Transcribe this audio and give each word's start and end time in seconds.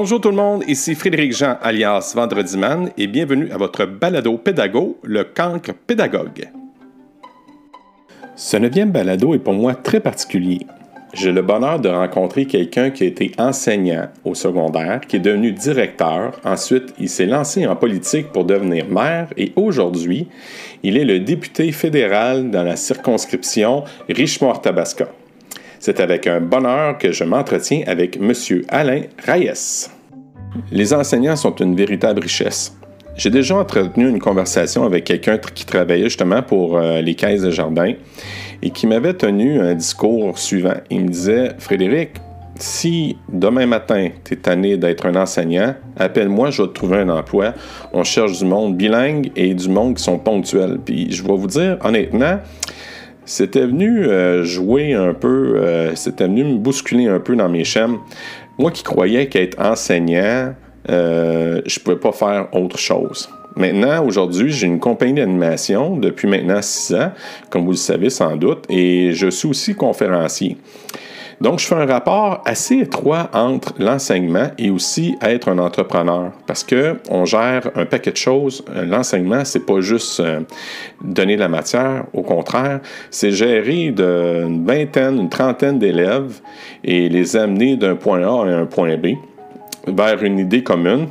Bonjour 0.00 0.20
tout 0.20 0.30
le 0.30 0.36
monde, 0.36 0.62
ici 0.68 0.94
Frédéric 0.94 1.36
Jean 1.36 1.56
alias 1.60 2.12
Vendredi 2.14 2.56
Man 2.56 2.92
et 2.96 3.08
bienvenue 3.08 3.50
à 3.50 3.56
votre 3.56 3.84
balado 3.84 4.38
pédago, 4.38 4.96
le 5.02 5.24
cancre 5.24 5.72
pédagogue. 5.74 6.50
Ce 8.36 8.56
neuvième 8.56 8.92
balado 8.92 9.34
est 9.34 9.40
pour 9.40 9.54
moi 9.54 9.74
très 9.74 9.98
particulier. 9.98 10.60
J'ai 11.14 11.32
le 11.32 11.42
bonheur 11.42 11.80
de 11.80 11.88
rencontrer 11.88 12.46
quelqu'un 12.46 12.90
qui 12.90 13.02
a 13.02 13.06
été 13.08 13.32
enseignant 13.38 14.06
au 14.24 14.36
secondaire, 14.36 15.00
qui 15.00 15.16
est 15.16 15.18
devenu 15.18 15.50
directeur. 15.50 16.38
Ensuite, 16.44 16.94
il 17.00 17.08
s'est 17.08 17.26
lancé 17.26 17.66
en 17.66 17.74
politique 17.74 18.30
pour 18.30 18.44
devenir 18.44 18.86
maire 18.88 19.26
et 19.36 19.52
aujourd'hui, 19.56 20.28
il 20.84 20.96
est 20.96 21.04
le 21.04 21.18
député 21.18 21.72
fédéral 21.72 22.52
dans 22.52 22.62
la 22.62 22.76
circonscription 22.76 23.82
Richemont-Tabasca. 24.08 25.08
C'est 25.78 26.00
avec 26.00 26.26
un 26.26 26.40
bonheur 26.40 26.98
que 26.98 27.12
je 27.12 27.24
m'entretiens 27.24 27.82
avec 27.86 28.16
M. 28.16 28.32
Alain 28.68 29.02
Reyes. 29.26 29.88
Les 30.72 30.92
enseignants 30.92 31.36
sont 31.36 31.54
une 31.56 31.76
véritable 31.76 32.20
richesse. 32.20 32.76
J'ai 33.16 33.30
déjà 33.30 33.56
entretenu 33.56 34.08
une 34.08 34.20
conversation 34.20 34.84
avec 34.84 35.04
quelqu'un 35.04 35.38
qui 35.38 35.66
travaillait 35.66 36.04
justement 36.04 36.42
pour 36.42 36.78
euh, 36.78 37.00
les 37.00 37.14
caisses 37.14 37.42
de 37.42 37.50
jardin 37.50 37.94
et 38.62 38.70
qui 38.70 38.86
m'avait 38.86 39.14
tenu 39.14 39.60
un 39.60 39.74
discours 39.74 40.38
suivant. 40.38 40.76
Il 40.88 41.02
me 41.02 41.08
disait 41.08 41.50
Frédéric, 41.58 42.10
si 42.56 43.16
demain 43.32 43.66
matin, 43.66 44.08
tu 44.24 44.34
es 44.34 44.36
tanné 44.36 44.76
d'être 44.76 45.06
un 45.06 45.14
enseignant, 45.14 45.74
appelle-moi, 45.96 46.50
je 46.50 46.62
vais 46.62 46.68
te 46.68 46.74
trouver 46.74 46.98
un 46.98 47.08
emploi. 47.08 47.54
On 47.92 48.04
cherche 48.04 48.38
du 48.38 48.44
monde 48.44 48.76
bilingue 48.76 49.30
et 49.36 49.54
du 49.54 49.68
monde 49.68 49.94
qui 49.96 50.02
sont 50.02 50.18
ponctuels. 50.18 50.78
Puis 50.84 51.12
je 51.12 51.22
vais 51.22 51.36
vous 51.36 51.46
dire, 51.46 51.78
honnêtement, 51.84 52.38
c'était 53.28 53.66
venu 53.66 54.06
euh, 54.06 54.42
jouer 54.42 54.94
un 54.94 55.12
peu, 55.12 55.56
euh, 55.56 55.94
c'était 55.96 56.24
venu 56.24 56.44
me 56.44 56.56
bousculer 56.56 57.08
un 57.08 57.20
peu 57.20 57.36
dans 57.36 57.50
mes 57.50 57.62
chaînes. 57.62 57.98
Moi 58.56 58.70
qui 58.70 58.82
croyais 58.82 59.26
qu'être 59.28 59.60
enseignant, 59.60 60.54
euh, 60.88 61.60
je 61.66 61.78
ne 61.78 61.84
pouvais 61.84 61.98
pas 61.98 62.12
faire 62.12 62.48
autre 62.52 62.78
chose. 62.78 63.28
Maintenant, 63.54 64.02
aujourd'hui, 64.06 64.50
j'ai 64.50 64.66
une 64.66 64.80
compagnie 64.80 65.14
d'animation 65.14 65.96
depuis 65.96 66.26
maintenant 66.26 66.62
six 66.62 66.94
ans, 66.94 67.12
comme 67.50 67.64
vous 67.64 67.72
le 67.72 67.76
savez 67.76 68.08
sans 68.08 68.34
doute, 68.36 68.64
et 68.70 69.12
je 69.12 69.28
suis 69.28 69.48
aussi 69.48 69.74
conférencier. 69.74 70.56
Donc, 71.40 71.60
je 71.60 71.66
fais 71.66 71.76
un 71.76 71.86
rapport 71.86 72.42
assez 72.44 72.78
étroit 72.78 73.30
entre 73.32 73.72
l'enseignement 73.78 74.48
et 74.58 74.70
aussi 74.70 75.16
être 75.22 75.48
un 75.48 75.58
entrepreneur 75.58 76.32
parce 76.46 76.64
que 76.64 76.96
on 77.10 77.24
gère 77.24 77.70
un 77.76 77.86
paquet 77.86 78.10
de 78.10 78.16
choses. 78.16 78.64
L'enseignement, 78.74 79.44
c'est 79.44 79.64
pas 79.64 79.80
juste 79.80 80.18
euh, 80.18 80.40
donner 81.02 81.36
la 81.36 81.48
matière, 81.48 82.06
au 82.12 82.22
contraire, 82.22 82.80
c'est 83.10 83.30
gérer 83.30 83.84
une 83.84 84.66
vingtaine, 84.66 85.18
une 85.18 85.28
trentaine 85.28 85.78
d'élèves 85.78 86.40
et 86.82 87.08
les 87.08 87.36
amener 87.36 87.76
d'un 87.76 87.94
point 87.94 88.22
A 88.22 88.44
à 88.44 88.56
un 88.56 88.66
point 88.66 88.96
B 88.96 89.08
vers 89.86 90.22
une 90.22 90.40
idée 90.40 90.62
commune 90.62 91.06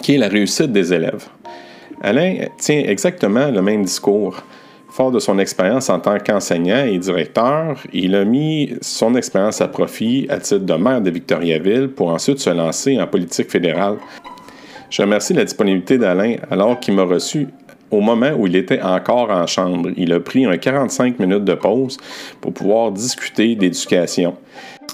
qui 0.00 0.14
est 0.14 0.18
la 0.18 0.28
réussite 0.28 0.72
des 0.72 0.94
élèves. 0.94 1.26
Alain 2.00 2.46
tient 2.58 2.82
exactement 2.86 3.50
le 3.50 3.60
même 3.62 3.84
discours. 3.84 4.42
Fort 4.92 5.10
de 5.10 5.20
son 5.20 5.38
expérience 5.38 5.88
en 5.88 5.98
tant 6.00 6.18
qu'enseignant 6.18 6.84
et 6.84 6.98
directeur, 6.98 7.78
il 7.94 8.14
a 8.14 8.26
mis 8.26 8.74
son 8.82 9.14
expérience 9.14 9.62
à 9.62 9.68
profit 9.68 10.26
à 10.28 10.36
titre 10.36 10.66
de 10.66 10.74
maire 10.74 11.00
de 11.00 11.08
Victoriaville 11.08 11.88
pour 11.88 12.10
ensuite 12.10 12.40
se 12.40 12.50
lancer 12.50 13.00
en 13.00 13.06
politique 13.06 13.50
fédérale. 13.50 13.96
Je 14.90 15.00
remercie 15.00 15.32
la 15.32 15.44
disponibilité 15.44 15.96
d'Alain 15.96 16.36
alors 16.50 16.78
qu'il 16.78 16.92
m'a 16.92 17.04
reçu 17.04 17.48
au 17.90 18.02
moment 18.02 18.32
où 18.36 18.46
il 18.46 18.54
était 18.54 18.82
encore 18.82 19.30
en 19.30 19.46
chambre. 19.46 19.88
Il 19.96 20.12
a 20.12 20.20
pris 20.20 20.44
un 20.44 20.58
45 20.58 21.18
minutes 21.18 21.44
de 21.44 21.54
pause 21.54 21.96
pour 22.42 22.52
pouvoir 22.52 22.92
discuter 22.92 23.54
d'éducation. 23.54 24.36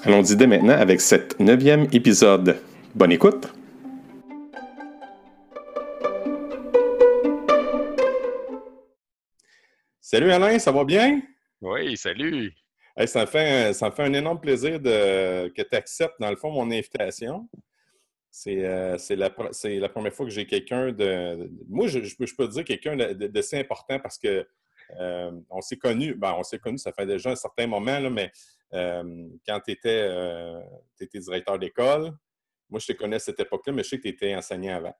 Allons-y 0.04 0.36
dès 0.36 0.46
maintenant 0.46 0.78
avec 0.78 1.00
cet 1.00 1.40
neuvième 1.40 1.88
épisode. 1.92 2.56
Bonne 2.94 3.10
écoute! 3.10 3.48
Salut 10.10 10.30
Alain, 10.32 10.58
ça 10.58 10.72
va 10.72 10.84
bien? 10.84 11.20
Oui, 11.60 11.94
salut. 11.98 12.54
ça, 13.04 13.20
me 13.20 13.26
fait, 13.26 13.74
ça 13.74 13.90
fait 13.90 14.04
un 14.04 14.14
énorme 14.14 14.40
plaisir 14.40 14.80
de, 14.80 15.48
que 15.48 15.60
tu 15.60 15.76
acceptes, 15.76 16.14
dans 16.18 16.30
le 16.30 16.36
fond, 16.36 16.50
mon 16.50 16.70
invitation. 16.70 17.46
C'est 18.30 18.64
euh, 18.64 18.96
la, 19.10 19.30
la, 19.64 19.88
première 19.90 20.14
fois 20.14 20.24
que 20.24 20.32
j'ai 20.32 20.46
quelqu'un 20.46 20.92
de, 20.92 21.50
Moi, 21.68 21.88
je, 21.88 22.02
je, 22.02 22.16
peux 22.16 22.48
te 22.48 22.52
dire 22.52 22.64
quelqu'un 22.64 22.96
de, 22.96 23.42
si 23.42 23.56
important 23.58 24.00
parce 24.00 24.16
que 24.16 24.48
euh, 24.98 25.30
on 25.50 25.60
s'est 25.60 25.76
connus, 25.76 26.14
ben, 26.14 26.34
on 26.38 26.42
s'est 26.42 26.58
connus, 26.58 26.78
ça 26.78 26.90
fait 26.90 27.04
déjà 27.04 27.32
un 27.32 27.36
certain 27.36 27.66
moment, 27.66 27.98
là, 27.98 28.08
mais 28.08 28.32
euh, 28.72 29.28
quand 29.46 29.60
tu 29.60 29.72
étais, 29.72 30.10
étais, 30.98 31.18
directeur 31.18 31.58
d'école, 31.58 32.16
moi, 32.70 32.80
je 32.80 32.86
te 32.86 32.92
connais 32.92 33.16
à 33.16 33.18
cette 33.18 33.40
époque-là, 33.40 33.74
mais 33.74 33.82
je 33.82 33.90
sais 33.90 33.98
que 33.98 34.04
tu 34.04 34.08
étais 34.08 34.34
enseignant 34.34 34.76
avant. 34.76 34.94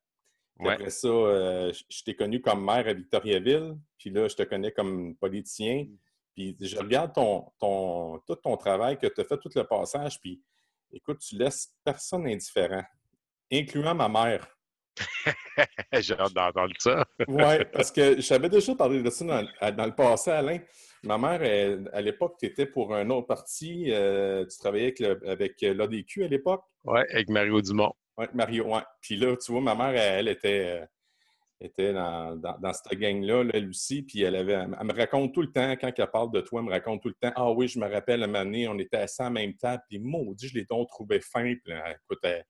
Après 0.60 0.91
ça, 0.91 1.08
euh, 1.08 1.72
je 1.88 2.02
t'ai 2.02 2.14
connu 2.14 2.41
comme 2.41 2.64
maire 2.64 2.86
à 2.88 2.92
Victoriaville, 2.92 3.76
puis 3.96 4.10
là, 4.10 4.28
je 4.28 4.34
te 4.34 4.42
connais 4.42 4.72
comme 4.72 5.16
politicien. 5.16 5.84
Mm. 5.84 5.96
Puis 6.34 6.56
je 6.60 6.78
regarde 6.78 7.12
ton, 7.14 7.46
ton, 7.58 8.19
tout 8.26 8.36
ton 8.36 8.56
travail, 8.56 8.98
que 8.98 9.06
tu 9.06 9.20
as 9.20 9.24
fait 9.24 9.38
tout 9.38 9.50
le 9.54 9.64
passage, 9.64 10.20
puis 10.20 10.41
écoute, 10.92 11.18
tu 11.20 11.36
laisses 11.36 11.74
personne 11.84 12.26
indifférent, 12.26 12.84
incluant 13.52 13.94
ma 13.94 14.08
mère. 14.08 14.47
J'ai 15.92 16.14
hâte 16.14 16.32
d'entendre 16.32 16.74
ça. 16.78 17.04
oui, 17.28 17.64
parce 17.72 17.91
que 17.92 18.20
j'avais 18.20 18.48
déjà 18.48 18.74
parlé 18.74 19.02
de 19.02 19.10
ça 19.10 19.24
dans, 19.72 19.86
le 19.86 19.94
passé, 19.94 20.30
Alain. 20.30 20.58
Ma 21.04 21.16
mère, 21.18 21.41
à 21.92 22.00
l'époque, 22.00 22.36
tu 22.41 22.47
étais 22.47 22.66
pour 22.66 22.92
un 22.94 23.08
autre 23.10 23.28
parti. 23.28 23.86
Euh, 23.88 24.44
tu 24.47 24.58
travaillais 24.58 24.94
avec 25.24 25.60
l'ADQ 25.60 26.24
à 26.24 26.28
l'époque. 26.28 26.64
Oui, 26.84 27.00
avec 27.12 27.28
Mario 27.28 27.60
Dumont. 27.60 27.92
Oui, 28.18 28.26
Mario, 28.34 28.64
oui. 28.66 28.80
Puis 29.00 29.16
là, 29.16 29.36
tu 29.36 29.52
vois, 29.52 29.60
ma 29.60 29.76
mère, 29.76 29.94
elle, 29.94 30.26
était, 30.26 30.80
euh, 30.80 30.86
était 31.60 31.92
dans, 31.92 32.34
dans, 32.36 32.72
cette 32.72 32.98
gang-là, 32.98 33.44
là, 33.44 33.50
elle 33.54 33.68
aussi, 33.68 34.02
puis 34.02 34.22
elle, 34.22 34.34
avait, 34.34 34.54
elle 34.54 34.68
me 34.86 34.92
raconte 34.92 35.32
tout 35.32 35.42
le 35.42 35.52
temps, 35.52 35.70
quand 35.80 35.92
elle 35.96 36.10
parle 36.10 36.32
de 36.32 36.40
toi, 36.40 36.60
elle 36.60 36.66
me 36.66 36.72
raconte 36.72 37.00
tout 37.00 37.08
le 37.08 37.14
temps, 37.14 37.32
ah 37.36 37.52
oui, 37.52 37.68
je 37.68 37.78
me 37.78 37.88
rappelle, 37.88 38.22
à 38.22 38.24
un 38.24 38.26
moment 38.26 38.44
donné, 38.44 38.66
on 38.66 38.76
était 38.78 38.96
assis 38.96 39.22
en 39.22 39.30
même 39.30 39.54
temps, 39.54 39.78
puis 39.88 40.00
maudit, 40.00 40.48
je 40.48 40.54
l'ai 40.54 40.64
donc 40.64 40.88
trouvé 40.88 41.20
fin, 41.20 41.54
puis 41.62 41.72
écoute, 41.72 42.18
elle, 42.24 42.44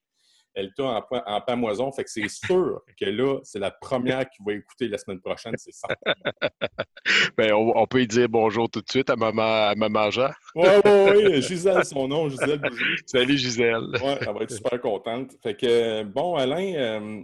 elle 0.59 0.75
t'a 0.75 0.85
en, 0.85 1.07
en 1.11 1.41
pamoison. 1.41 1.93
Fait 1.93 2.05
que 2.05 2.11
c'est 2.11 2.29
sûr 2.29 2.83
que 3.01 3.05
là, 3.05 3.39
c'est 3.45 3.59
la 3.59 3.71
première 3.71 4.29
qui 4.29 4.43
va 4.45 4.55
écouter 4.55 4.89
la 4.89 4.99
semaine 4.99 5.21
prochaine, 5.21 5.55
c'est 5.57 5.73
ça. 5.73 5.89
ben, 7.37 7.53
on, 7.53 7.87
peut 7.87 8.03
y 8.03 8.07
dire 8.07 8.29
bonjour 8.29 8.69
tout 8.69 8.81
de 8.81 8.91
suite 8.91 9.09
à 9.09 9.17
maman, 9.17 9.69
à 9.69 9.75
maman 9.77 10.11
Jean. 10.11 10.31
oui, 10.55 10.69
oui, 10.85 10.91
oui. 11.27 11.43
Gisèle, 11.43 11.85
son 11.85 12.09
nom, 12.09 12.29
Gisèle 12.29 12.61
Salut, 13.07 13.39
Gisèle. 13.39 13.89
Oui, 14.03 14.13
elle 14.21 14.35
va 14.35 14.41
être 14.43 14.51
super 14.51 14.81
contente. 14.81 15.33
Fait 15.43 15.55
que, 15.55 16.03
bon, 16.03 16.35
Alain, 16.35 16.75
euh, 16.75 17.23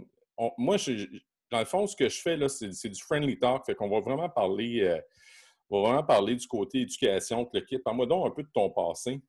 moi, 0.57 0.77
dans 1.51 1.59
le 1.59 1.65
fond, 1.65 1.85
ce 1.87 1.95
que 1.95 2.07
je 2.07 2.21
fais, 2.21 2.37
là, 2.37 2.47
c'est, 2.47 2.89
du 2.89 3.01
friendly 3.01 3.37
talk. 3.37 3.65
Fait 3.65 3.75
qu'on 3.75 3.89
va 3.89 3.99
vraiment 3.99 4.29
parler. 4.29 4.81
Euh, 4.81 4.99
on 5.69 5.81
va 5.81 5.89
vraiment 5.89 6.03
parler 6.03 6.35
du 6.35 6.47
côté 6.47 6.81
éducation, 6.81 7.49
le 7.51 7.59
kit. 7.61 7.79
Parle-moi 7.79 8.05
donc 8.05 8.27
un 8.27 8.31
peu 8.31 8.43
de 8.43 8.49
ton 8.53 8.69
passé. 8.69 9.19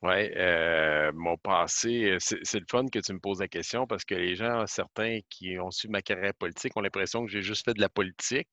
Oui, 0.00 0.30
euh, 0.36 1.10
mon 1.12 1.36
passé, 1.38 2.16
c'est 2.20 2.60
le 2.60 2.66
fun 2.70 2.86
que 2.86 3.00
tu 3.00 3.12
me 3.12 3.18
poses 3.18 3.40
la 3.40 3.48
question 3.48 3.84
parce 3.88 4.04
que 4.04 4.14
les 4.14 4.36
gens, 4.36 4.64
certains 4.68 5.18
qui 5.28 5.58
ont 5.58 5.72
suivi 5.72 5.90
ma 5.90 6.02
carrière 6.02 6.34
politique, 6.34 6.76
ont 6.76 6.82
l'impression 6.82 7.24
que 7.24 7.32
j'ai 7.32 7.42
juste 7.42 7.64
fait 7.64 7.74
de 7.74 7.80
la 7.80 7.88
politique. 7.88 8.46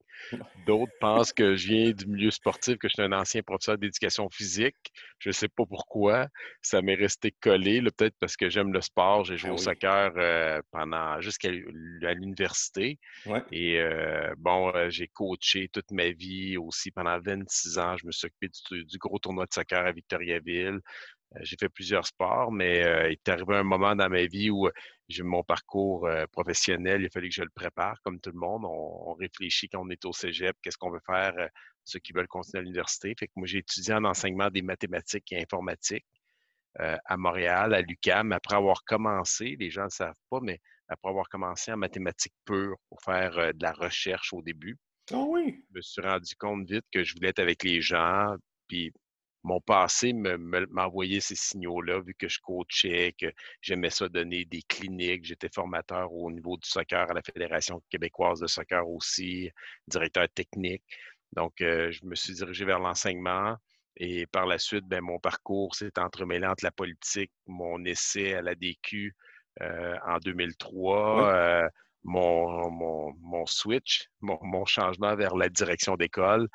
D'autres 0.65 0.93
pensent 0.99 1.33
que 1.33 1.55
je 1.55 1.67
viens 1.67 1.91
du 1.91 2.07
milieu 2.07 2.31
sportif, 2.31 2.77
que 2.79 2.87
je 2.87 2.93
suis 2.93 3.03
un 3.03 3.11
ancien 3.11 3.43
professeur 3.43 3.77
d'éducation 3.77 4.27
physique. 4.31 4.75
Je 5.19 5.29
ne 5.29 5.33
sais 5.33 5.47
pas 5.47 5.65
pourquoi. 5.67 6.29
Ça 6.63 6.81
m'est 6.81 6.95
resté 6.95 7.31
collé, 7.41 7.79
peut-être 7.83 8.15
parce 8.19 8.35
que 8.35 8.49
j'aime 8.49 8.73
le 8.73 8.81
sport. 8.81 9.23
J'ai 9.25 9.37
joué 9.37 9.51
ah 9.51 9.53
au 9.53 9.57
soccer 9.57 10.61
pendant 10.71 11.21
jusqu'à 11.21 11.51
l'université. 11.51 12.97
Et 13.51 13.79
bon, 14.37 14.73
j'ai 14.89 15.09
coaché 15.09 15.69
toute 15.71 15.91
ma 15.91 16.09
vie 16.09 16.57
aussi 16.57 16.89
pendant 16.89 17.19
26 17.19 17.77
ans. 17.77 17.97
Je 17.97 18.07
me 18.07 18.11
suis 18.11 18.25
occupé 18.25 18.49
du 18.71 18.97
gros 18.97 19.19
tournoi 19.19 19.45
de 19.45 19.53
soccer 19.53 19.85
à 19.85 19.91
Victoriaville. 19.91 20.79
Euh, 21.33 21.39
j'ai 21.41 21.55
fait 21.59 21.69
plusieurs 21.69 22.05
sports, 22.05 22.51
mais 22.51 22.83
euh, 22.83 23.09
il 23.09 23.13
est 23.13 23.29
arrivé 23.29 23.55
un 23.55 23.63
moment 23.63 23.95
dans 23.95 24.09
ma 24.09 24.25
vie 24.25 24.49
où 24.49 24.69
j'ai 25.07 25.23
mon 25.23 25.43
parcours 25.43 26.07
euh, 26.07 26.25
professionnel, 26.31 27.01
il 27.01 27.05
a 27.07 27.09
fallu 27.09 27.29
que 27.29 27.35
je 27.35 27.43
le 27.43 27.49
prépare 27.53 28.01
comme 28.03 28.19
tout 28.19 28.31
le 28.31 28.39
monde. 28.39 28.63
On, 28.65 29.13
réfléchit 29.13 29.69
quand 29.69 29.85
on 29.85 29.89
est 29.89 30.03
au 30.05 30.13
cégep, 30.13 30.55
qu'est-ce 30.61 30.77
qu'on 30.77 30.91
veut 30.91 31.01
faire, 31.05 31.33
ceux 31.83 31.99
qui 31.99 32.11
veulent 32.11 32.27
continuer 32.27 32.59
à 32.59 32.63
l'université. 32.63 33.15
Fait 33.17 33.27
que 33.27 33.33
moi, 33.37 33.47
j'ai 33.47 33.59
étudié 33.59 33.93
en 33.93 34.03
enseignement 34.03 34.49
des 34.49 34.61
mathématiques 34.61 35.31
et 35.31 35.41
informatiques 35.41 36.05
à 36.77 37.15
Montréal, 37.15 37.73
à 37.73 37.81
l'UCAM, 37.81 38.33
après 38.33 38.57
avoir 38.57 38.83
commencé, 38.83 39.55
les 39.57 39.69
gens 39.69 39.83
ne 39.83 39.85
le 39.85 39.91
savent 39.91 40.19
pas, 40.29 40.41
mais 40.41 40.59
après 40.89 41.09
avoir 41.09 41.29
commencé 41.29 41.71
en 41.71 41.77
mathématiques 41.77 42.35
pures 42.43 42.75
pour 42.89 43.01
faire 43.01 43.53
de 43.53 43.63
la 43.63 43.71
recherche 43.71 44.33
au 44.33 44.41
début. 44.41 44.77
Ah 45.13 45.23
oui! 45.25 45.63
Je 45.71 45.77
me 45.77 45.81
suis 45.81 46.01
rendu 46.01 46.35
compte 46.35 46.69
vite 46.69 46.83
que 46.91 47.05
je 47.05 47.13
voulais 47.15 47.29
être 47.29 47.39
avec 47.39 47.63
les 47.63 47.79
gens, 47.79 48.35
puis 48.67 48.91
mon 49.45 49.61
passé 49.61 50.11
m'envoyait 50.11 51.19
ces 51.19 51.35
signaux-là, 51.35 51.99
vu 51.99 52.15
que 52.15 52.27
je 52.27 52.39
coachais, 52.39 53.13
que 53.19 53.31
j'aimais 53.61 53.91
ça 53.91 54.09
donner 54.09 54.43
des 54.45 54.63
cliniques. 54.63 55.25
J'étais 55.25 55.49
formateur 55.53 56.11
au 56.11 56.31
niveau 56.31 56.57
du 56.57 56.67
soccer 56.67 57.11
à 57.11 57.13
la 57.13 57.21
Fédération 57.21 57.79
québécoise 57.91 58.39
de 58.39 58.47
soccer 58.47 58.89
aussi, 58.89 59.51
directeur 59.87 60.27
technique. 60.29 60.83
Donc, 61.33 61.61
euh, 61.61 61.91
je 61.91 62.03
me 62.05 62.15
suis 62.15 62.33
dirigé 62.33 62.65
vers 62.65 62.79
l'enseignement. 62.79 63.55
Et 63.97 64.25
par 64.25 64.47
la 64.47 64.57
suite, 64.57 64.85
ben, 64.85 65.01
mon 65.01 65.19
parcours 65.19 65.75
s'est 65.75 65.99
entremêlé 65.99 66.47
entre 66.47 66.63
la 66.63 66.71
politique, 66.71 67.31
mon 67.45 67.85
essai 67.85 68.33
à 68.33 68.41
la 68.41 68.55
DQ, 68.55 69.15
en 69.61 70.17
2003, 70.17 71.69
mon, 72.03 72.71
mon, 72.71 73.45
switch, 73.45 74.09
mon, 74.21 74.65
changement 74.65 75.15
vers 75.15 75.35
la 75.35 75.49
direction 75.49 75.95
d'école. 75.95 76.49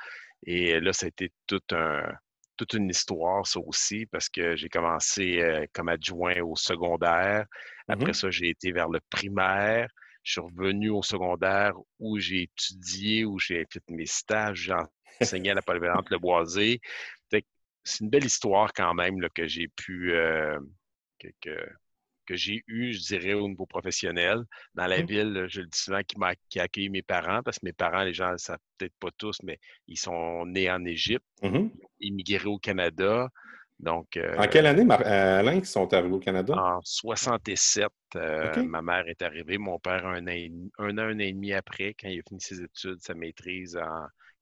Et 0.44 0.80
là, 0.80 0.92
ça 0.92 1.06
a 1.06 1.08
été 1.08 1.32
tout 1.46 1.62
un, 1.70 2.12
toute 2.60 2.74
une 2.74 2.90
histoire, 2.90 3.46
ça 3.46 3.58
aussi, 3.58 4.04
parce 4.04 4.28
que 4.28 4.54
j'ai 4.54 4.68
commencé 4.68 5.66
comme 5.72 5.88
adjoint 5.88 6.38
au 6.42 6.56
secondaire. 6.56 7.46
Après 7.88 8.10
mmh 8.10 8.14
ça, 8.14 8.30
j'ai 8.30 8.50
été 8.50 8.70
vers 8.70 8.90
le 8.90 9.00
primaire. 9.08 9.88
Je 10.22 10.32
suis 10.32 10.40
revenu 10.42 10.90
au 10.90 11.02
secondaire 11.02 11.72
où 11.98 12.18
j'ai 12.18 12.42
étudié, 12.42 13.24
où 13.24 13.38
j'ai 13.38 13.64
fait 13.72 13.82
mes 13.88 14.04
stages, 14.04 14.64
j'ai 14.66 14.74
enseigné 15.22 15.52
à 15.52 15.54
la 15.54 15.62
polyvalente 15.62 16.10
Le 16.10 16.18
Boisé. 16.18 16.80
C'est 17.82 18.00
une 18.02 18.10
belle 18.10 18.26
histoire 18.26 18.74
quand 18.74 18.92
même 18.92 19.22
là, 19.22 19.30
que 19.34 19.46
j'ai 19.46 19.68
pu, 19.68 20.12
que, 21.18 21.28
que 21.40 21.66
j'ai 22.36 22.62
eu, 22.66 22.92
je 22.92 23.00
dirais, 23.00 23.34
au 23.34 23.48
niveau 23.48 23.66
professionnel. 23.66 24.42
Dans 24.74 24.86
la 24.86 25.02
mmh. 25.02 25.06
ville, 25.06 25.46
je 25.48 25.60
le 25.60 25.66
dis 25.66 25.78
souvent, 25.78 26.00
qui, 26.06 26.18
m'a, 26.18 26.34
qui 26.48 26.60
a 26.60 26.64
accueilli 26.64 26.88
mes 26.88 27.02
parents, 27.02 27.42
parce 27.42 27.58
que 27.58 27.66
mes 27.66 27.72
parents, 27.72 28.02
les 28.02 28.14
gens 28.14 28.28
ne 28.28 28.32
le 28.32 28.38
savent 28.38 28.58
peut-être 28.78 28.94
pas 28.98 29.10
tous, 29.16 29.38
mais 29.42 29.58
ils 29.88 29.98
sont 29.98 30.46
nés 30.46 30.70
en 30.70 30.84
Égypte, 30.84 31.24
mmh 31.42 31.68
immigrés 32.02 32.48
au 32.48 32.58
Canada. 32.58 33.28
Donc, 33.78 34.18
en 34.38 34.46
quelle 34.46 34.66
année, 34.66 34.86
euh, 34.90 35.38
Alain, 35.40 35.54
qu'ils 35.54 35.66
sont 35.66 35.92
arrivés 35.92 36.14
au 36.14 36.18
Canada? 36.18 36.54
En 36.54 36.80
67, 36.82 37.88
euh, 38.16 38.62
ma 38.62 38.82
mère 38.82 39.06
est 39.06 39.22
arrivée. 39.22 39.58
Mon 39.58 39.78
père, 39.78 40.06
un 40.06 40.26
an, 40.26 40.48
un 40.78 40.98
an, 40.98 41.02
un 41.02 41.16
an 41.16 41.18
et 41.18 41.32
demi 41.32 41.52
après, 41.52 41.94
quand 41.98 42.08
il 42.08 42.20
a 42.20 42.22
fini 42.26 42.40
ses 42.40 42.62
études, 42.62 43.00
sa 43.00 43.14
maîtrise 43.14 43.78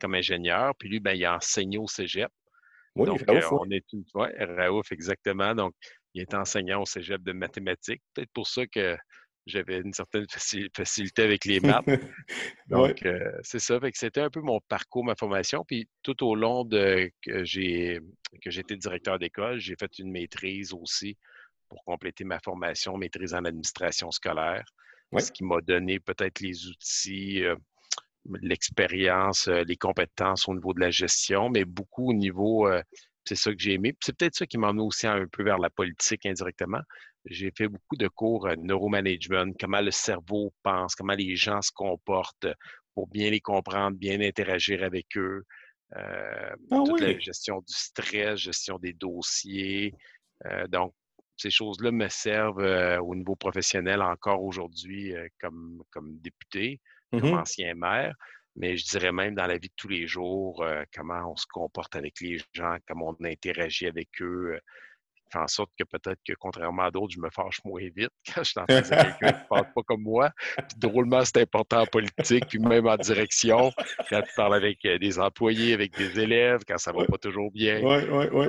comme 0.00 0.14
ingénieur. 0.14 0.75
Puis 0.76 0.88
lui, 0.88 1.00
ben, 1.00 1.12
il 1.12 1.25
a 1.25 1.37
enseigné 1.37 1.79
au 1.79 1.87
cégep. 1.87 2.31
Oui, 2.96 3.06
Donc, 3.06 3.23
Raouf, 3.29 3.52
euh, 3.52 3.56
on 3.61 3.70
est 3.70 3.93
une 3.93 4.05
fois, 4.11 4.29
Raouf, 4.38 4.90
exactement. 4.93 5.55
Donc, 5.55 5.75
il 6.14 6.22
était 6.22 6.37
enseignant 6.37 6.82
au 6.82 6.87
cégep 6.87 7.22
de 7.22 7.32
mathématiques. 7.32 8.02
Peut-être 8.14 8.32
pour 8.32 8.46
ça 8.46 8.66
que 8.66 8.96
j'avais 9.49 9.78
une 9.78 9.93
certaine 9.93 10.26
facilité 10.75 11.22
avec 11.22 11.44
les 11.44 11.60
maths. 11.60 11.84
Donc, 12.69 13.05
euh, 13.05 13.32
c'est 13.43 13.58
ça. 13.58 13.78
c'était 13.94 14.20
un 14.20 14.31
peu 14.31 14.40
mon 14.40 14.60
parcours, 14.69 15.05
ma 15.05 15.16
formation. 15.16 15.64
Puis 15.66 15.88
tout 16.02 16.25
au 16.25 16.34
long 16.34 16.64
de 16.64 17.10
que 17.22 17.44
j'ai 17.44 18.00
que 18.43 18.50
j'étais 18.50 18.76
directeur 18.76 19.19
d'école, 19.19 19.58
j'ai 19.58 19.75
fait 19.78 19.99
une 19.99 20.10
maîtrise 20.10 20.72
aussi 20.72 21.16
pour 21.69 21.82
compléter 21.84 22.25
ma 22.25 22.38
formation, 22.40 22.96
maîtrise 22.96 23.34
en 23.34 23.44
administration 23.44 24.11
scolaire. 24.11 24.64
Ce 25.16 25.32
qui 25.32 25.43
m'a 25.43 25.61
donné 25.62 26.00
peut-être 26.00 26.40
les 26.40 26.66
outils, 26.66 27.43
euh, 27.43 27.56
l'expérience, 28.43 29.49
euh, 29.49 29.64
les 29.64 29.76
compétences 29.76 30.46
au 30.49 30.54
niveau 30.54 30.75
de 30.75 30.81
la 30.81 30.90
gestion, 30.90 31.49
mais 31.49 31.64
beaucoup 31.64 32.11
au 32.11 32.14
niveau 32.14 32.69
c'est 33.28 33.34
ça 33.34 33.52
que 33.52 33.58
j'ai 33.58 33.75
aimé. 33.75 33.94
C'est 34.00 34.16
peut-être 34.16 34.34
ça 34.34 34.46
qui 34.46 34.56
m'a 34.56 34.70
aussi 34.70 35.06
un 35.06 35.26
peu 35.26 35.42
vers 35.42 35.58
la 35.58 35.69
politique 35.69 36.25
indirectement. 36.25 36.80
J'ai 37.26 37.52
fait 37.56 37.69
beaucoup 37.69 37.96
de 37.96 38.08
cours 38.08 38.46
euh, 38.46 38.54
neuromanagement, 38.56 39.52
comment 39.60 39.82
le 39.82 39.90
cerveau 39.90 40.54
pense, 40.62 40.94
comment 40.94 41.14
les 41.14 41.36
gens 41.36 41.60
se 41.60 41.70
comportent 41.72 42.46
pour 42.94 43.06
bien 43.08 43.30
les 43.30 43.40
comprendre, 43.40 43.98
bien 43.98 44.20
interagir 44.20 44.82
avec 44.82 45.06
eux. 45.16 45.44
Euh, 45.96 46.54
ah 46.70 46.82
toute 46.86 47.00
la 47.00 47.19
gestion 47.19 47.58
du 47.58 47.75
stress, 47.75 48.38
gestion 48.40 48.78
des 48.78 48.94
dossiers. 48.94 49.94
Euh, 50.46 50.66
donc, 50.69 50.94
ces 51.36 51.50
choses-là 51.50 51.92
me 51.92 52.08
servent 52.08 52.98
au 53.00 53.14
niveau 53.14 53.36
professionnel 53.36 54.02
encore 54.02 54.42
aujourd'hui 54.42 55.14
comme, 55.40 55.80
comme 55.90 56.19
député, 56.19 56.80
comme 57.12 57.30
mmh 57.30 57.38
ancien 57.38 57.75
maire 57.76 58.14
mais 58.58 58.76
je 58.76 58.84
dirais 58.87 59.12
même 59.12 59.34
dans 59.34 59.46
la 59.46 59.56
vie 59.56 59.69
de 59.69 59.75
tous 59.76 59.88
les 59.88 60.06
jours, 60.06 60.62
euh, 60.62 60.82
comment 60.94 61.32
on 61.32 61.37
se 61.37 61.46
comporte 61.46 61.94
avec 61.96 62.20
les 62.20 62.38
gens, 62.52 62.76
comment 62.87 63.16
on 63.19 63.25
interagit 63.25 63.87
avec 63.87 64.08
eux, 64.20 64.55
euh, 64.55 64.58
fait 65.32 65.38
en 65.38 65.46
sorte 65.46 65.70
que 65.78 65.84
peut-être 65.84 66.19
que 66.26 66.32
contrairement 66.38 66.84
à 66.84 66.90
d'autres, 66.90 67.14
je 67.14 67.20
me 67.20 67.31
fâche 67.31 67.60
moins 67.64 67.87
vite 67.94 68.10
quand 68.34 68.43
je 68.43 68.50
suis 68.50 68.60
en 68.60 68.66
face 68.66 68.90
de 68.90 68.94
quelqu'un 68.94 69.32
qui 69.32 69.43
ne 69.43 69.49
parle 69.49 69.72
pas 69.75 69.82
comme 69.87 70.02
moi. 70.02 70.31
Puis 70.56 70.78
drôlement, 70.78 71.25
c'est 71.25 71.43
important 71.43 71.82
en 71.82 71.87
politique, 71.87 72.46
puis 72.49 72.58
même 72.58 72.87
en 72.87 72.96
direction, 72.96 73.70
quand 74.10 74.22
tu 74.22 74.34
parles 74.37 74.55
avec 74.55 74.84
euh, 74.84 74.99
des 74.99 75.19
employés, 75.19 75.75
avec 75.75 75.96
des 75.96 76.19
élèves, 76.19 76.62
quand 76.66 76.78
ça 76.78 76.93
ne 76.93 76.99
va 76.99 77.06
pas 77.06 77.19
toujours 77.19 77.50
bien. 77.52 77.81
Oui, 77.82 78.04
oui, 78.11 78.26
oui. 78.32 78.46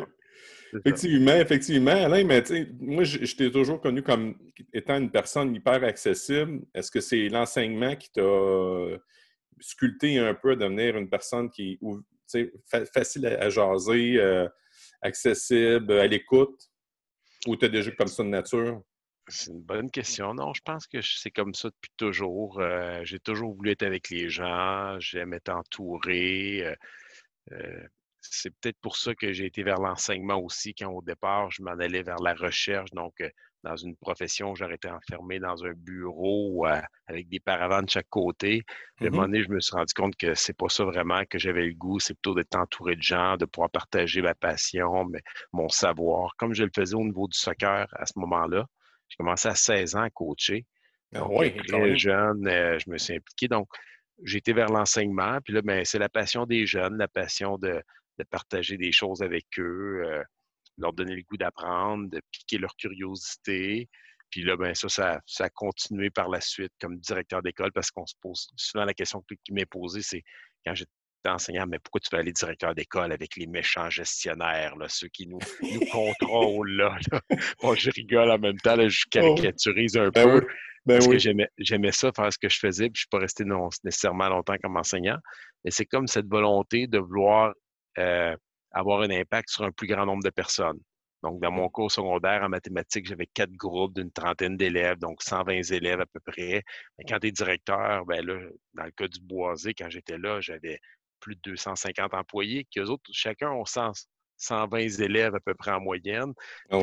Effectivement, 0.85 1.33
effectivement. 1.33 2.05
Alain, 2.05 2.23
mais 2.23 2.43
moi, 2.79 3.03
je, 3.03 3.25
je 3.25 3.35
t'ai 3.35 3.51
toujours 3.51 3.81
connu 3.81 4.03
comme 4.03 4.35
étant 4.71 4.97
une 4.97 5.09
personne 5.09 5.55
hyper 5.55 5.83
accessible. 5.83 6.61
Est-ce 6.75 6.91
que 6.91 6.99
c'est 6.99 7.27
l'enseignement 7.27 7.95
qui 7.95 8.11
t'a 8.11 8.21
sculpter 9.59 10.19
un 10.19 10.33
peu 10.33 10.55
devenir 10.55 10.97
une 10.97 11.09
personne 11.09 11.49
qui 11.49 11.79
est 12.33 12.51
facile 12.93 13.25
à, 13.25 13.49
jaser, 13.49 14.17
euh, 14.17 14.47
accessible, 15.01 15.93
à 15.93 16.07
l'écoute? 16.07 16.69
Ou 17.47 17.55
tu 17.55 17.65
es 17.65 17.69
déjà 17.69 17.91
comme 17.91 18.07
ça 18.07 18.23
de 18.23 18.29
nature? 18.29 18.81
C'est 19.27 19.51
une 19.51 19.61
bonne 19.61 19.91
question. 19.91 20.33
Non, 20.33 20.53
je 20.53 20.61
pense 20.61 20.87
que 20.87 21.01
c'est 21.01 21.31
comme 21.31 21.53
ça 21.53 21.69
depuis 21.69 21.91
toujours. 21.97 22.59
Euh, 22.59 23.01
j'ai 23.03 23.19
toujours 23.19 23.53
voulu 23.53 23.71
être 23.71 23.83
avec 23.83 24.09
les 24.09 24.29
gens, 24.29 24.99
j'aime 24.99 25.33
être 25.33 25.49
entouré. 25.49 26.75
Euh, 27.51 27.87
c'est 28.21 28.49
peut-être 28.49 28.79
pour 28.81 28.97
ça 28.97 29.13
que 29.15 29.31
j'ai 29.31 29.45
été 29.45 29.63
vers 29.63 29.79
l'enseignement 29.79 30.39
aussi, 30.39 30.73
quand 30.73 30.91
au 30.91 31.01
départ, 31.01 31.51
je 31.51 31.61
m'en 31.61 31.71
allais 31.71 32.03
vers 32.03 32.19
la 32.19 32.33
recherche. 32.33 32.89
Donc, 32.91 33.21
dans 33.63 33.75
une 33.75 33.95
profession, 33.97 34.55
j'aurais 34.55 34.75
été 34.75 34.89
enfermé 34.89 35.39
dans 35.39 35.65
un 35.65 35.73
bureau 35.73 36.65
euh, 36.65 36.81
avec 37.07 37.27
des 37.27 37.39
paravents 37.39 37.81
de 37.81 37.89
chaque 37.89 38.09
côté. 38.09 38.63
À 38.99 39.03
un 39.03 39.07
mm-hmm. 39.07 39.11
moment 39.11 39.23
donné, 39.23 39.43
je 39.43 39.49
me 39.49 39.59
suis 39.59 39.75
rendu 39.75 39.93
compte 39.93 40.15
que 40.15 40.33
c'est 40.33 40.57
pas 40.57 40.69
ça 40.69 40.85
vraiment 40.85 41.23
que 41.29 41.37
j'avais 41.37 41.65
le 41.65 41.73
goût. 41.73 41.99
C'est 41.99 42.13
plutôt 42.13 42.35
d'être 42.35 42.55
entouré 42.55 42.95
de 42.95 43.01
gens, 43.01 43.37
de 43.37 43.45
pouvoir 43.45 43.69
partager 43.69 44.21
ma 44.21 44.35
passion, 44.35 45.05
mais, 45.05 45.21
mon 45.51 45.69
savoir, 45.69 46.35
comme 46.37 46.53
je 46.53 46.63
le 46.63 46.71
faisais 46.73 46.95
au 46.95 47.03
niveau 47.03 47.27
du 47.27 47.37
soccer 47.37 47.87
à 47.91 48.05
ce 48.05 48.13
moment-là. 48.17 48.65
J'ai 49.09 49.17
commencé 49.17 49.47
à 49.47 49.55
16 49.55 49.95
ans 49.95 50.03
à 50.03 50.09
coacher. 50.09 50.65
Ah 51.15 51.27
oui, 51.27 51.55
très 51.67 51.97
jeune, 51.97 52.47
euh, 52.47 52.77
je 52.77 52.89
me 52.89 52.97
suis 52.97 53.15
impliqué. 53.15 53.47
Donc, 53.47 53.67
j'ai 54.23 54.37
été 54.37 54.53
vers 54.53 54.69
l'enseignement. 54.69 55.39
Puis 55.43 55.53
là, 55.53 55.61
ben, 55.61 55.83
c'est 55.83 55.99
la 55.99 56.09
passion 56.09 56.45
des 56.45 56.65
jeunes, 56.65 56.97
la 56.97 57.07
passion 57.07 57.57
de, 57.57 57.81
partager 58.29 58.77
des 58.77 58.91
choses 58.91 59.21
avec 59.21 59.45
eux. 59.57 60.03
Euh, 60.05 60.23
leur 60.79 60.93
donner 60.93 61.15
le 61.15 61.23
goût 61.23 61.37
d'apprendre, 61.37 62.09
de 62.09 62.21
piquer 62.31 62.57
leur 62.57 62.75
curiosité. 62.75 63.89
Puis 64.29 64.43
là, 64.43 64.55
ben 64.55 64.75
ça, 64.75 64.89
ça, 64.89 65.43
a 65.43 65.49
continué 65.49 66.09
par 66.09 66.29
la 66.29 66.39
suite 66.39 66.71
comme 66.79 66.97
directeur 66.99 67.41
d'école 67.41 67.71
parce 67.71 67.89
qu'on 67.89 68.05
se 68.05 68.13
pose 68.21 68.47
souvent 68.55 68.85
la 68.85 68.93
question 68.93 69.23
qui 69.43 69.53
m'est 69.53 69.65
posée, 69.65 70.01
c'est 70.03 70.23
quand 70.65 70.75
j'étais 70.75 70.91
enseignant, 71.25 71.65
mais 71.67 71.79
pourquoi 71.79 71.99
tu 71.99 72.09
veux 72.11 72.21
aller 72.21 72.31
directeur 72.31 72.75
d'école 72.75 73.11
avec 73.11 73.35
les 73.35 73.47
méchants 73.47 73.89
gestionnaires, 73.89 74.75
là, 74.77 74.87
ceux 74.87 75.07
qui 75.07 75.27
nous, 75.27 75.39
nous 75.61 75.79
contrôlent? 75.91 76.75
Là, 76.75 76.97
Bon, 77.61 77.73
je 77.73 77.89
rigole 77.91 78.31
en 78.31 78.37
même 78.37 78.57
temps, 78.57 78.75
là, 78.75 78.87
je 78.87 79.03
oh. 79.05 79.09
caricaturise 79.09 79.97
un 79.97 80.09
ben 80.09 80.23
peu. 80.23 80.47
Ben 80.85 80.95
parce 80.95 81.07
que 81.07 81.17
j'aimais 81.57 81.91
ça, 81.91 82.11
faire 82.15 82.31
ce 82.31 82.37
que 82.37 82.49
je 82.49 82.57
faisais, 82.57 82.89
puis 82.89 83.01
je 83.01 83.01
ne 83.01 83.01
suis 83.01 83.09
pas 83.11 83.19
resté 83.19 83.43
nécessairement 83.83 84.29
longtemps 84.29 84.55
comme 84.61 84.77
enseignant. 84.77 85.17
Mais 85.63 85.71
c'est 85.71 85.85
comme 85.85 86.07
cette 86.07 86.27
volonté 86.27 86.87
de 86.87 86.99
vouloir 86.99 87.53
euh, 87.97 88.35
avoir 88.71 89.01
un 89.01 89.09
impact 89.09 89.49
sur 89.49 89.63
un 89.63 89.71
plus 89.71 89.87
grand 89.87 90.05
nombre 90.05 90.23
de 90.23 90.29
personnes. 90.29 90.79
Donc, 91.21 91.41
dans 91.41 91.51
mon 91.51 91.67
cours 91.69 91.91
secondaire 91.91 92.43
en 92.43 92.49
mathématiques, 92.49 93.07
j'avais 93.07 93.27
quatre 93.27 93.51
groupes 93.51 93.93
d'une 93.93 94.11
trentaine 94.11 94.55
d'élèves, 94.55 94.99
donc 94.99 95.21
120 95.21 95.71
élèves 95.71 95.99
à 95.99 96.05
peu 96.05 96.19
près. 96.21 96.63
Mais 96.97 97.03
quand 97.07 97.19
tu 97.19 97.27
es 97.27 97.31
directeur, 97.31 98.05
ben 98.05 98.25
là, 98.25 98.39
dans 98.73 98.85
le 98.85 98.91
cas 98.91 99.07
du 99.07 99.19
Boisé, 99.19 99.73
quand 99.73 99.89
j'étais 99.89 100.17
là, 100.17 100.39
j'avais 100.39 100.79
plus 101.19 101.35
de 101.35 101.41
250 101.43 102.13
employés, 102.13 102.65
qui 102.71 102.79
eux 102.79 102.89
autres, 102.89 103.03
chacun 103.11 103.51
ont 103.51 103.65
120 103.65 105.01
élèves 105.01 105.35
à 105.35 105.39
peu 105.41 105.53
près 105.53 105.71
en 105.71 105.81
moyenne. 105.81 106.33
Ah 106.69 106.79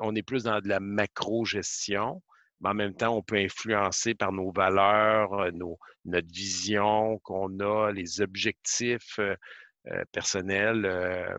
on 0.00 0.14
est 0.14 0.22
plus 0.22 0.44
dans 0.44 0.60
de 0.60 0.68
la 0.68 0.80
macro-gestion, 0.80 2.22
mais 2.60 2.70
en 2.70 2.74
même 2.74 2.94
temps, 2.94 3.16
on 3.16 3.22
peut 3.22 3.36
influencer 3.36 4.14
par 4.14 4.32
nos 4.32 4.50
valeurs, 4.52 5.32
euh, 5.34 5.50
nos, 5.50 5.78
notre 6.04 6.28
vision 6.32 7.18
qu'on 7.20 7.58
a, 7.60 7.90
les 7.90 8.20
objectifs 8.20 9.18
euh, 9.18 9.34
personnel 10.12 10.84
euh, 10.84 11.36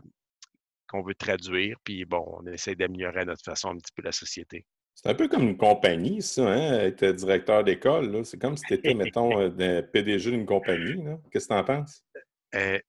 qu'on 0.88 1.02
veut 1.02 1.14
traduire. 1.14 1.76
Puis 1.84 2.04
bon, 2.04 2.24
on 2.40 2.46
essaie 2.46 2.74
d'améliorer 2.74 3.20
à 3.20 3.24
notre 3.24 3.44
façon 3.44 3.70
un 3.70 3.76
petit 3.76 3.92
peu 3.94 4.02
la 4.02 4.12
société. 4.12 4.64
C'est 4.94 5.10
un 5.10 5.14
peu 5.14 5.28
comme 5.28 5.44
une 5.44 5.56
compagnie, 5.56 6.22
ça, 6.22 6.48
hein, 6.48 6.80
être 6.80 7.06
directeur 7.06 7.62
d'école. 7.62 8.24
C'est 8.24 8.40
comme 8.40 8.56
si 8.56 8.64
tu 8.64 8.74
étais, 8.74 8.94
mettons, 8.94 9.30
euh, 9.60 9.82
PDG 9.82 10.32
d'une 10.32 10.46
compagnie. 10.46 11.04
Qu'est-ce 11.30 11.46
que 11.46 11.54
tu 11.54 11.58
en 11.58 11.64
penses? 11.64 12.04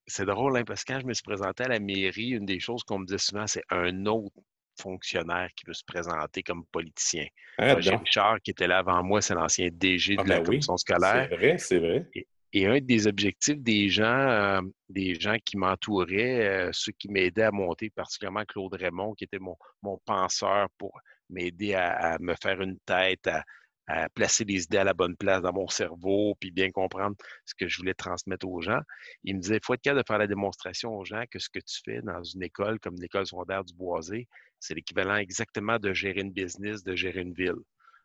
c'est 0.07 0.25
drôle, 0.25 0.55
hein, 0.55 0.63
parce 0.65 0.85
que 0.85 0.93
quand 0.93 1.01
je 1.01 1.05
me 1.05 1.13
suis 1.13 1.23
présenté 1.23 1.65
à 1.65 1.67
la 1.67 1.79
mairie, 1.79 2.29
une 2.29 2.45
des 2.45 2.61
choses 2.61 2.81
qu'on 2.83 2.99
me 2.99 3.05
disait 3.05 3.17
souvent, 3.17 3.45
c'est 3.45 3.63
un 3.69 4.05
autre 4.05 4.33
fonctionnaire 4.79 5.49
qui 5.55 5.65
veut 5.67 5.73
se 5.73 5.83
présenter 5.85 6.41
comme 6.43 6.65
politicien. 6.71 7.25
Ah, 7.57 7.75
Richard, 7.75 8.39
qui 8.41 8.51
était 8.51 8.67
là 8.67 8.77
avant 8.77 9.03
moi, 9.03 9.21
c'est 9.21 9.33
l'ancien 9.33 9.67
DG 9.71 10.15
de 10.15 10.21
ah, 10.21 10.27
la 10.27 10.37
ben 10.37 10.45
commission 10.45 10.77
scolaire. 10.77 11.27
C'est 11.29 11.35
vrai, 11.35 11.57
c'est 11.57 11.79
vrai. 11.79 12.09
Et 12.15 12.25
un 12.55 12.79
des 12.81 13.07
objectifs 13.07 13.59
des 13.59 13.89
gens, 13.89 14.03
euh, 14.05 14.61
des 14.89 15.15
gens 15.19 15.37
qui 15.43 15.57
m'entouraient, 15.57 16.67
euh, 16.67 16.69
ceux 16.73 16.91
qui 16.93 17.09
m'aidaient 17.09 17.43
à 17.43 17.51
monter, 17.51 17.89
particulièrement 17.89 18.43
Claude 18.45 18.73
Raymond, 18.73 19.13
qui 19.13 19.25
était 19.25 19.39
mon, 19.39 19.55
mon 19.83 19.97
penseur 20.05 20.67
pour 20.77 20.99
m'aider 21.29 21.75
à, 21.75 22.17
me 22.19 22.33
faire 22.41 22.59
une 22.61 22.79
tête, 22.79 23.27
à, 23.27 23.43
à 23.87 24.09
placer 24.09 24.45
les 24.45 24.63
idées 24.63 24.77
à 24.77 24.83
la 24.83 24.93
bonne 24.93 25.15
place 25.15 25.41
dans 25.41 25.53
mon 25.53 25.67
cerveau, 25.67 26.35
puis 26.39 26.51
bien 26.51 26.71
comprendre 26.71 27.15
ce 27.45 27.53
que 27.55 27.67
je 27.67 27.77
voulais 27.77 27.93
transmettre 27.93 28.47
aux 28.47 28.61
gens. 28.61 28.81
Il 29.23 29.35
me 29.35 29.41
disait, 29.41 29.57
il 29.57 29.61
faut 29.63 29.73
être 29.73 29.81
capable 29.81 30.01
de 30.01 30.07
faire 30.07 30.17
la 30.17 30.27
démonstration 30.27 30.95
aux 30.95 31.05
gens 31.05 31.23
que 31.29 31.39
ce 31.39 31.49
que 31.49 31.59
tu 31.59 31.81
fais 31.85 32.01
dans 32.01 32.23
une 32.23 32.43
école 32.43 32.79
comme 32.79 32.95
l'école 32.99 33.27
secondaire 33.27 33.63
du 33.63 33.73
Boisé, 33.73 34.27
c'est 34.59 34.73
l'équivalent 34.73 35.15
exactement 35.15 35.79
de 35.79 35.93
gérer 35.93 36.21
une 36.21 36.31
business, 36.31 36.83
de 36.83 36.95
gérer 36.95 37.21
une 37.21 37.33
ville. 37.33 37.55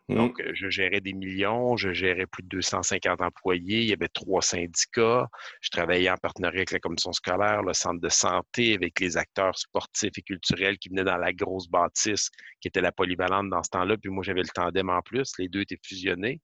Mmh. 0.08 0.14
Donc, 0.16 0.40
euh, 0.40 0.50
je 0.54 0.68
gérais 0.68 1.00
des 1.00 1.14
millions, 1.14 1.76
je 1.76 1.92
gérais 1.92 2.26
plus 2.26 2.42
de 2.42 2.48
250 2.48 3.22
employés, 3.22 3.80
il 3.80 3.88
y 3.88 3.92
avait 3.94 4.08
trois 4.08 4.42
syndicats, 4.42 5.28
je 5.62 5.70
travaillais 5.70 6.10
en 6.10 6.16
partenariat 6.16 6.58
avec 6.58 6.72
la 6.72 6.78
commission 6.78 7.12
scolaire, 7.12 7.62
le 7.62 7.72
centre 7.72 8.00
de 8.00 8.08
santé, 8.10 8.74
avec 8.74 9.00
les 9.00 9.16
acteurs 9.16 9.56
sportifs 9.56 10.18
et 10.18 10.22
culturels 10.22 10.76
qui 10.78 10.90
venaient 10.90 11.04
dans 11.04 11.16
la 11.16 11.32
grosse 11.32 11.68
bâtisse 11.68 12.28
qui 12.60 12.68
était 12.68 12.82
la 12.82 12.92
polyvalente 12.92 13.48
dans 13.48 13.62
ce 13.62 13.70
temps-là, 13.70 13.96
puis 13.96 14.10
moi 14.10 14.22
j'avais 14.22 14.42
le 14.42 14.48
tandem 14.48 14.90
en 14.90 15.00
plus, 15.00 15.32
les 15.38 15.48
deux 15.48 15.62
étaient 15.62 15.80
fusionnés. 15.82 16.40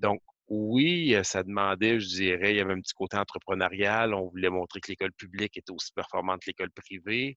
Donc, 0.00 0.20
oui, 0.48 1.14
euh, 1.14 1.22
ça 1.22 1.42
demandait, 1.42 2.00
je 2.00 2.06
dirais, 2.06 2.52
il 2.52 2.56
y 2.56 2.60
avait 2.60 2.72
un 2.72 2.80
petit 2.80 2.94
côté 2.94 3.18
entrepreneurial. 3.18 4.14
On 4.14 4.28
voulait 4.28 4.48
montrer 4.48 4.80
que 4.80 4.88
l'école 4.88 5.12
publique 5.12 5.56
était 5.56 5.72
aussi 5.72 5.92
performante 5.92 6.40
que 6.40 6.46
l'école 6.46 6.70
privée. 6.70 7.36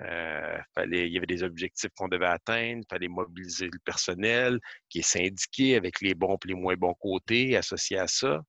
Euh, 0.00 0.58
fallait, 0.74 1.06
il 1.06 1.12
y 1.12 1.18
avait 1.18 1.26
des 1.26 1.42
objectifs 1.42 1.90
qu'on 1.96 2.08
devait 2.08 2.26
atteindre. 2.26 2.82
Il 2.82 2.88
fallait 2.88 3.08
mobiliser 3.08 3.66
le 3.66 3.78
personnel 3.84 4.58
qui 4.88 5.00
est 5.00 5.02
syndiqué 5.02 5.76
avec 5.76 6.00
les 6.00 6.14
bons 6.14 6.36
et 6.44 6.48
les 6.48 6.54
moins 6.54 6.76
bons 6.76 6.94
côtés 6.94 7.56
associés 7.56 7.98
à 7.98 8.06
ça. 8.06 8.40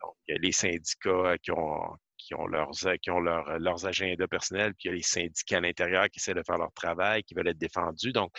Donc, 0.00 0.14
il 0.28 0.32
y 0.32 0.36
a 0.36 0.40
les 0.40 0.52
syndicats 0.52 1.36
qui 1.42 1.50
ont, 1.50 1.96
qui 2.16 2.34
ont, 2.34 2.46
leurs, 2.46 2.70
qui 3.02 3.10
ont 3.10 3.20
leurs 3.20 3.86
agendas 3.86 4.26
personnels, 4.28 4.72
puis 4.74 4.84
il 4.84 4.86
y 4.88 4.92
a 4.92 4.96
les 4.96 5.02
syndicats 5.02 5.58
à 5.58 5.60
l'intérieur 5.60 6.08
qui 6.08 6.20
essaient 6.20 6.34
de 6.34 6.42
faire 6.46 6.58
leur 6.58 6.72
travail, 6.72 7.22
qui 7.22 7.34
veulent 7.34 7.48
être 7.48 7.58
défendus. 7.58 8.12
Donc, 8.12 8.32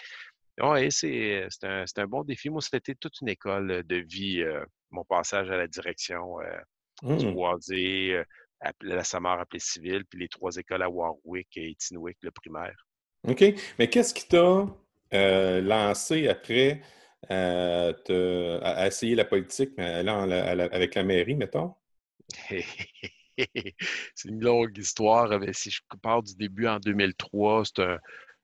oui, 0.59 0.91
c'est 0.91 1.47
un, 1.63 1.85
un, 1.97 2.07
bon 2.07 2.23
défi. 2.23 2.49
Moi, 2.49 2.61
c'était 2.61 2.95
toute 2.95 3.19
une 3.21 3.29
école 3.29 3.83
de 3.83 3.95
vie, 3.97 4.41
euh, 4.41 4.63
mon 4.91 5.03
passage 5.03 5.49
à 5.49 5.57
la 5.57 5.67
direction 5.67 6.39
euh, 6.41 7.15
du 7.15 7.27
mmh. 7.27 7.33
La 8.81 9.03
Samar 9.03 9.39
appelée 9.39 9.59
civile, 9.59 10.05
puis 10.05 10.19
les 10.19 10.27
trois 10.27 10.55
écoles 10.55 10.83
à 10.83 10.89
Warwick 10.89 11.49
et 11.57 11.75
Tinwick, 11.75 12.17
le 12.21 12.31
primaire. 12.31 12.85
OK. 13.27 13.43
Mais 13.79 13.89
qu'est-ce 13.89 14.13
qui 14.13 14.27
t'a 14.27 14.67
euh, 15.13 15.61
lancé 15.61 16.27
après 16.27 16.81
euh, 17.31 18.59
à, 18.61 18.87
essayer 18.87 19.15
la 19.15 19.25
politique 19.25 19.77
avec 19.77 20.95
la 20.95 21.03
mairie, 21.03 21.35
mettons? 21.35 21.73
c'est 23.37 24.29
une 24.29 24.43
longue 24.43 24.77
histoire. 24.77 25.29
Si 25.53 25.71
je 25.71 25.81
pars 26.01 26.23
du 26.23 26.35
début 26.35 26.67
en 26.67 26.79
2003, 26.79 27.63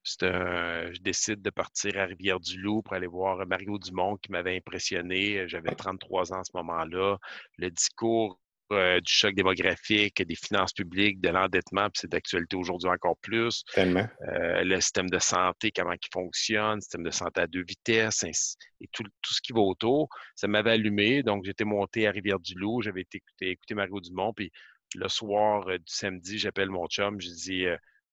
c'est 0.04 0.24
un, 0.24 0.92
je 0.94 1.02
décide 1.02 1.42
de 1.42 1.50
partir 1.50 1.98
à 1.98 2.06
Rivière-du-Loup 2.06 2.84
pour 2.84 2.94
aller 2.94 3.08
voir 3.08 3.46
Mario 3.46 3.78
Dumont 3.78 4.18
qui 4.18 4.32
m'avait 4.32 4.56
impressionné. 4.56 5.48
J'avais 5.48 5.76
33 5.76 6.34
ans 6.34 6.40
à 6.40 6.44
ce 6.44 6.52
moment-là. 6.56 7.18
Le 7.58 7.70
discours 7.70 8.40
euh, 8.72 9.00
du 9.00 9.12
choc 9.12 9.34
démographique, 9.34 10.22
des 10.22 10.36
finances 10.36 10.74
publiques, 10.74 11.20
de 11.22 11.30
l'endettement, 11.30 11.90
puis 11.90 12.02
c'est 12.02 12.12
d'actualité 12.12 12.56
aujourd'hui 12.56 12.90
encore 12.90 13.18
plus. 13.18 13.64
Tellement. 13.74 14.08
Euh, 14.28 14.64
le 14.64 14.80
système 14.80 15.10
de 15.10 15.20
santé, 15.20 15.72
comment 15.72 15.94
il 15.94 16.10
fonctionne, 16.14 16.76
le 16.76 16.82
système 16.82 17.04
de 17.04 17.12
santé 17.12 17.42
à 17.42 17.48
deux 17.48 17.64
vitesses, 17.64 18.24
et 18.24 18.88
tout, 18.92 19.04
ce 19.26 19.42
qui 19.42 19.54
va 19.54 19.62
autour. 19.62 20.08
Ça 20.36 20.48
m'avait 20.48 20.72
allumé, 20.72 21.24
donc 21.24 21.46
j'étais 21.46 21.66
monté 21.66 22.08
à 22.08 22.12
Rivière-du-Loup, 22.12 22.82
j'avais 22.82 23.02
été 23.02 23.22
écouter, 23.42 23.76
Mario 23.76 24.00
Dumont, 24.00 24.34
puis 24.34 24.52
le 24.96 25.08
soir 25.08 25.68
euh, 25.68 25.78
du 25.78 25.84
samedi, 25.88 26.38
j'appelle 26.38 26.70
mon 26.70 26.88
chum, 26.88 27.20
je 27.20 27.30
dis 27.30 27.66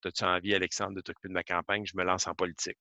As-tu 0.04 0.24
envie, 0.24 0.54
Alexandre, 0.54 0.94
de 0.94 1.00
t'occuper 1.00 1.28
de 1.28 1.32
ma 1.32 1.42
campagne? 1.42 1.84
Je 1.84 1.96
me 1.96 2.04
lance 2.04 2.28
en 2.28 2.34
politique. 2.34 2.78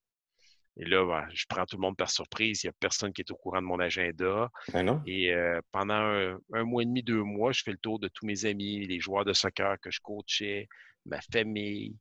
Et 0.78 0.84
là, 0.84 1.06
ben, 1.06 1.26
je 1.32 1.44
prends 1.48 1.64
tout 1.64 1.76
le 1.76 1.80
monde 1.80 1.96
par 1.96 2.10
surprise. 2.10 2.62
Il 2.62 2.66
n'y 2.66 2.70
a 2.70 2.74
personne 2.78 3.12
qui 3.12 3.22
est 3.22 3.30
au 3.30 3.36
courant 3.36 3.62
de 3.62 3.66
mon 3.66 3.80
agenda. 3.80 4.50
Ben 4.72 5.02
et 5.06 5.32
euh, 5.32 5.60
pendant 5.72 5.94
un, 5.94 6.64
mois 6.64 6.82
et 6.82 6.86
demi, 6.86 7.02
deux 7.02 7.22
mois, 7.22 7.52
je 7.52 7.62
fais 7.62 7.70
le 7.70 7.78
tour 7.78 7.98
de 7.98 8.08
tous 8.08 8.26
mes 8.26 8.44
amis, 8.44 8.86
les 8.86 9.00
joueurs 9.00 9.24
de 9.24 9.32
soccer 9.32 9.78
que 9.80 9.90
je 9.90 10.00
coachais, 10.00 10.68
ma 11.06 11.20
famille. 11.32 11.96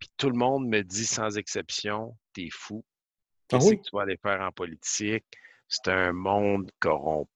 Puis 0.00 0.10
tout 0.16 0.28
le 0.28 0.36
monde 0.36 0.66
me 0.66 0.82
dit 0.82 1.06
sans 1.06 1.38
exception, 1.38 2.16
t'es 2.32 2.48
fou. 2.50 2.84
Ah 3.52 3.58
Qu'est-ce 3.58 3.74
que 3.74 3.82
tu 3.82 3.90
vas 3.92 4.02
aller 4.02 4.18
faire 4.20 4.40
en 4.40 4.50
politique? 4.50 5.24
C'est 5.68 5.88
un 5.88 6.12
monde 6.12 6.70
corrompu 6.80 7.30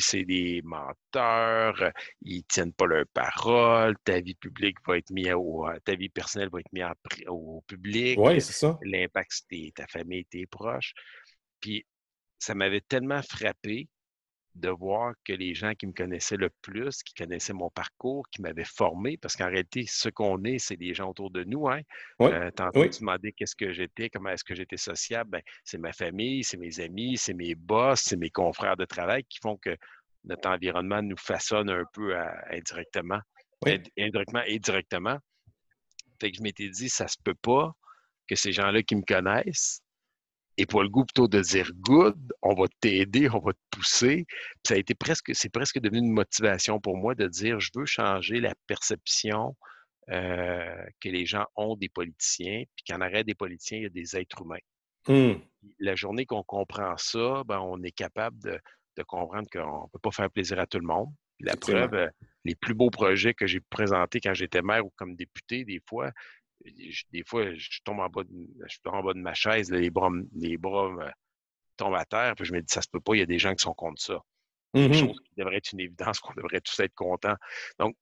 c'est 0.00 0.24
des 0.24 0.60
menteurs, 0.64 1.92
ils 2.22 2.44
tiennent 2.44 2.72
pas 2.72 2.86
leur 2.86 3.06
parole, 3.12 3.96
ta 4.04 4.20
vie 4.20 4.34
publique 4.34 4.76
va 4.86 4.98
être 4.98 5.10
mise 5.10 5.32
au, 5.32 5.66
ta 5.84 5.94
vie 5.94 6.08
personnelle 6.08 6.48
va 6.50 6.60
être 6.60 6.72
mise 6.72 6.84
au 7.28 7.62
public. 7.66 8.18
Oui, 8.18 8.40
c'est 8.40 8.52
ça. 8.52 8.78
L'impact, 8.82 9.44
c'est 9.48 9.72
ta 9.74 9.86
famille, 9.86 10.24
tes 10.26 10.46
proches. 10.46 10.92
Puis 11.60 11.86
ça 12.38 12.54
m'avait 12.54 12.80
tellement 12.80 13.22
frappé 13.22 13.88
de 14.56 14.68
voir 14.70 15.14
que 15.24 15.32
les 15.32 15.54
gens 15.54 15.74
qui 15.74 15.86
me 15.86 15.92
connaissaient 15.92 16.36
le 16.36 16.50
plus, 16.62 17.02
qui 17.02 17.14
connaissaient 17.14 17.52
mon 17.52 17.70
parcours, 17.70 18.26
qui 18.30 18.42
m'avaient 18.42 18.64
formé, 18.64 19.16
parce 19.16 19.36
qu'en 19.36 19.46
réalité, 19.46 19.84
ce 19.86 20.08
qu'on 20.08 20.42
est, 20.44 20.58
c'est 20.58 20.76
les 20.76 20.94
gens 20.94 21.10
autour 21.10 21.30
de 21.30 21.44
nous. 21.44 21.68
Hein? 21.68 21.80
Euh, 22.22 22.50
tantôt, 22.50 22.88
tu 22.88 23.00
demandais 23.00 23.32
qu'est-ce 23.32 23.56
que 23.56 23.72
j'étais, 23.72 24.08
comment 24.08 24.30
est-ce 24.30 24.44
que 24.44 24.54
j'étais 24.54 24.76
sociable. 24.76 25.30
Ben, 25.30 25.42
c'est 25.64 25.78
ma 25.78 25.92
famille, 25.92 26.42
c'est 26.42 26.56
mes 26.56 26.80
amis, 26.80 27.16
c'est 27.16 27.34
mes 27.34 27.54
boss, 27.54 28.00
c'est 28.02 28.16
mes 28.16 28.30
confrères 28.30 28.76
de 28.76 28.84
travail 28.84 29.24
qui 29.24 29.38
font 29.42 29.56
que 29.56 29.76
notre 30.24 30.48
environnement 30.48 31.02
nous 31.02 31.16
façonne 31.16 31.70
un 31.70 31.84
peu 31.92 32.16
indirectement. 32.50 33.20
Indirectement 33.98 34.42
et 34.46 34.58
directement. 34.58 35.18
Fait 36.20 36.30
que 36.30 36.38
je 36.38 36.42
m'étais 36.42 36.68
dit, 36.68 36.88
ça 36.88 37.08
se 37.08 37.16
peut 37.22 37.34
pas 37.34 37.72
que 38.28 38.34
ces 38.34 38.52
gens-là 38.52 38.82
qui 38.82 38.96
me 38.96 39.02
connaissent 39.02 39.80
et 40.58 40.66
pour 40.66 40.82
le 40.82 40.88
goût 40.88 41.04
plutôt 41.04 41.28
de 41.28 41.40
dire 41.40 41.70
good, 41.76 42.16
on 42.42 42.54
va 42.54 42.66
t'aider, 42.80 43.28
on 43.30 43.38
va 43.38 43.52
te 43.52 43.58
pousser. 43.70 44.26
ça 44.66 44.74
a 44.74 44.76
été 44.78 44.94
presque, 44.94 45.34
c'est 45.34 45.50
presque 45.50 45.78
devenu 45.78 45.98
une 45.98 46.12
motivation 46.12 46.80
pour 46.80 46.96
moi 46.96 47.14
de 47.14 47.26
dire 47.26 47.60
je 47.60 47.70
veux 47.74 47.86
changer 47.86 48.40
la 48.40 48.54
perception 48.66 49.54
euh, 50.10 50.84
que 51.00 51.08
les 51.08 51.26
gens 51.26 51.46
ont 51.56 51.76
des 51.76 51.88
politiciens, 51.88 52.62
puis 52.76 52.84
qu'en 52.88 53.00
arrêt 53.00 53.24
des 53.24 53.34
politiciens, 53.34 53.78
il 53.78 53.82
y 53.82 53.86
a 53.86 53.90
des 53.90 54.16
êtres 54.16 54.42
humains. 54.42 54.58
Mmh. 55.08 55.40
La 55.80 55.94
journée 55.94 56.26
qu'on 56.26 56.42
comprend 56.42 56.96
ça, 56.96 57.42
ben, 57.44 57.58
on 57.60 57.82
est 57.82 57.92
capable 57.92 58.38
de, 58.42 58.58
comprendre 59.06 59.48
qu'on 59.52 59.82
ne 59.82 59.88
peut 59.92 59.98
pas 60.00 60.10
faire 60.10 60.30
plaisir 60.30 60.58
à 60.58 60.66
tout 60.66 60.78
le 60.78 60.86
monde. 60.86 61.08
La 61.40 61.54
preuve, 61.54 61.92
euh, 61.92 62.08
les 62.44 62.54
plus 62.54 62.72
beaux 62.72 62.88
projets 62.88 63.34
que 63.34 63.46
j'ai 63.46 63.60
présentés 63.60 64.20
quand 64.20 64.32
j'étais 64.32 64.62
maire 64.62 64.86
ou 64.86 64.92
comme 64.96 65.16
député, 65.16 65.64
des 65.64 65.82
fois, 65.86 66.12
des 67.12 67.24
fois, 67.24 67.54
je 67.54 67.80
tombe 67.84 68.00
en 68.00 68.08
bas 68.08 68.24
de, 68.24 68.48
je 68.66 68.78
en 68.86 69.02
bas 69.02 69.14
de 69.14 69.20
ma 69.20 69.34
chaise, 69.34 69.70
les 69.70 69.90
bras, 69.90 70.10
les 70.34 70.56
bras 70.56 70.90
me 70.90 71.10
tombent 71.76 71.94
à 71.94 72.04
terre, 72.04 72.34
puis 72.34 72.44
je 72.44 72.52
me 72.52 72.60
dis, 72.60 72.72
ça 72.72 72.82
se 72.82 72.88
peut 72.88 73.00
pas, 73.00 73.14
il 73.14 73.20
y 73.20 73.22
a 73.22 73.26
des 73.26 73.38
gens 73.38 73.54
qui 73.54 73.62
sont 73.62 73.74
contre 73.74 74.00
ça. 74.00 74.18
Quelque 74.74 74.94
mmh 74.94 74.98
chose 74.98 75.20
qui 75.24 75.34
devrait 75.36 75.56
être 75.56 75.72
une 75.72 75.80
évidence, 75.80 76.20
qu'on 76.20 76.34
devrait 76.34 76.60
tous 76.60 76.78
être 76.80 76.94
contents. 76.94 77.36
Donc, 77.78 77.96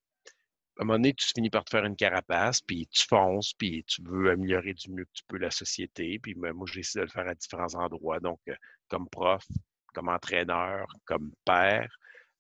à 0.78 0.83
un 0.83 0.87
moment 0.87 0.99
donné, 0.99 1.14
tu 1.14 1.26
finis 1.26 1.50
par 1.50 1.64
te 1.64 1.71
faire 1.71 1.85
une 1.85 1.94
carapace, 1.94 2.61
puis 2.61 2.88
tu 2.88 3.04
fonces, 3.06 3.52
puis 3.54 3.85
tu 3.85 4.02
veux 4.02 4.30
améliorer 4.30 4.75
du 4.75 4.90
mieux 4.90 5.04
que 5.04 5.12
tu 5.12 5.23
peux 5.28 5.38
la 5.38 5.52
société. 5.52 6.18
Puis 6.18 6.35
ben, 6.35 6.52
moi, 6.52 6.66
j'essaie 6.71 6.99
de 6.99 7.04
le 7.04 7.11
faire 7.11 7.28
à 7.28 7.35
différents 7.35 7.75
endroits. 7.76 8.18
Donc, 8.18 8.40
euh, 8.49 8.54
comme 8.88 9.09
prof, 9.09 9.44
comme 9.92 10.09
entraîneur, 10.09 10.87
comme 11.04 11.33
père, 11.44 11.88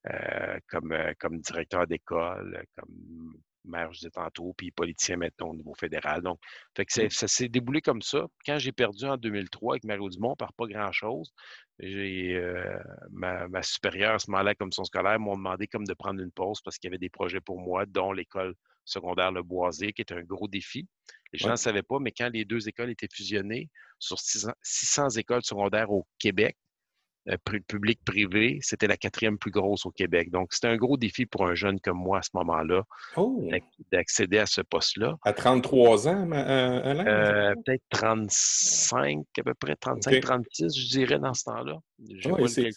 euh, 0.08 0.58
comme, 0.66 0.90
euh, 0.90 1.12
comme 1.18 1.38
directeur 1.38 1.86
d'école, 1.86 2.64
comme 2.76 3.40
maire, 3.64 3.92
je 3.92 4.00
disais 4.00 4.10
tantôt, 4.10 4.54
puis 4.56 4.70
politicien 4.70 5.16
maintenant 5.16 5.48
au 5.48 5.54
niveau 5.54 5.74
fédéral. 5.74 6.22
Donc, 6.22 6.38
fait 6.76 6.84
que 6.84 7.06
mmh. 7.06 7.10
ça 7.10 7.28
s'est 7.28 7.48
déboulé 7.48 7.80
comme 7.80 8.02
ça. 8.02 8.26
Quand 8.46 8.58
j'ai 8.58 8.72
perdu 8.72 9.04
en 9.04 9.16
2003 9.16 9.74
avec 9.74 9.84
Mario 9.84 10.08
Dumont 10.08 10.36
par 10.36 10.52
pas 10.52 10.66
grand-chose, 10.66 11.32
j'ai 11.78 12.34
euh, 12.34 12.78
ma, 13.10 13.62
supérieure 13.62 14.14
à 14.14 14.18
ce 14.18 14.30
moment-là, 14.30 14.54
comme 14.54 14.72
son 14.72 14.84
scolaire, 14.84 15.18
m'ont 15.18 15.36
demandé 15.36 15.66
comme 15.66 15.86
de 15.86 15.94
prendre 15.94 16.20
une 16.20 16.30
pause 16.30 16.60
parce 16.62 16.78
qu'il 16.78 16.88
y 16.88 16.90
avait 16.90 16.98
des 16.98 17.10
projets 17.10 17.40
pour 17.40 17.58
moi, 17.58 17.86
dont 17.86 18.12
l'école 18.12 18.54
secondaire 18.84 19.32
Le 19.32 19.42
Boisé, 19.42 19.92
qui 19.92 20.02
est 20.02 20.12
un 20.12 20.22
gros 20.22 20.48
défi. 20.48 20.86
Les 21.32 21.38
gens 21.38 21.52
ne 21.52 21.56
savaient 21.56 21.82
pas, 21.82 21.98
mais 21.98 22.12
quand 22.12 22.30
les 22.32 22.44
deux 22.44 22.68
écoles 22.68 22.90
étaient 22.90 23.08
fusionnées 23.12 23.68
sur 23.98 24.18
600 24.20 25.10
écoles 25.16 25.42
secondaires 25.42 25.90
au 25.90 26.06
Québec, 26.18 26.56
euh, 27.28 27.36
public-privé, 27.68 28.58
c'était 28.60 28.86
la 28.86 28.98
quatrième 28.98 29.38
plus 29.38 29.50
grosse 29.50 29.86
au 29.86 29.90
Québec. 29.90 30.30
Donc, 30.30 30.52
c'était 30.52 30.68
un 30.68 30.76
gros 30.76 30.98
défi 30.98 31.24
pour 31.24 31.46
un 31.46 31.54
jeune 31.54 31.80
comme 31.80 31.96
moi 31.96 32.18
à 32.18 32.22
ce 32.22 32.30
moment-là 32.34 32.82
oh! 33.16 33.48
d'accéder 33.90 34.38
à 34.38 34.46
ce 34.46 34.60
poste-là. 34.60 35.16
À 35.22 35.32
33 35.32 36.08
ans, 36.08 36.30
euh, 36.32 36.80
Alain? 36.84 37.06
Euh, 37.06 37.54
peut-être 37.64 37.82
35, 37.90 39.24
à 39.38 39.42
peu 39.42 39.54
près 39.54 39.74
35, 39.74 40.20
36, 40.20 40.78
je 40.78 40.88
dirais, 40.88 41.18
dans 41.18 41.32
ce 41.32 41.44
temps-là. 41.44 41.78
C'est 42.46 42.70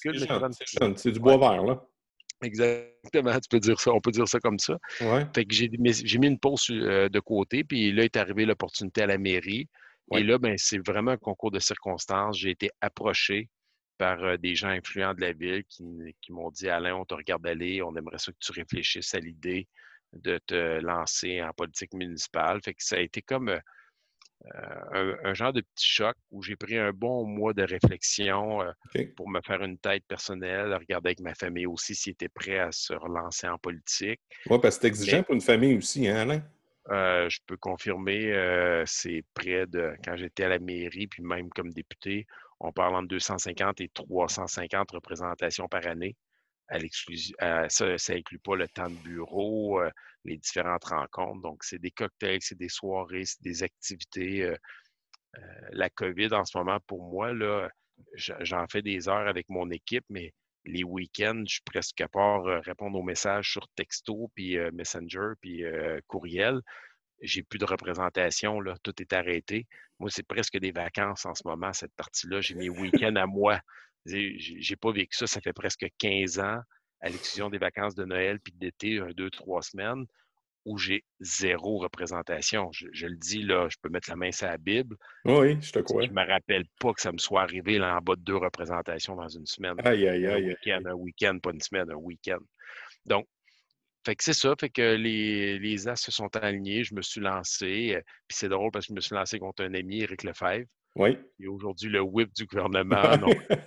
C'est 0.96 1.12
du 1.12 1.20
bois 1.20 1.38
vert, 1.38 1.63
là. 1.63 1.84
Exactement, 2.44 3.34
tu 3.34 3.50
peux 3.50 3.60
dire 3.60 3.80
ça, 3.80 3.92
on 3.92 4.00
peut 4.00 4.12
dire 4.12 4.27
ça 4.27 4.39
comme 4.39 4.60
ça. 4.60 4.77
Fait 5.36 5.44
que 5.44 5.54
j'ai 5.54 5.70
mis 5.70 6.27
une 6.27 6.39
pause 6.39 6.68
de 6.68 7.20
côté, 7.20 7.63
puis 7.63 7.92
là 7.92 8.04
est 8.04 8.16
arrivée 8.16 8.46
l'opportunité 8.46 9.01
à 9.01 9.08
la 9.08 9.18
mairie. 9.18 9.68
Et 10.13 10.24
là, 10.24 10.38
ben, 10.38 10.54
c'est 10.58 10.77
vraiment 10.86 11.12
un 11.12 11.18
concours 11.18 11.51
de 11.51 11.60
circonstances. 11.60 12.38
J'ai 12.38 12.51
été 12.51 12.70
approché 12.80 13.50
par 13.98 14.38
des 14.38 14.56
gens 14.56 14.70
influents 14.70 15.13
de 15.13 15.22
la 15.22 15.34
ville 15.34 15.63
qui, 15.66 16.32
m'ont 16.32 16.51
dit 16.51 16.70
Alain, 16.70 16.96
on 16.96 17.06
te 17.06 17.13
regarde 17.13 17.46
aller, 17.48 17.82
on 17.82 17.96
aimerait 17.96 18.20
ça 18.20 18.32
que 18.32 18.38
tu 18.39 18.51
réfléchisses 18.51 19.13
à 19.13 19.20
l'idée 19.20 19.68
de 20.13 20.39
te 20.46 20.80
lancer 20.80 21.42
en 21.42 21.51
politique 21.54 21.94
municipale. 21.94 22.62
Fait 22.63 22.74
que 22.74 22.84
ça 22.84 22.96
a 22.96 23.00
été 23.00 23.22
comme 23.22 23.60
un, 24.54 25.34
genre 25.34 25.51
de 25.51 25.62
petit 25.62 25.88
choc 25.88 26.16
où 26.32 26.42
j'ai 26.44 26.56
pris 26.56 26.77
un 26.77 26.92
bon 26.92 27.25
mois 27.25 27.54
de 27.54 27.63
réflexion 27.63 28.60
pour 29.16 29.30
me 29.30 29.42
faire 29.42 29.63
une 29.63 29.77
tête 29.77 30.04
personnelle, 30.08 30.74
regarder 30.74 31.10
avec 31.10 31.20
ma 31.20 31.34
famille 31.34 31.66
aussi 31.66 31.96
s'ils 31.96 32.13
étaient 32.13 32.30
prêts 32.30 32.60
à 32.60 32.72
se 32.72 32.94
relancer 32.94 33.48
en 33.48 33.58
politique. 33.58 34.22
Oui, 34.50 34.60
parce 34.62 34.77
que 34.77 34.82
c'est 34.82 34.88
exigeant 34.88 35.24
pour 35.24 35.36
une 35.36 35.42
famille 35.42 35.75
aussi, 35.75 36.08
hein, 36.08 36.18
Alain? 36.18 36.44
je 36.89 37.39
peux 37.46 37.58
confirmer, 37.58 38.84
c'est 38.86 39.24
près 39.34 39.66
de 39.68 39.94
quand 40.06 40.16
j'étais 40.16 40.44
à 40.44 40.50
la 40.50 40.60
mairie, 40.60 41.08
puis 41.08 41.22
même 41.22 41.50
comme 41.50 41.74
député, 41.74 42.25
on 42.59 42.71
parle 42.71 42.95
entre 42.95 43.07
250 43.07 43.81
et 43.81 43.89
350 43.89 44.91
représentations 44.91 45.67
par 45.67 45.85
année. 45.85 46.15
Ça, 47.69 47.97
ça 47.97 48.13
inclut 48.13 48.39
pas 48.39 48.55
le 48.55 48.67
temps 48.67 48.89
de 48.89 48.95
bureau, 48.95 49.81
les 50.25 50.37
différentes 50.37 50.85
rencontres. 50.85 51.41
Donc, 51.41 51.63
c'est 51.63 51.79
des 51.79 51.91
cocktails, 51.91 52.41
c'est 52.41 52.57
des 52.57 52.69
soirées, 52.69 53.25
c'est 53.25 53.41
des 53.41 53.63
activités. 53.63 54.53
la 55.71 55.89
COVID, 55.89 56.33
en 56.33 56.45
ce 56.45 56.57
moment, 56.57 56.79
pour 56.87 57.03
moi, 57.03 57.31
j'en 58.15 58.65
fais 58.67 58.81
des 58.81 59.07
heures 59.07 59.27
avec 59.27 59.47
mon 59.49 59.69
équipe, 59.69 60.05
mais 60.09 60.33
les 60.65 60.83
week-ends, 60.83 61.43
je 61.47 61.53
suis 61.53 61.61
presque 61.63 62.01
à 62.01 62.09
part 62.09 62.43
répondre 62.63 62.99
aux 62.99 63.03
messages 63.03 63.51
sur 63.51 63.67
texto, 63.75 64.29
puis 64.35 64.57
Messenger, 64.73 65.33
puis 65.39 65.63
courriel. 66.07 66.61
J'ai 67.21 67.43
plus 67.43 67.57
de 67.57 67.65
représentation, 67.65 68.59
là, 68.59 68.75
tout 68.83 68.93
est 69.01 69.13
arrêté. 69.13 69.67
Moi, 70.00 70.09
c'est 70.09 70.25
presque 70.27 70.57
des 70.57 70.71
vacances 70.71 71.25
en 71.25 71.33
ce 71.33 71.41
moment, 71.45 71.74
cette 71.74 71.93
partie-là. 71.95 72.41
J'ai 72.41 72.55
mes 72.55 72.69
week-ends 72.69 73.15
à 73.15 73.25
moi. 73.25 73.59
J'ai 74.05 74.75
pas 74.75 74.91
vécu 74.91 75.17
ça, 75.17 75.27
ça 75.27 75.41
fait 75.41 75.53
presque 75.53 75.86
15 75.97 76.39
ans, 76.39 76.59
à 77.01 77.09
l'exclusion 77.09 77.50
des 77.50 77.57
vacances 77.57 77.95
de 77.95 78.05
Noël 78.05 78.39
puis 78.39 78.53
d'été, 78.55 79.00
un, 79.00 79.09
deux, 79.12 79.29
trois 79.29 79.62
semaines, 79.62 80.05
où 80.65 80.77
j'ai 80.77 81.05
zéro 81.21 81.77
représentation. 81.77 82.69
Je, 82.74 83.07
le 83.07 83.15
dis, 83.15 83.41
là, 83.41 83.67
je 83.69 83.77
peux 83.81 83.89
mettre 83.89 84.09
la 84.09 84.17
main 84.17 84.31
sur 84.31 84.47
la 84.47 84.57
Bible. 84.57 84.97
Oui, 85.24 85.57
je 85.62 85.71
te 85.71 85.79
crois. 85.79 86.03
Je 86.05 86.12
me 86.12 86.27
rappelle 86.27 86.65
pas 86.79 86.93
que 86.93 87.01
ça 87.01 87.12
me 87.12 87.17
soit 87.17 87.41
arrivé 87.41 87.77
là, 87.77 87.97
en 87.97 88.01
bas 88.01 88.15
de 88.15 88.21
deux 88.21 88.36
représentations 88.36 89.15
dans 89.15 89.29
une 89.29 89.45
semaine. 89.45 89.75
Aïe, 89.86 90.07
aïe, 90.07 90.27
aïe. 90.27 90.43
Un 90.43 90.47
week-end, 90.47 90.81
un 90.86 90.93
week-end, 90.93 91.39
pas 91.41 91.51
une 91.51 91.62
semaine, 91.62 91.89
un 91.89 91.95
week-end. 91.95 92.39
Donc, 93.05 93.25
fait 94.07 94.15
que 94.15 94.23
c'est 94.23 94.31
ça, 94.31 94.55
fait 94.57 94.69
que 94.69 94.95
les, 94.95 95.59
les 95.59 95.87
as 95.89 95.97
se 95.97 96.11
sont 96.11 96.33
alignés, 96.37 96.85
je 96.85 96.95
me 96.95 97.01
suis 97.01 97.19
lancé. 97.19 97.93
Euh, 97.93 98.01
puis 98.25 98.37
c'est 98.37 98.47
drôle 98.47 98.71
parce 98.71 98.85
que 98.85 98.93
je 98.93 98.95
me 98.95 99.01
suis 99.01 99.13
lancé 99.13 99.37
contre 99.37 99.65
un 99.65 99.73
ami, 99.73 99.99
Éric 99.99 100.23
Lefebvre. 100.23 100.65
Oui. 100.95 101.17
Et 101.41 101.47
aujourd'hui 101.47 101.89
le 101.89 101.99
whip 101.99 102.33
du 102.33 102.45
gouvernement. 102.47 103.19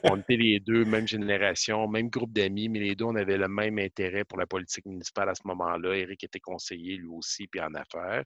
on 0.02 0.16
était 0.16 0.36
les 0.36 0.58
deux, 0.58 0.86
même 0.86 1.06
génération, 1.06 1.86
même 1.88 2.08
groupe 2.08 2.32
d'amis, 2.32 2.70
mais 2.70 2.78
les 2.78 2.94
deux, 2.94 3.04
on 3.04 3.16
avait 3.16 3.36
le 3.36 3.48
même 3.48 3.78
intérêt 3.78 4.24
pour 4.24 4.38
la 4.38 4.46
politique 4.46 4.86
municipale 4.86 5.28
à 5.28 5.34
ce 5.34 5.42
moment-là. 5.44 5.94
Éric 5.94 6.24
était 6.24 6.40
conseiller 6.40 6.96
lui 6.96 7.08
aussi, 7.08 7.46
puis 7.46 7.60
en 7.60 7.74
affaires. 7.74 8.24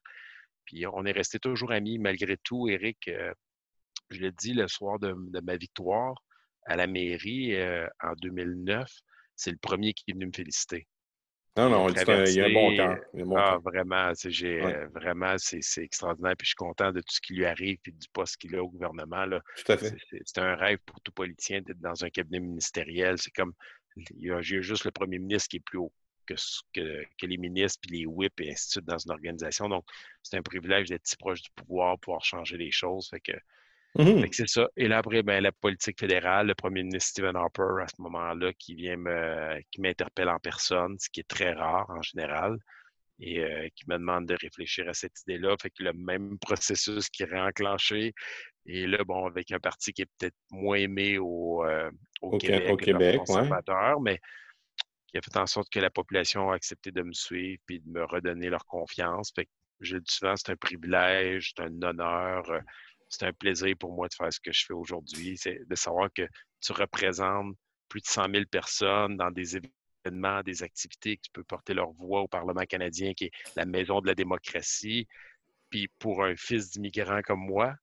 Puis 0.66 0.86
on 0.86 1.04
est 1.06 1.12
resté 1.12 1.40
toujours 1.40 1.72
amis 1.72 1.98
malgré 1.98 2.36
tout. 2.36 2.68
Éric, 2.68 3.08
euh, 3.08 3.34
je 4.10 4.20
l'ai 4.20 4.30
dit 4.30 4.54
le 4.54 4.68
soir 4.68 5.00
de, 5.00 5.16
ma 5.40 5.56
victoire 5.56 6.14
à 6.66 6.76
la 6.76 6.86
mairie 6.86 7.56
euh, 7.56 7.88
en 8.00 8.12
2009, 8.22 8.88
c'est 9.34 9.50
le 9.50 9.58
premier 9.58 9.94
qui 9.94 10.04
est 10.06 10.14
venu 10.14 10.26
me 10.26 10.32
féliciter. 10.32 10.86
Non, 11.56 11.70
non, 11.70 11.88
il 11.88 12.34
y 12.34 12.40
a 12.40 12.46
un 12.46 12.52
bon 12.52 12.74
cœur. 12.74 12.98
Ah, 13.36 13.58
vraiment, 13.62 14.12
j'ai, 14.24 14.60
euh, 14.60 14.88
vraiment, 14.88 15.36
c'est, 15.38 15.60
extraordinaire. 15.82 16.34
Puis 16.36 16.46
je 16.46 16.50
suis 16.50 16.56
content 16.56 16.90
de 16.90 17.00
tout 17.00 17.14
ce 17.14 17.20
qui 17.20 17.34
lui 17.34 17.46
arrive 17.46 17.78
et 17.86 17.92
du 17.92 18.08
poste 18.12 18.38
qu'il 18.38 18.56
a 18.56 18.62
au 18.62 18.68
gouvernement. 18.68 19.24
Là. 19.24 19.40
Tout 19.64 19.72
à 19.72 19.76
fait. 19.76 19.94
C'est, 20.24 20.38
un 20.38 20.56
rêve 20.56 20.78
pour 20.84 21.00
tout 21.02 21.12
politicien 21.12 21.60
d'être 21.60 21.80
dans 21.80 22.04
un 22.04 22.10
cabinet 22.10 22.40
ministériel. 22.40 23.18
C'est 23.18 23.30
comme, 23.30 23.52
il 23.96 24.26
y 24.26 24.32
a, 24.32 24.40
juste 24.40 24.84
le 24.84 24.90
premier 24.90 25.20
ministre 25.20 25.48
qui 25.48 25.58
est 25.58 25.64
plus 25.64 25.78
haut 25.78 25.92
que, 26.26 26.34
que, 26.72 27.04
que 27.20 27.26
les 27.26 27.36
ministres, 27.36 27.78
puis 27.82 27.98
les 27.98 28.06
whips 28.06 28.40
et 28.40 28.50
ainsi 28.50 28.66
de 28.66 28.70
suite 28.72 28.84
dans 28.86 28.98
une 28.98 29.12
organisation. 29.12 29.68
Donc, 29.68 29.84
c'est 30.22 30.36
un 30.36 30.42
privilège 30.42 30.88
d'être 30.88 31.06
si 31.06 31.16
proche 31.16 31.42
du 31.42 31.50
pouvoir, 31.54 32.00
pouvoir 32.00 32.24
changer 32.24 32.56
les 32.56 32.72
choses. 32.72 33.08
Fait 33.10 33.20
que 33.20 33.32
Mmh 33.96 34.24
c'est 34.32 34.48
ça. 34.48 34.68
Et 34.76 34.88
là, 34.88 34.98
après, 34.98 35.22
ben, 35.22 35.40
la 35.40 35.52
politique 35.52 36.00
fédérale, 36.00 36.48
le 36.48 36.54
premier 36.54 36.82
ministre 36.82 37.10
Stephen 37.10 37.36
Harper, 37.36 37.82
à 37.82 37.86
ce 37.86 38.02
moment-là, 38.02 38.52
qui 38.58 38.74
vient 38.74 38.96
me, 38.96 39.60
qui 39.70 39.80
m'interpelle 39.80 40.28
en 40.28 40.40
personne, 40.40 40.96
ce 40.98 41.08
qui 41.08 41.20
est 41.20 41.28
très 41.28 41.52
rare 41.52 41.88
en 41.90 42.02
général, 42.02 42.58
et 43.20 43.38
euh, 43.38 43.68
qui 43.76 43.84
me 43.88 43.96
demande 43.96 44.26
de 44.26 44.36
réfléchir 44.40 44.88
à 44.88 44.94
cette 44.94 45.20
idée-là. 45.22 45.54
Fait 45.62 45.70
que 45.70 45.84
le 45.84 45.92
même 45.92 46.38
processus 46.40 47.08
qui 47.08 47.22
est 47.22 47.26
réenclenché. 47.26 48.12
Et 48.66 48.86
là, 48.86 49.04
bon, 49.04 49.26
avec 49.26 49.52
un 49.52 49.60
parti 49.60 49.92
qui 49.92 50.02
est 50.02 50.10
peut-être 50.18 50.36
moins 50.50 50.78
aimé 50.78 51.18
au, 51.18 51.64
euh, 51.64 51.90
au, 52.20 52.36
Québec, 52.38 52.70
au 52.72 52.76
Québec 52.76 53.20
mais 54.00 54.18
qui 55.06 55.18
a 55.18 55.20
fait 55.20 55.36
en 55.36 55.46
sorte 55.46 55.70
que 55.70 55.78
la 55.78 55.90
population 55.90 56.50
a 56.50 56.56
accepté 56.56 56.90
de 56.90 57.02
me 57.02 57.12
suivre 57.12 57.62
et 57.68 57.78
de 57.78 57.88
me 57.88 58.04
redonner 58.04 58.48
leur 58.48 58.64
confiance. 58.64 59.30
Fait 59.32 59.44
que 59.44 59.50
je 59.80 59.94
le 59.94 60.00
dis 60.00 60.12
souvent, 60.12 60.34
c'est 60.34 60.50
un 60.50 60.56
privilège, 60.56 61.52
c'est 61.54 61.62
un 61.62 61.82
honneur 61.82 62.50
euh, 62.50 62.60
c'est 63.08 63.26
un 63.26 63.32
plaisir 63.32 63.74
pour 63.78 63.92
moi 63.92 64.08
de 64.08 64.14
faire 64.14 64.32
ce 64.32 64.40
que 64.40 64.52
je 64.52 64.64
fais 64.66 64.74
aujourd'hui. 64.74 65.36
C'est 65.36 65.66
de 65.66 65.74
savoir 65.74 66.08
que 66.12 66.26
tu 66.60 66.72
représentes 66.72 67.54
plus 67.88 68.00
de 68.00 68.06
100 68.06 68.30
000 68.30 68.44
personnes 68.50 69.16
dans 69.16 69.30
des 69.30 69.56
événements, 69.56 70.42
des 70.42 70.62
activités, 70.62 71.16
que 71.16 71.22
tu 71.22 71.30
peux 71.32 71.44
porter 71.44 71.74
leur 71.74 71.92
voix 71.92 72.22
au 72.22 72.28
Parlement 72.28 72.64
canadien, 72.64 73.12
qui 73.14 73.26
est 73.26 73.32
la 73.56 73.64
maison 73.66 74.00
de 74.00 74.06
la 74.06 74.14
démocratie. 74.14 75.06
Puis 75.70 75.88
pour 75.98 76.24
un 76.24 76.36
fils 76.36 76.70
d'immigrant 76.70 77.20
comme 77.22 77.44
moi, 77.44 77.74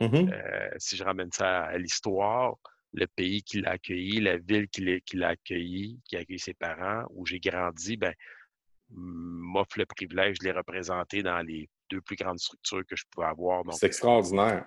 mmh 0.00 0.14
euh, 0.14 0.70
si 0.78 0.96
je 0.96 1.04
ramène 1.04 1.32
ça 1.32 1.64
à, 1.64 1.78
l'histoire, 1.78 2.56
le 2.92 3.06
pays 3.06 3.42
qui 3.42 3.60
l'a 3.60 3.72
accueilli, 3.72 4.20
la 4.20 4.38
ville 4.38 4.68
qui 4.68 4.82
l'a 5.14 5.28
accueilli, 5.28 6.00
qui 6.04 6.16
a 6.16 6.20
accueilli 6.20 6.38
ses 6.38 6.54
parents, 6.54 7.04
où 7.10 7.26
j'ai 7.26 7.40
grandi, 7.40 7.96
ben, 7.96 8.14
m'offre 8.90 9.78
le 9.78 9.86
privilège 9.86 10.38
de 10.38 10.44
les 10.44 10.52
représenter 10.52 11.22
dans 11.22 11.40
les 11.42 11.68
deux 11.90 12.00
plus 12.00 12.16
grandes 12.16 12.38
structures 12.38 12.82
que 12.86 12.96
je 12.96 13.04
pouvais 13.10 13.26
avoir. 13.26 13.62
C'est 13.72 13.86
extraordinaire. 13.86 14.64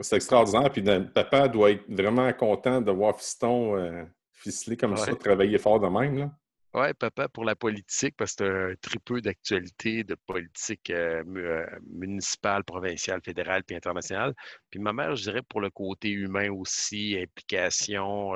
C'est 0.00 0.16
extraordinaire. 0.16 0.70
Puis 0.70 0.82
papa 1.14 1.48
doit 1.48 1.72
être 1.72 1.84
vraiment 1.88 2.32
content 2.32 2.80
de 2.80 2.90
voir 2.90 3.16
Fiston 3.16 3.76
euh, 3.76 4.04
ficelé 4.32 4.76
comme 4.76 4.96
ça, 4.96 5.14
travailler 5.14 5.58
fort 5.58 5.80
de 5.80 5.88
même. 5.88 6.32
Oui, 6.72 6.94
papa, 6.94 7.28
pour 7.28 7.44
la 7.44 7.56
politique, 7.56 8.14
parce 8.16 8.36
que 8.36 8.44
c'est 8.44 8.72
un 8.72 8.74
tripeux 8.80 9.20
d'actualité 9.20 10.04
de 10.04 10.14
politique 10.14 10.88
euh, 10.90 11.24
euh, 11.36 11.66
municipale, 11.92 12.62
provinciale, 12.62 13.20
fédérale 13.24 13.64
puis 13.64 13.74
internationale. 13.74 14.34
Puis 14.70 14.78
ma 14.78 14.92
mère, 14.92 15.16
je 15.16 15.24
dirais, 15.24 15.42
pour 15.42 15.60
le 15.60 15.70
côté 15.70 16.10
humain 16.10 16.48
aussi, 16.52 17.18
implication, 17.20 18.34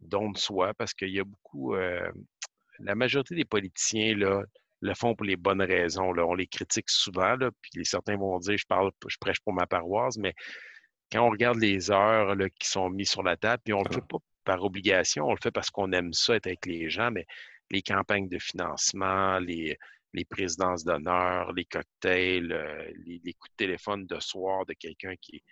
don 0.00 0.30
de 0.30 0.38
soi, 0.38 0.72
parce 0.72 0.94
qu'il 0.94 1.10
y 1.10 1.20
a 1.20 1.24
beaucoup. 1.24 1.74
la 1.74 2.94
majorité 2.94 3.34
des 3.34 3.44
politiciens, 3.44 4.16
là, 4.16 4.42
le 4.80 4.94
font 4.94 5.14
pour 5.14 5.26
les 5.26 5.36
bonnes 5.36 5.62
raisons. 5.62 6.12
Là. 6.12 6.26
On 6.26 6.34
les 6.34 6.46
critique 6.46 6.88
souvent, 6.88 7.36
là, 7.36 7.50
puis 7.60 7.84
certains 7.84 8.16
vont 8.16 8.38
dire 8.38 8.56
je 8.56 8.66
parle, 8.66 8.90
je 9.06 9.16
prêche 9.20 9.40
pour 9.40 9.52
ma 9.52 9.66
paroisse, 9.66 10.16
mais 10.16 10.34
quand 11.12 11.26
on 11.26 11.30
regarde 11.30 11.58
les 11.58 11.90
heures 11.90 12.34
là, 12.34 12.48
qui 12.48 12.68
sont 12.68 12.88
mises 12.90 13.10
sur 13.10 13.22
la 13.22 13.36
table, 13.36 13.62
puis 13.64 13.74
on 13.74 13.80
ne 13.82 13.88
le 13.88 13.94
fait 13.94 14.06
pas 14.08 14.18
par 14.44 14.64
obligation, 14.64 15.26
on 15.26 15.32
le 15.32 15.40
fait 15.42 15.50
parce 15.50 15.70
qu'on 15.70 15.92
aime 15.92 16.12
ça 16.12 16.36
être 16.36 16.46
avec 16.46 16.66
les 16.66 16.88
gens, 16.88 17.10
mais 17.10 17.26
les 17.70 17.82
campagnes 17.82 18.28
de 18.28 18.38
financement, 18.38 19.38
les, 19.38 19.76
les 20.12 20.24
présidences 20.24 20.84
d'honneur, 20.84 21.52
les 21.52 21.64
cocktails, 21.64 22.52
euh, 22.52 22.90
les, 23.04 23.32
coups 23.34 23.50
de 23.52 23.56
téléphone 23.56 24.06
de 24.06 24.18
soir 24.20 24.66
de 24.66 24.72
quelqu'un 24.74 25.14
qui 25.20 25.36
est 25.36 25.42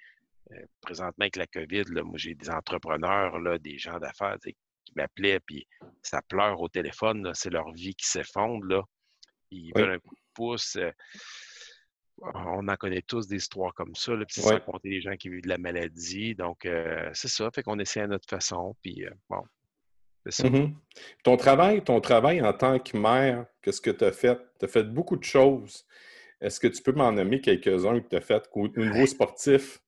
euh, 0.53 0.65
présentement 0.81 1.25
avec 1.25 1.37
la 1.37 1.47
COVID, 1.47 1.85
là, 1.91 2.03
moi 2.03 2.17
j'ai 2.17 2.35
des 2.35 2.51
entrepreneurs, 2.51 3.39
là, 3.39 3.59
des 3.59 3.79
gens 3.79 3.99
d'affaires 3.99 4.39
qui 4.43 4.57
m'appelaient, 4.97 5.41
puis 5.41 5.67
ça 6.03 6.23
pleure 6.23 6.61
au 6.61 6.69
téléphone, 6.69 7.31
c'est 7.35 7.51
leur 7.51 7.71
vie 7.73 7.95
qui 7.95 8.07
s'effondre. 8.07 8.89
Ils 9.51 9.73
veulent 9.75 9.93
un 9.93 9.99
coup 9.99 10.15
de 10.15 10.21
pouce. 10.35 10.77
Euh, 10.77 10.91
on 12.21 12.67
en 12.67 12.77
connaît 12.77 13.03
tous 13.03 13.29
des 13.29 13.37
histoires 13.37 13.73
comme 13.75 13.95
ça, 13.95 14.13
là, 14.15 14.25
puis 14.25 14.41
sans 14.41 14.59
compter 14.61 14.91
les 14.91 15.01
gens 15.01 15.17
qui 15.17 15.29
vivent 15.29 15.43
de 15.43 15.49
la 15.49 15.59
maladie. 15.59 16.35
Donc, 16.35 16.67
euh, 16.67 17.09
c'est 17.15 17.29
ça. 17.29 17.51
Fait 17.53 17.63
qu'on 17.63 17.79
essaie 17.79 18.01
à 18.01 18.07
notre 18.07 18.29
façon. 18.29 18.75
Puis, 18.83 19.05
euh, 19.05 19.11
bon, 19.31 19.43
c'est 20.27 20.43
ça. 20.43 20.49
Mm-hmm. 20.49 20.75
Ton 21.23 21.37
travail, 21.37 21.85
ton 21.85 22.01
travail 22.01 22.43
en 22.43 22.53
tant 22.53 22.79
que 22.79 22.97
mère, 22.97 23.47
qu'est-ce 23.63 23.81
que 23.81 23.91
tu 23.91 24.05
as 24.05 24.13
fait? 24.13 24.39
Tu 24.59 24.65
as 24.65 24.69
fait 24.69 24.85
beaucoup 24.85 25.17
de 25.17 25.25
choses. 25.25 25.87
Est-ce 26.41 26.61
que 26.61 26.69
tu 26.69 26.83
peux 26.83 26.93
m'en 26.93 27.13
nommer 27.13 27.41
quelques-uns 27.41 28.01
que 28.01 28.09
tu 28.09 28.17
as 28.17 28.21
fait 28.21 28.49
au 28.53 28.69
niveau 28.69 29.07
sportif? 29.07 29.81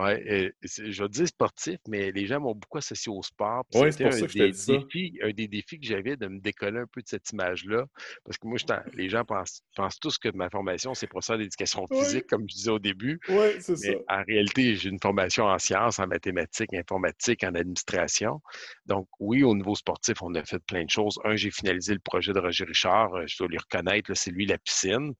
Oui, 0.00 0.50
je 0.62 1.02
vais 1.02 1.08
dire 1.08 1.26
sportif, 1.26 1.78
mais 1.88 2.12
les 2.12 2.26
gens 2.26 2.38
m'ont 2.38 2.54
beaucoup 2.54 2.78
associé 2.78 3.10
au 3.10 3.20
sport. 3.22 3.64
Je 3.74 3.80
te 3.80 4.72
défis, 4.72 5.18
Un 5.22 5.30
des 5.32 5.48
défis 5.48 5.80
que 5.80 5.86
j'avais 5.86 6.16
de 6.16 6.28
me 6.28 6.38
décoller 6.38 6.78
un 6.78 6.86
peu 6.86 7.02
de 7.02 7.08
cette 7.08 7.28
image-là, 7.30 7.84
parce 8.24 8.38
que 8.38 8.46
moi, 8.46 8.58
les 8.94 9.08
gens 9.08 9.24
pensent, 9.24 9.62
pensent 9.74 9.98
tous 9.98 10.16
que 10.18 10.28
ma 10.34 10.50
formation, 10.50 10.94
c'est 10.94 11.08
pour 11.08 11.24
ça 11.24 11.36
d'éducation 11.36 11.86
physique, 11.88 12.26
comme 12.28 12.42
je 12.48 12.54
disais 12.54 12.70
au 12.70 12.78
début. 12.78 13.18
Oui, 13.28 13.60
c'est 13.60 13.76
ça. 13.76 13.90
En 14.08 14.22
réalité, 14.22 14.76
j'ai 14.76 14.88
une 14.88 15.00
formation 15.00 15.46
en 15.46 15.58
sciences, 15.58 15.98
en 15.98 16.06
mathématiques, 16.06 16.74
informatique, 16.74 17.42
en 17.42 17.54
administration. 17.54 18.40
Donc, 18.86 19.08
oui, 19.18 19.42
au 19.42 19.54
niveau 19.54 19.74
sportif, 19.74 20.22
on 20.22 20.32
a 20.34 20.44
fait 20.44 20.60
plein 20.60 20.84
de 20.84 20.90
choses. 20.90 21.18
Un, 21.24 21.34
j'ai 21.34 21.50
finalisé 21.50 21.92
le 21.92 22.00
projet 22.00 22.32
de 22.32 22.38
Roger 22.38 22.64
Richard, 22.64 23.14
euh, 23.14 23.24
je 23.26 23.36
dois 23.38 23.48
lui 23.48 23.58
reconnaître, 23.58 24.12
c'est 24.14 24.30
lui 24.30 24.46
la 24.46 24.58
piscine. 24.58 25.14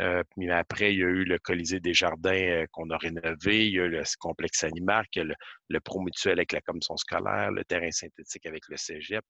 Euh, 0.00 0.22
puis 0.30 0.50
après, 0.50 0.92
il 0.92 0.98
y 0.98 1.04
a 1.04 1.06
eu 1.06 1.24
le 1.24 1.38
Colisée 1.38 1.80
des 1.80 1.94
Jardins 1.94 2.32
euh, 2.32 2.66
qu'on 2.72 2.90
a 2.90 2.96
rénové, 2.96 3.68
il 3.68 3.74
y 3.74 3.80
a 3.80 3.84
eu 3.84 3.90
le 3.90 4.02
complexe 4.18 4.64
Animark, 4.64 5.06
il 5.14 5.18
y 5.18 5.22
a 5.22 5.24
le, 5.24 5.34
le 5.68 5.80
Promutuel 5.80 6.38
avec 6.38 6.52
la 6.52 6.60
commission 6.60 6.96
scolaire, 6.96 7.52
le 7.52 7.64
terrain 7.64 7.92
synthétique 7.92 8.46
avec 8.46 8.62
le 8.68 8.76
Cégep. 8.76 9.24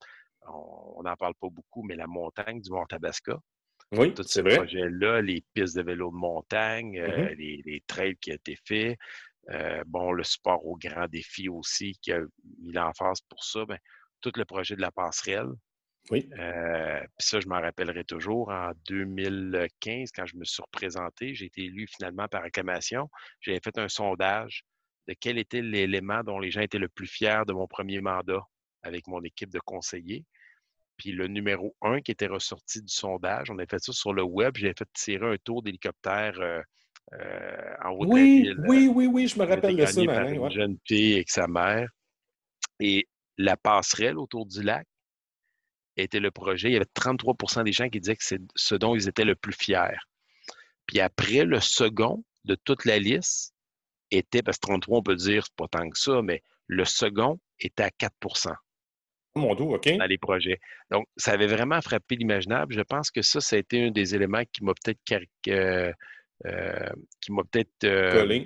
On 0.47 1.01
n'en 1.03 1.15
parle 1.15 1.33
pas 1.39 1.49
beaucoup, 1.49 1.83
mais 1.83 1.95
la 1.95 2.07
montagne 2.07 2.61
du 2.61 2.71
Mont-Tabasca. 2.71 3.37
Oui, 3.91 4.13
Tous 4.13 4.23
ces 4.23 4.43
projets-là, 4.43 5.21
les 5.21 5.43
pistes 5.53 5.75
de 5.75 5.83
vélo 5.83 6.11
de 6.11 6.15
montagne, 6.15 6.99
euh, 6.99 7.29
mm-hmm. 7.29 7.63
les, 7.65 7.83
trails 7.87 8.17
qui 8.17 8.31
ont 8.31 8.35
été 8.35 8.57
faits, 8.65 8.97
euh, 9.51 9.83
bon, 9.85 10.11
le 10.11 10.23
sport 10.23 10.65
au 10.65 10.75
grand 10.75 11.07
défi 11.07 11.49
aussi, 11.49 11.97
qui 12.01 12.11
a 12.11 12.21
mis 12.61 12.73
l'emphase 12.73 13.21
pour 13.29 13.43
ça, 13.43 13.65
ben, 13.65 13.77
tout 14.21 14.31
le 14.35 14.45
projet 14.45 14.75
de 14.75 14.81
la 14.81 14.91
passerelle. 14.91 15.49
Oui. 16.11 16.29
Euh, 16.37 16.99
puis 17.17 17.27
ça, 17.27 17.39
je 17.39 17.47
m'en 17.47 17.59
rappellerai 17.59 18.03
toujours. 18.03 18.49
En 18.49 18.71
2015, 18.87 20.11
quand 20.15 20.25
je 20.25 20.37
me 20.37 20.45
suis 20.45 20.61
représenté, 20.61 21.33
j'ai 21.33 21.45
été 21.45 21.63
élu 21.63 21.87
finalement 21.87 22.27
par 22.27 22.43
acclamation. 22.43 23.09
J'avais 23.41 23.59
fait 23.63 23.77
un 23.77 23.89
sondage 23.89 24.63
de 25.07 25.15
quel 25.19 25.37
était 25.37 25.61
l'élément 25.61 26.23
dont 26.23 26.39
les 26.39 26.51
gens 26.51 26.61
étaient 26.61 26.79
le 26.79 26.89
plus 26.89 27.07
fiers 27.07 27.43
de 27.47 27.53
mon 27.53 27.67
premier 27.67 28.01
mandat 28.01 28.43
avec 28.83 29.07
mon 29.07 29.21
équipe 29.23 29.51
de 29.51 29.59
conseillers. 29.59 30.25
Puis 30.97 31.11
le 31.11 31.27
numéro 31.27 31.75
un 31.81 32.01
qui 32.01 32.11
était 32.11 32.27
ressorti 32.27 32.81
du 32.81 32.93
sondage, 32.93 33.49
on 33.51 33.59
a 33.59 33.65
fait 33.65 33.83
ça 33.83 33.91
sur 33.91 34.13
le 34.13 34.23
web. 34.23 34.55
J'avais 34.55 34.73
fait 34.77 34.87
tirer 34.93 35.33
un 35.33 35.37
tour 35.43 35.61
d'hélicoptère 35.61 36.39
euh, 36.39 36.61
euh, 37.13 37.75
en 37.83 37.89
haut 37.91 38.05
oui, 38.05 38.43
de 38.43 38.49
la 38.49 38.55
ville. 38.55 38.65
Oui, 38.67 38.91
oui, 38.93 39.07
oui, 39.07 39.27
je 39.27 39.37
me 39.39 39.45
rappelle 39.45 39.75
de 39.75 39.85
ça, 39.85 40.03
par 40.05 40.27
une 40.27 40.49
jeune 40.51 40.77
fille 40.85 41.15
avec 41.15 41.29
sa 41.29 41.47
mère. 41.47 41.89
Et 42.79 43.07
la 43.37 43.57
passerelle 43.57 44.17
autour 44.17 44.45
du 44.45 44.61
lac 44.63 44.87
était 45.97 46.19
le 46.19 46.31
projet. 46.31 46.69
Il 46.69 46.73
y 46.73 46.75
avait 46.75 46.85
33% 46.85 47.63
des 47.63 47.71
gens 47.71 47.89
qui 47.89 47.99
disaient 47.99 48.15
que 48.15 48.23
c'est 48.23 48.41
ce 48.55 48.75
dont 48.75 48.95
ils 48.95 49.07
étaient 49.07 49.25
le 49.25 49.35
plus 49.35 49.53
fiers. 49.53 49.97
Puis 50.87 50.99
après, 50.99 51.45
le 51.45 51.59
second 51.59 52.23
de 52.43 52.55
toute 52.55 52.85
la 52.85 52.99
liste 52.99 53.53
était, 54.11 54.43
parce 54.43 54.57
que 54.57 54.67
33, 54.67 54.99
on 54.99 55.03
peut 55.03 55.15
dire, 55.15 55.45
c'est 55.45 55.55
pas 55.55 55.67
tant 55.67 55.89
que 55.89 55.97
ça, 55.97 56.21
mais 56.21 56.43
le 56.67 56.85
second 56.85 57.39
était 57.59 57.83
à 57.83 57.91
4 57.91 58.13
mon 59.35 59.53
dos, 59.53 59.75
OK. 59.75 59.97
Dans 59.97 60.05
les 60.05 60.17
projets. 60.17 60.59
Donc, 60.91 61.07
ça 61.17 61.33
avait 61.33 61.47
vraiment 61.47 61.81
frappé 61.81 62.15
l'imaginable. 62.15 62.73
Je 62.73 62.81
pense 62.81 63.11
que 63.11 63.21
ça, 63.21 63.41
ça 63.41 63.57
a 63.57 63.59
été 63.59 63.83
un 63.83 63.91
des 63.91 64.15
éléments 64.15 64.43
qui 64.51 64.63
m'a 64.63 64.73
peut-être 64.73 64.99
euh, 65.49 65.91
euh, 66.45 66.89
qui 67.21 67.31
m'a 67.31 67.43
peut-être 67.43 67.83
euh, 67.83 68.45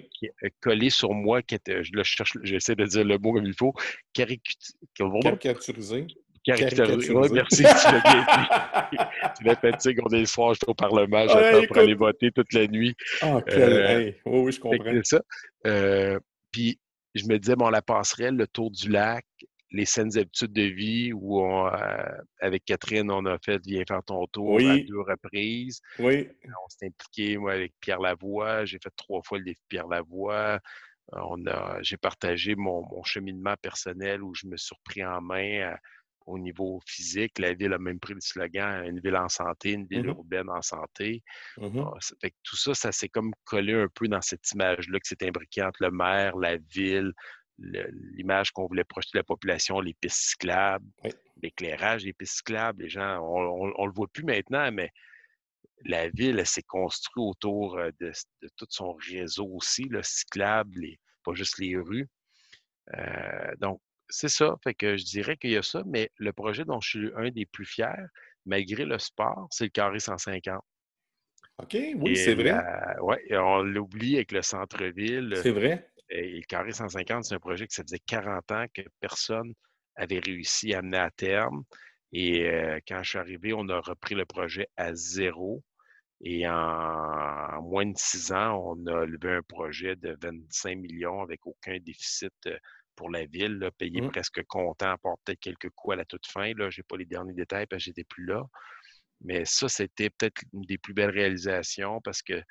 collé. 0.62 0.90
sur 0.90 1.14
moi, 1.14 1.42
qui 1.44 1.56
était, 1.56 1.84
je 1.84 2.04
cherche, 2.04 2.38
j'essaie 2.42 2.76
de 2.76 2.86
dire 2.86 3.04
le 3.04 3.18
mot 3.20 3.34
comme 3.34 3.46
il 3.46 3.54
faut, 3.54 3.74
caricaturisé. 4.14 6.08
Caricaturisé. 6.43 7.13
Oui, 7.13 7.28
merci. 7.32 7.63
tu 7.63 9.43
l'as 9.43 9.56
fait, 9.62 9.71
tu 9.73 9.78
sais, 9.80 9.95
on 10.04 10.10
est 10.10 10.19
le 10.21 10.25
soir, 10.25 10.54
je 10.54 10.60
suis 10.60 10.69
au 10.69 10.73
Parlement, 10.73 11.28
j'attends 11.28 11.65
pour 11.67 11.78
aller 11.78 11.95
voter 11.95 12.32
toute 12.32 12.54
la 12.54 12.67
nuit. 12.67 12.95
Ah, 13.21 13.39
quel... 13.47 14.15
oui, 14.25 14.39
oui, 14.39 14.52
je 14.52 14.60
comprends. 14.60 14.84
C'est 15.04 15.17
ça. 15.17 16.19
puis, 16.52 16.80
je 17.15 17.25
me 17.25 17.38
disais, 17.38 17.56
bon, 17.56 17.69
la 17.69 17.82
passerelle, 17.82 18.36
le 18.36 18.47
tour 18.47 18.71
du 18.71 18.89
lac, 18.89 19.25
les 19.71 19.86
saines 19.86 20.17
habitudes 20.17 20.54
de 20.54 20.63
vie 20.63 21.13
où 21.13 21.41
euh, 21.41 22.21
avec 22.41 22.65
Catherine, 22.65 23.12
on 23.12 23.25
a 23.25 23.38
fait 23.43 23.62
Viens 23.65 23.84
faire 23.88 24.04
ton 24.04 24.25
tour 24.28 24.60
à 24.60 24.78
deux 24.78 25.02
reprises. 25.02 25.82
Oui. 25.99 26.28
On 26.45 26.69
s'est 26.69 26.88
impliqué, 26.88 27.38
moi, 27.38 27.54
avec 27.54 27.73
Pierre 27.80 27.99
Lavoie. 27.99 28.65
J'ai 28.65 28.80
fait 28.82 28.91
trois 28.95 29.21
fois 29.23 29.38
le 29.38 29.43
défi 29.43 29.62
Pierre 29.67 29.88
Lavoie. 29.88 30.60
On 31.12 31.45
a, 31.47 31.80
j'ai 31.82 31.97
partagé 31.97 32.56
mon, 32.56 33.04
cheminement 33.04 33.56
personnel 33.62 34.23
où 34.23 34.34
je 34.34 34.47
me 34.47 34.58
suis 34.58 34.75
repris 34.75 35.04
en 35.04 35.21
main 35.21 35.71
euh, 35.71 35.75
au 36.30 36.39
niveau 36.39 36.80
physique. 36.86 37.39
La 37.39 37.54
ville 37.54 37.74
a 37.74 37.80
même 37.80 38.00
pris 38.00 38.13
le 38.13 38.22
slogan 38.22 38.86
une 38.86 39.00
ville 39.00 39.15
en 39.15 39.30
santé, 39.30 39.72
une 39.72 39.88
ville 39.88 40.04
mmh 40.04 40.10
urbaine 40.10 40.50
en 40.50 40.62
santé. 40.62 41.24
Mmh 41.58 41.80
ah, 41.80 41.98
fait 42.22 42.34
tout 42.44 42.58
ça, 42.58 42.74
ça 42.74 42.92
s'est 42.92 43.10
comme 43.10 43.34
collé 43.44 43.74
un 43.74 43.88
peu 43.94 44.08
dans 44.08 44.22
cette 44.22 44.50
image-là 44.52 45.00
que 45.00 45.08
c'est 45.08 45.24
imbriqué 45.24 45.63
entre 45.63 45.84
le 45.84 45.92
maire, 45.92 46.38
la 46.38 46.58
ville, 46.58 47.13
l'image 47.58 48.52
qu'on 48.52 48.68
voulait 48.68 48.84
projeter 48.84 49.12
de 49.18 49.20
la 49.20 49.24
population, 49.24 49.82
les 49.82 49.94
pistes 49.94 50.30
cyclables, 50.30 50.86
l'éclairage 51.42 52.04
des 52.04 52.13
pistes 52.13 52.38
cyclables. 52.38 52.84
Les 52.84 52.89
gens, 52.89 53.20
on 53.22 53.68
ne 53.68 53.88
le 53.88 53.94
voit 53.94 54.08
plus 54.08 54.24
maintenant, 54.24 54.72
mais 54.72 54.89
la 55.86 56.10
ville, 56.10 56.46
s'est 56.46 56.63
construite 56.63 57.18
autour 57.18 57.78
euh, 57.78 57.92
de, 58.00 58.12
tout 58.58 58.68
son 58.70 58.94
réseau 58.94 59.48
aussi, 59.48 59.84
le 59.84 60.04
cyclable, 60.04 60.86
pas 61.24 61.34
juste 61.34 61.58
les 61.60 61.78
rues. 61.78 62.08
Euh, 62.98 63.56
donc, 63.60 63.82
c'est 64.10 64.30
ça. 64.30 64.56
Fait 64.63 64.74
que 64.74 64.98
je 64.98 65.06
dirais 65.06 65.38
qu'il 65.38 65.52
y 65.52 65.58
a 65.58 65.63
ça, 65.63 65.84
mais 65.86 66.12
le 66.17 66.34
projet 66.34 66.65
dont 66.65 66.80
je 66.82 66.89
suis 66.89 67.12
un 67.15 67.30
des 67.30 67.45
plus 67.45 67.65
fiers, 67.65 68.06
malgré 68.45 68.86
le 68.86 69.00
sport, 69.00 69.48
c'est 69.52 69.65
le 69.65 69.69
carré 69.69 70.00
150. 70.00 70.62
OK, 71.62 71.78
oui, 71.95 72.15
c'est 72.15 72.36
vrai. 72.36 72.56
Oui, 73.02 73.15
on 73.32 73.62
l'oublie 73.62 74.15
avec 74.15 74.32
le 74.32 74.41
centre-ville. 74.41 75.34
C'est 75.41 75.52
vrai. 75.52 75.89
Et 76.10 76.38
le 76.38 76.41
Carré 76.41 76.72
150, 76.72 77.26
c'est 77.26 77.36
un 77.36 77.39
projet 77.39 77.67
que 77.67 77.74
ça 77.74 77.84
faisait 77.84 78.00
40 78.00 78.52
ans 78.52 78.65
que 78.74 78.82
personne 79.00 79.54
avait 79.95 80.19
réussi 80.19 80.74
à 80.74 80.82
mener 80.82 80.98
à 80.98 81.12
terme. 81.12 81.63
Et 82.12 82.50
euh, 82.50 82.80
quand 82.88 83.04
je 83.04 83.10
suis 83.10 83.19
arrivé, 83.19 83.54
on 83.54 83.67
a 83.69 83.80
repris 83.80 84.15
le 84.15 84.26
projet 84.26 84.67
à 84.76 84.93
zéro. 84.95 85.63
Et 86.22 86.48
en, 86.48 87.62
moins 87.62 87.86
de 87.86 87.98
six 87.98 88.32
ans, 88.32 88.76
on 88.76 88.88
a 88.88 89.06
levé 89.06 89.36
un 89.36 89.41
projet 89.43 89.95
de 89.95 90.17
25 90.22 90.78
millions 90.78 91.22
avec 91.22 91.45
aucun 91.45 91.78
déficit 91.80 92.34
euh, 92.48 92.58
pour 93.00 93.10
la 93.10 93.26
ville, 93.26 93.72
payé 93.78 94.02
mmh. 94.02 94.12
presque 94.12 94.44
comptant, 94.44 94.94
peut-être 95.24 95.40
quelques 95.40 95.70
coûts 95.70 95.94
à 95.94 95.96
la 95.96 96.04
toute 96.04 96.28
fin. 96.28 96.52
Je 96.52 96.64
n'ai 96.66 96.84
pas 96.84 96.98
les 96.98 97.06
derniers 97.06 97.34
détails 97.34 97.66
parce 97.66 97.80
que 97.82 97.86
j'étais 97.86 98.04
plus 98.04 98.26
là. 98.26 98.44
Mais 99.22 99.46
ça, 99.46 99.70
c'était 99.70 100.10
peut-être 100.10 100.42
une 100.52 100.64
des 100.64 100.78
plus 100.78 100.94
belles 100.94 101.10
réalisations 101.10 102.02
parce 102.02 102.22
que 102.22 102.44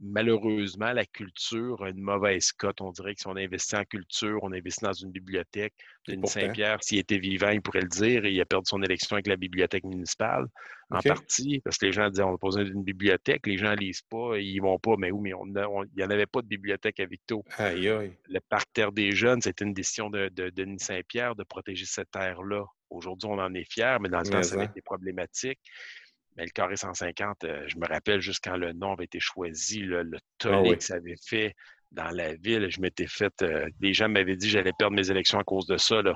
malheureusement, 0.00 0.92
la 0.92 1.04
culture 1.04 1.82
a 1.82 1.90
une 1.90 2.00
mauvaise 2.00 2.52
cote. 2.52 2.80
On 2.80 2.90
dirait 2.90 3.14
que 3.14 3.20
si 3.20 3.26
on 3.26 3.36
investit 3.36 3.76
en 3.76 3.84
culture, 3.84 4.40
on 4.42 4.52
investit 4.52 4.84
dans 4.84 4.92
une 4.92 5.10
bibliothèque. 5.10 5.74
Denis 6.08 6.28
Saint-Pierre, 6.28 6.82
s'il 6.82 6.98
était 6.98 7.18
vivant, 7.18 7.50
il 7.50 7.62
pourrait 7.62 7.80
le 7.80 7.88
dire. 7.88 8.26
il 8.26 8.40
a 8.40 8.44
perdu 8.44 8.64
son 8.68 8.82
élection 8.82 9.14
avec 9.14 9.26
la 9.26 9.36
bibliothèque 9.36 9.84
municipale, 9.84 10.46
en 10.90 11.00
partie, 11.00 11.60
parce 11.64 11.78
que 11.78 11.86
les 11.86 11.92
gens 11.92 12.10
disaient 12.10 12.24
on 12.24 12.34
a 12.34 12.38
besoin 12.38 12.64
d'une 12.64 12.82
bibliothèque. 12.82 13.46
Les 13.46 13.56
gens 13.56 13.70
ne 13.70 13.76
lisent 13.76 14.02
pas, 14.02 14.38
ils 14.38 14.60
vont 14.60 14.78
pas. 14.78 14.96
Mais 14.98 15.10
où 15.10 15.20
mais 15.20 15.30
il 15.30 15.96
n'y 15.96 16.04
en 16.04 16.10
avait 16.10 16.26
pas 16.26 16.42
de 16.42 16.46
bibliothèque 16.46 17.00
à 17.00 17.06
Victo. 17.06 17.44
Le 17.58 18.38
parc 18.48 18.68
Terre 18.72 18.92
des 18.92 19.12
Jeunes, 19.12 19.40
c'était 19.40 19.64
une 19.64 19.74
décision 19.74 20.10
de, 20.10 20.28
Denis 20.28 20.80
Saint-Pierre 20.80 21.34
de 21.34 21.44
protéger 21.44 21.86
cette 21.86 22.10
terre-là. 22.10 22.64
Aujourd'hui, 22.90 23.28
on 23.30 23.38
en 23.38 23.54
est 23.54 23.64
fiers, 23.64 23.96
mais 24.00 24.08
dans 24.08 24.20
le 24.20 24.28
temps, 24.28 24.42
ça 24.42 24.56
avait 24.56 24.66
été 24.66 24.82
problématique. 24.82 25.58
Mais 26.36 26.44
le 26.44 26.50
carré 26.50 26.76
150, 26.76 27.44
euh, 27.44 27.64
je 27.68 27.76
me 27.78 27.86
rappelle 27.86 28.20
juste 28.20 28.42
quand 28.42 28.56
le 28.56 28.72
nom 28.72 28.92
avait 28.92 29.04
été 29.04 29.20
choisi, 29.20 29.80
le 29.80 30.08
ah 30.14 30.18
tollé 30.38 30.76
que 30.76 30.84
ça 30.84 30.94
avait 30.94 31.16
fait 31.24 31.54
dans 31.92 32.10
la 32.10 32.34
ville. 32.34 32.68
Je 32.70 32.80
m'étais 32.80 33.06
fait. 33.06 33.32
Euh, 33.42 33.68
les 33.80 33.94
gens 33.94 34.08
m'avaient 34.08 34.36
dit 34.36 34.46
que 34.46 34.52
j'allais 34.52 34.72
perdre 34.78 34.96
mes 34.96 35.10
élections 35.10 35.38
à 35.38 35.44
cause 35.44 35.66
de 35.66 35.76
ça. 35.76 36.02
Là. 36.02 36.14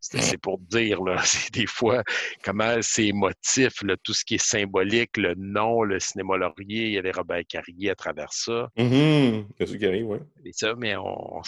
C'est 0.00 0.38
pour 0.38 0.58
dire, 0.58 1.02
là, 1.02 1.18
c'est 1.24 1.52
des 1.52 1.66
fois 1.66 2.02
comment 2.42 2.76
c'est 2.80 3.06
émotif, 3.06 3.82
tout 4.02 4.14
ce 4.14 4.24
qui 4.24 4.36
est 4.36 4.44
symbolique, 4.44 5.16
le 5.16 5.34
nom, 5.34 5.82
le 5.82 6.00
cinéma 6.00 6.38
Laurier, 6.38 6.86
il 6.86 6.92
y 6.92 6.98
avait 6.98 7.10
Robert 7.10 7.42
Carrier 7.46 7.90
à 7.90 7.94
travers 7.94 8.32
ça. 8.32 8.68
Mm 8.76 8.88
-hmm. 8.88 10.04
oui. 10.04 10.18
Et 10.44 10.52
ça, 10.52 10.74
mais 10.74 10.96
on, 10.96 11.42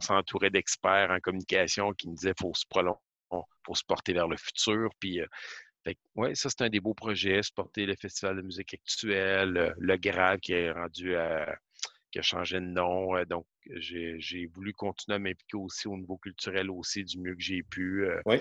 s'entourait 0.00 0.50
d'experts 0.50 1.10
en 1.10 1.18
communication 1.20 1.92
qui 1.92 2.08
nous 2.08 2.14
disaient 2.14 2.34
qu'il 2.34 2.46
faut 2.46 2.54
se 2.54 2.66
prolonger, 2.68 2.98
faut 3.66 3.74
se 3.74 3.84
porter 3.84 4.12
vers 4.12 4.28
le 4.28 4.36
futur. 4.36 4.88
Puis 5.00 5.20
euh, 5.20 5.26
oui, 6.16 6.36
ça, 6.36 6.48
c'est 6.50 6.62
un 6.62 6.68
des 6.68 6.80
beaux 6.80 6.94
projets, 6.94 7.42
supporter 7.42 7.86
le 7.86 7.94
Festival 7.96 8.36
de 8.36 8.42
musique 8.42 8.74
actuelle, 8.74 9.56
euh, 9.56 9.72
le 9.78 9.96
Grave 9.96 10.38
qui 10.40 10.52
est 10.52 10.70
rendu 10.70 11.16
à, 11.16 11.56
qui 12.12 12.18
a 12.18 12.22
changé 12.22 12.60
de 12.60 12.66
nom. 12.66 13.16
Euh, 13.16 13.24
donc, 13.24 13.46
j'ai 13.66 14.46
voulu 14.54 14.72
continuer 14.74 15.16
à 15.16 15.18
m'impliquer 15.18 15.56
aussi 15.56 15.88
au 15.88 15.96
niveau 15.96 16.18
culturel 16.18 16.70
aussi 16.70 17.04
du 17.04 17.18
mieux 17.18 17.34
que 17.34 17.42
j'ai 17.42 17.62
pu. 17.62 18.06
Euh, 18.06 18.20
oui. 18.26 18.40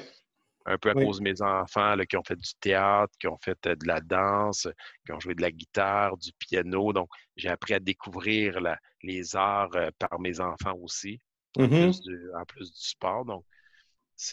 Un 0.66 0.78
peu 0.78 0.90
à 0.90 0.94
cause 0.94 1.20
de 1.20 1.24
mes 1.24 1.42
enfants 1.42 1.96
qui 2.08 2.18
ont 2.18 2.24
fait 2.24 2.36
du 2.36 2.54
théâtre, 2.60 3.12
qui 3.20 3.28
ont 3.28 3.40
fait 3.42 3.58
de 3.64 3.88
la 3.88 4.02
danse, 4.02 4.68
qui 5.06 5.14
ont 5.14 5.20
joué 5.20 5.34
de 5.34 5.42
la 5.42 5.52
guitare, 5.52 6.16
du 6.18 6.32
piano. 6.38 6.94
Donc, 6.94 7.10
j'ai 7.38 7.48
appris 7.48 7.74
à 7.74 7.80
découvrir 7.80 8.60
les 9.02 9.36
arts 9.36 9.72
par 9.98 10.20
mes 10.20 10.40
enfants 10.42 10.76
aussi, 10.84 11.20
en, 11.58 11.64
mmh 11.64 11.70
plus 11.70 12.02
du, 12.02 12.30
en, 12.38 12.46
plus 12.46 12.72
du, 12.72 12.82
sport. 12.82 13.26
Donc, 13.26 13.46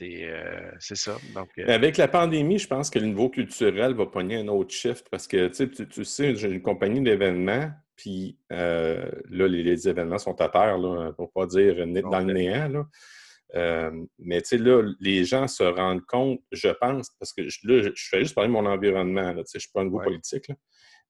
euh, 0.03 0.71
c'est 0.79 0.97
ça. 0.97 1.17
Donc, 1.35 1.49
euh 1.59 1.65
Avec 1.69 1.97
la 1.97 2.09
pandémie, 2.09 2.59
je 2.59 2.67
pense 2.67 2.91
que 2.91 2.99
le 2.99 3.07
niveau 3.07 3.29
culturel 3.29 3.95
va 3.95 4.07
pogner 4.07 4.37
un 4.37 4.49
autre 4.49 4.75
shift 4.75 5.09
parce 5.11 5.27
que 5.27 5.49
tu, 5.49 5.87
tu 5.87 6.05
sais, 6.05 6.35
j'ai 6.35 6.51
une 6.51 6.63
compagnie 6.63 7.01
d'événements, 7.01 7.71
puis 7.95 8.39
euh, 8.53 9.11
là, 9.31 9.49
les, 9.49 9.89
événements 9.89 10.19
sont 10.19 10.41
à 10.41 10.49
terre, 10.49 10.79
là, 10.79 11.13
pour 11.13 11.33
pas 11.33 11.47
dire 11.47 11.77
dans 11.87 12.21
le 12.21 12.33
néant. 12.33 12.69
Là. 12.69 13.91
mais 14.19 14.43
tu 14.43 14.49
sais, 14.49 14.59
là, 14.59 14.83
les 15.01 15.25
gens 15.25 15.47
se 15.47 15.63
rendent 15.63 16.05
compte, 16.05 16.41
je 16.51 16.69
pense, 16.69 17.11
parce 17.19 17.33
que 17.33 17.43
là, 17.43 17.83
je, 17.83 18.09
fais 18.11 18.21
juste 18.21 18.35
parler 18.35 18.49
de 18.49 18.55
mon 18.55 18.67
environnement, 18.67 19.33
là, 19.33 19.43
je 19.51 19.57
ne 19.57 19.61
suis 19.61 19.71
pas 19.73 19.83
un 19.83 19.85
niveau 19.85 20.01
politique, 20.01 20.51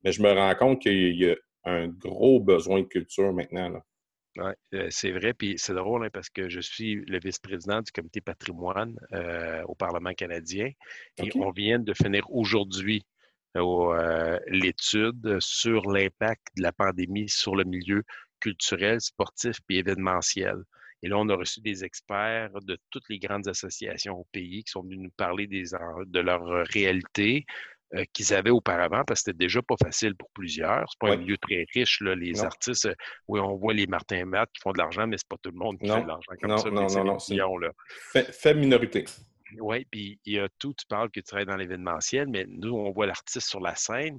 mais 0.05 0.13
je 0.13 0.23
me 0.23 0.31
rends 0.31 0.55
compte 0.55 0.83
qu'il 0.83 1.17
y 1.17 1.31
a 1.31 1.37
un 1.65 1.89
gros 1.89 2.41
besoin 2.41 2.81
de 2.81 2.87
culture 2.87 3.33
maintenant. 3.33 3.69
Là. 3.71 3.83
Euh, 4.39 4.87
c'est 4.91 5.13
vrai. 5.13 5.35
Puis 5.35 5.55
c'est 5.59 5.75
drôle 5.75 6.05
hein, 6.05 6.11
parce 6.13 6.29
que 6.29 6.49
je 6.49 6.61
suis 6.61 6.97
le 7.07 7.19
vice-président 7.19 7.83
du 7.83 7.93
comité 7.93 8.21
patrimoine 8.21 8.97
euh, 9.13 9.63
au 9.65 9.75
Parlement 9.75 10.13
canadien 10.13 10.71
et 11.19 11.31
on 11.37 11.51
vient 11.51 11.79
de 11.79 11.95
finir 11.95 12.25
aujourd'hui 12.31 13.05
euh, 13.57 14.39
l'étude 14.49 15.39
sur 15.41 15.91
l'impact 15.91 16.47
de 16.57 16.63
la 16.63 16.73
pandémie 16.73 17.29
sur 17.29 17.57
le 17.57 17.65
milieu 17.65 18.03
culturel, 18.41 19.01
sportif 19.01 19.57
et 19.71 19.79
événementiel. 19.79 20.57
Et 21.03 21.09
là, 21.09 21.19
on 21.19 21.29
a 21.29 21.37
reçu 21.37 21.61
des 21.61 21.85
experts 21.85 22.61
de 22.63 22.79
toutes 22.91 23.09
les 23.09 23.19
grandes 23.19 23.49
associations 23.49 24.19
au 24.19 24.27
pays 24.33 24.65
qui 24.65 24.71
sont 24.71 24.83
venus 24.83 24.99
nous 24.99 25.11
parler 25.17 25.47
des, 25.47 25.65
de 26.07 26.21
leur 26.21 26.67
réalité, 26.67 27.47
euh, 27.95 28.05
qu'ils 28.13 28.35
avaient 28.35 28.51
auparavant, 28.51 29.05
parce 29.07 29.21
que 29.21 29.31
c'était 29.31 29.45
déjà 29.45 29.63
pas 29.63 29.77
facile 29.83 30.17
pour 30.17 30.29
plusieurs. 30.31 30.87
C'est 30.91 30.99
pas 30.99 31.15
un 31.15 31.17
milieu 31.17 31.39
très 31.39 31.67
riche, 31.73 32.01
là, 32.01 32.15
les 32.15 32.43
artistes. 32.43 32.89
Oui, 33.29 33.39
on 33.39 33.57
voit 33.57 33.75
les 33.75 33.87
Martin 33.87 34.25
Matt 34.25 34.51
qui 34.53 34.61
font 34.61 34.73
de 34.73 34.79
l'argent, 34.79 35.07
mais 35.07 35.17
c'est 35.19 35.29
pas 35.29 35.37
tout 35.41 35.51
le 35.51 35.59
monde 35.59 35.79
qui 35.79 35.87
fait 35.87 36.03
de 36.03 36.09
l'argent 36.09 36.33
comme 36.41 36.59
ça. 36.59 36.71
Non, 36.71 36.87
non, 36.89 37.05
non, 37.05 37.19
Fait, 38.11 38.55
minorité. 38.55 39.05
Oui, 39.61 39.87
puis 39.91 40.19
il 40.25 40.35
y 40.35 40.39
a 40.41 40.49
tout, 40.59 40.75
tu 40.75 40.85
parles 40.87 41.11
que 41.11 41.21
tu 41.21 41.25
travailles 41.25 41.47
dans 41.47 41.57
l'événementiel, 41.57 42.27
mais 42.29 42.45
nous, 42.49 42.75
on 42.75 42.91
voit 42.91 43.07
l'artiste 43.07 43.49
sur 43.49 43.61
la 43.61 43.77
scène, 43.77 44.19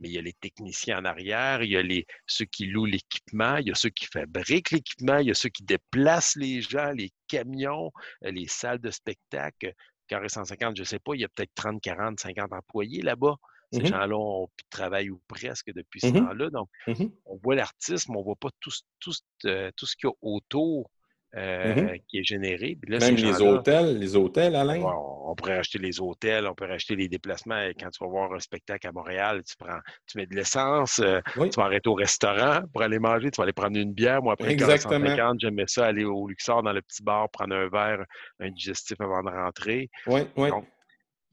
mais 0.00 0.08
il 0.08 0.14
y 0.14 0.18
a 0.18 0.22
les 0.22 0.32
techniciens 0.32 1.00
en 1.00 1.04
arrière, 1.04 1.62
il 1.62 1.70
y 1.70 1.76
a 1.76 1.82
les, 1.82 2.06
ceux 2.26 2.44
qui 2.44 2.66
louent 2.66 2.84
l'équipement, 2.84 3.56
il 3.56 3.68
y 3.68 3.70
a 3.72 3.74
ceux 3.74 3.90
qui 3.90 4.06
fabriquent 4.06 4.70
l'équipement, 4.70 5.18
il 5.18 5.28
y 5.28 5.30
a 5.30 5.34
ceux 5.34 5.48
qui 5.48 5.64
déplacent 5.64 6.36
les 6.36 6.60
gens, 6.60 6.92
les 6.92 7.10
camions, 7.26 7.90
euh, 8.24 8.30
les 8.30 8.46
salles 8.46 8.78
de 8.78 8.90
spectacle. 8.90 9.74
Carré 10.08 10.28
150, 10.28 10.76
je 10.76 10.82
ne 10.82 10.86
sais 10.86 10.98
pas, 10.98 11.14
il 11.14 11.20
y 11.20 11.24
a 11.24 11.28
peut-être 11.28 11.54
30, 11.54 11.80
40, 11.80 12.20
50 12.20 12.52
employés 12.52 13.02
là-bas. 13.02 13.36
Ces 13.70 13.82
mmh 13.82 13.86
gens-là 13.86 14.16
ont 14.16 14.48
travaillent 14.70 15.10
ou 15.10 15.20
presque 15.28 15.70
depuis 15.74 16.00
ce 16.00 16.06
mmh 16.06 16.12
temps-là. 16.14 16.50
Donc, 16.50 16.68
mmh 16.86 17.04
on 17.26 17.36
voit 17.36 17.54
l'artiste, 17.54 18.08
mais 18.08 18.16
on 18.16 18.20
ne 18.20 18.24
voit 18.24 18.36
pas 18.36 18.48
tout, 18.60 18.70
tout, 18.98 19.12
euh, 19.44 19.70
tout 19.76 19.86
ce 19.86 19.94
qu'il 19.94 20.08
y 20.08 20.10
a 20.10 20.14
autour 20.22 20.90
Mmh 21.34 21.38
euh, 21.40 21.98
qui 22.08 22.20
est 22.20 22.24
généré. 22.24 22.78
Même 22.88 23.16
les 23.16 23.42
hôtels, 23.42 23.98
les 23.98 24.16
hôtels, 24.16 24.56
Alain? 24.56 24.80
on 24.82 25.34
pourrait 25.34 25.58
acheter 25.58 25.78
les 25.78 26.00
hôtels, 26.00 26.46
on 26.46 26.54
peut 26.54 26.64
acheter 26.64 26.96
les 26.96 27.06
déplacements. 27.06 27.68
Quand 27.78 27.90
tu 27.90 28.02
vas 28.02 28.08
voir 28.08 28.32
un 28.32 28.38
spectacle 28.38 28.88
à 28.88 28.92
Montréal, 28.92 29.42
tu 29.46 29.54
prends, 29.58 29.78
tu 30.06 30.16
mets 30.16 30.26
de 30.26 30.34
l'essence, 30.34 31.00
euh, 31.00 31.20
tu 31.34 31.50
vas 31.56 31.64
arrêter 31.64 31.90
au 31.90 31.94
restaurant 31.94 32.62
pour 32.72 32.80
aller 32.80 32.98
manger, 32.98 33.30
tu 33.30 33.36
vas 33.36 33.42
aller 33.42 33.52
prendre 33.52 33.76
une 33.76 33.92
bière. 33.92 34.22
Moi, 34.22 34.32
après 34.32 34.56
150, 34.56 35.40
j'aimais 35.40 35.66
ça, 35.66 35.86
aller 35.86 36.04
au 36.04 36.26
Luxor 36.26 36.62
dans 36.62 36.72
le 36.72 36.80
petit 36.80 37.02
bar, 37.02 37.28
prendre 37.28 37.54
un 37.54 37.68
verre, 37.68 38.06
un 38.40 38.50
digestif 38.50 38.98
avant 38.98 39.22
de 39.22 39.28
rentrer. 39.28 39.90
Oui, 40.06 40.22
oui. 40.38 40.48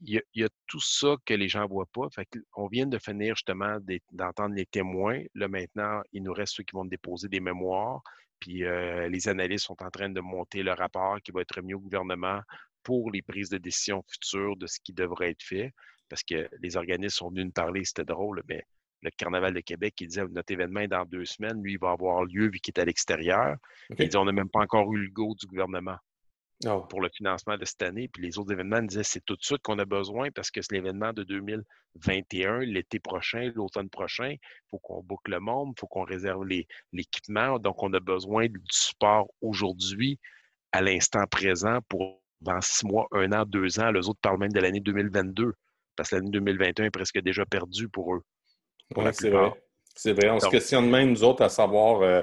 il 0.02 0.20
y, 0.34 0.44
a, 0.44 0.48
tout 0.66 0.80
ça 0.80 1.14
que 1.24 1.32
les 1.32 1.48
gens 1.48 1.62
ne 1.62 1.68
voient 1.68 1.88
pas. 1.90 2.06
Fait 2.14 2.28
on 2.54 2.66
vient 2.66 2.86
de 2.86 2.98
finir 2.98 3.34
justement 3.34 3.78
d'entendre 4.12 4.54
les 4.54 4.66
témoins. 4.66 5.22
Là, 5.34 5.48
maintenant, 5.48 6.02
il 6.12 6.22
nous 6.22 6.34
reste 6.34 6.56
ceux 6.56 6.64
qui 6.64 6.76
vont 6.76 6.84
déposer 6.84 7.28
des 7.28 7.40
mémoires. 7.40 8.02
Puis 8.40 8.64
euh, 8.64 9.08
les 9.08 9.28
analystes 9.28 9.66
sont 9.66 9.82
en 9.82 9.90
train 9.90 10.08
de 10.08 10.20
monter 10.20 10.62
le 10.62 10.72
rapport 10.72 11.20
qui 11.22 11.32
va 11.32 11.40
être 11.42 11.56
remis 11.56 11.74
au 11.74 11.80
gouvernement 11.80 12.40
pour 12.82 13.10
les 13.10 13.22
prises 13.22 13.50
de 13.50 13.58
décision 13.58 14.02
futures 14.08 14.56
de 14.56 14.66
ce 14.66 14.78
qui 14.80 14.92
devrait 14.92 15.30
être 15.30 15.42
fait. 15.42 15.72
Parce 16.08 16.22
que 16.22 16.48
les 16.60 16.76
organismes 16.76 17.16
sont 17.16 17.30
venus 17.30 17.46
nous 17.46 17.52
parler, 17.52 17.84
c'était 17.84 18.04
drôle, 18.04 18.42
mais 18.48 18.62
le 19.02 19.10
Carnaval 19.10 19.54
de 19.54 19.60
Québec, 19.60 19.94
il 20.00 20.08
disait 20.08 20.26
notre 20.28 20.52
événement 20.52 20.80
est 20.80 20.88
dans 20.88 21.04
deux 21.04 21.24
semaines, 21.24 21.62
lui, 21.62 21.72
il 21.72 21.78
va 21.78 21.90
avoir 21.90 22.24
lieu 22.24 22.48
vu 22.50 22.58
qu'il 22.60 22.72
est 22.76 22.80
à 22.80 22.84
l'extérieur. 22.84 23.56
Il 23.98 24.08
dit 24.08 24.16
on 24.16 24.24
n'a 24.24 24.32
même 24.32 24.48
pas 24.48 24.60
encore 24.60 24.92
eu 24.94 24.98
le 24.98 25.10
go 25.10 25.34
du 25.38 25.46
gouvernement. 25.46 25.96
Oh. 26.64 26.80
pour 26.88 27.02
le 27.02 27.10
financement 27.10 27.58
de 27.58 27.64
cette 27.66 27.82
année. 27.82 28.08
Puis 28.08 28.22
les 28.22 28.38
autres 28.38 28.50
événements 28.50 28.80
disaient 28.80 29.02
c'est 29.02 29.24
tout 29.24 29.36
de 29.36 29.42
suite 29.42 29.60
qu'on 29.62 29.78
a 29.78 29.84
besoin 29.84 30.30
parce 30.30 30.50
que 30.50 30.62
c'est 30.62 30.72
l'événement 30.72 31.12
de 31.12 31.22
2021, 31.22 32.60
l'été 32.60 32.98
prochain, 32.98 33.52
l'automne 33.54 33.90
prochain. 33.90 34.30
Il 34.30 34.68
faut 34.70 34.78
qu'on 34.78 35.02
boucle 35.02 35.32
le 35.32 35.40
monde, 35.40 35.74
il 35.76 35.80
faut 35.80 35.86
qu'on 35.86 36.04
réserve 36.04 36.46
l'équipement. 36.92 37.58
Donc, 37.58 37.82
on 37.82 37.92
a 37.92 38.00
besoin 38.00 38.46
du 38.46 38.60
support 38.70 39.28
aujourd'hui, 39.42 40.18
à 40.72 40.80
l'instant 40.80 41.26
présent, 41.30 41.80
pour 41.88 42.22
dans 42.40 42.60
six 42.60 42.86
mois, 42.86 43.06
un 43.12 43.32
an, 43.32 43.44
deux 43.44 43.78
ans. 43.80 43.90
Les 43.90 44.08
autres 44.08 44.20
parlent 44.20 44.38
même 44.38 44.52
de 44.52 44.60
l'année 44.60 44.80
2022 44.80 45.52
parce 45.96 46.10
que 46.10 46.16
l'année 46.16 46.30
2021 46.30 46.86
est 46.86 46.90
presque 46.90 47.20
déjà 47.20 47.44
perdue 47.46 47.88
pour 47.88 48.14
eux. 48.14 48.22
c'est 49.12 49.30
vrai. 49.30 49.52
C'est 49.94 50.12
vrai. 50.12 50.30
On 50.30 50.38
se 50.38 50.48
questionne 50.48 50.90
même, 50.90 51.10
nous 51.10 51.24
autres, 51.24 51.42
à 51.42 51.48
savoir 51.48 52.02
euh, 52.02 52.20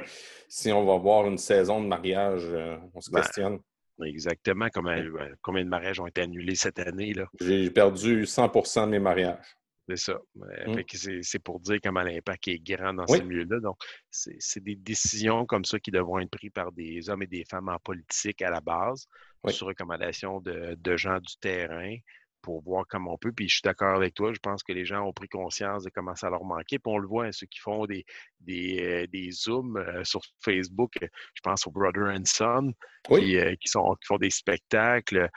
si 0.47 0.71
on 0.71 0.85
va 0.85 0.93
avoir 0.93 1.27
une 1.27 1.39
saison 1.39 1.81
de 1.81 1.87
mariage. 1.87 2.43
Euh, 2.45 2.77
on 2.93 3.01
se 3.01 3.09
ben, 3.09 3.21
questionne. 3.21 3.59
Exactement. 4.01 4.67
Euh, 4.75 5.35
combien 5.41 5.63
de 5.63 5.69
mariages 5.69 5.99
ont 5.99 6.07
été 6.07 6.21
annulés 6.21 6.55
cette 6.55 6.79
année? 6.79 7.13
J'ai 7.39 7.69
perdu 7.69 8.23
100% 8.23 8.85
de 8.85 8.91
mes 8.91 8.99
mariages. 8.99 9.55
C'est 9.87 9.97
ça. 9.97 10.19
Mmh. 10.35 11.21
C'est 11.21 11.39
pour 11.39 11.59
dire 11.59 11.77
comment 11.83 12.03
l'impact 12.03 12.47
est 12.47 12.59
grand 12.59 12.93
dans 12.93 13.05
ces 13.05 13.21
milieux-là. 13.21 13.59
Donc, 13.59 13.77
c'est 14.09 14.63
des 14.63 14.75
décisions 14.75 15.45
comme 15.45 15.65
ça 15.65 15.77
qui 15.79 15.91
devront 15.91 16.19
être 16.19 16.29
prises 16.29 16.51
par 16.53 16.71
des 16.71 17.09
hommes 17.09 17.23
et 17.23 17.27
des 17.27 17.43
femmes 17.43 17.67
en 17.69 17.77
politique 17.79 18.41
à 18.41 18.49
la 18.49 18.61
base, 18.61 19.07
sur 19.49 19.67
recommandation 19.67 20.39
de, 20.39 20.75
de 20.79 20.97
gens 20.97 21.19
du 21.19 21.35
terrain 21.41 21.95
pour 22.43 22.61
voir 22.61 22.85
comment 22.87 23.13
on 23.13 23.17
peut. 23.17 23.31
Puis 23.31 23.49
je 23.49 23.55
suis 23.55 23.61
d'accord 23.63 23.95
avec 23.95 24.13
toi, 24.13 24.31
je 24.33 24.39
pense 24.39 24.61
que 24.61 24.73
les 24.73 24.85
gens 24.85 25.07
ont 25.07 25.13
pris 25.13 25.27
conscience 25.27 25.83
de 25.83 25.89
comment 25.89 26.15
ça 26.15 26.29
leur 26.29 26.43
manquait. 26.43 26.77
Puis 26.77 26.93
on 26.93 26.99
le 26.99 27.07
voit, 27.07 27.25
hein, 27.25 27.31
ceux 27.31 27.47
qui 27.47 27.59
font 27.59 27.87
des, 27.87 28.05
des, 28.41 29.07
euh, 29.11 29.31
Zooms 29.31 29.77
euh, 29.77 30.03
sur 30.03 30.21
Facebook, 30.43 30.91
euh, 31.01 31.07
je 31.33 31.41
pense 31.41 31.65
au 31.65 31.71
Brother 31.71 32.03
and 32.03 32.25
Son, 32.25 32.73
qui, 33.07 33.39
sont, 33.65 33.95
qui 33.95 34.05
font 34.05 34.17
des 34.17 34.29
spectacles. 34.29 35.29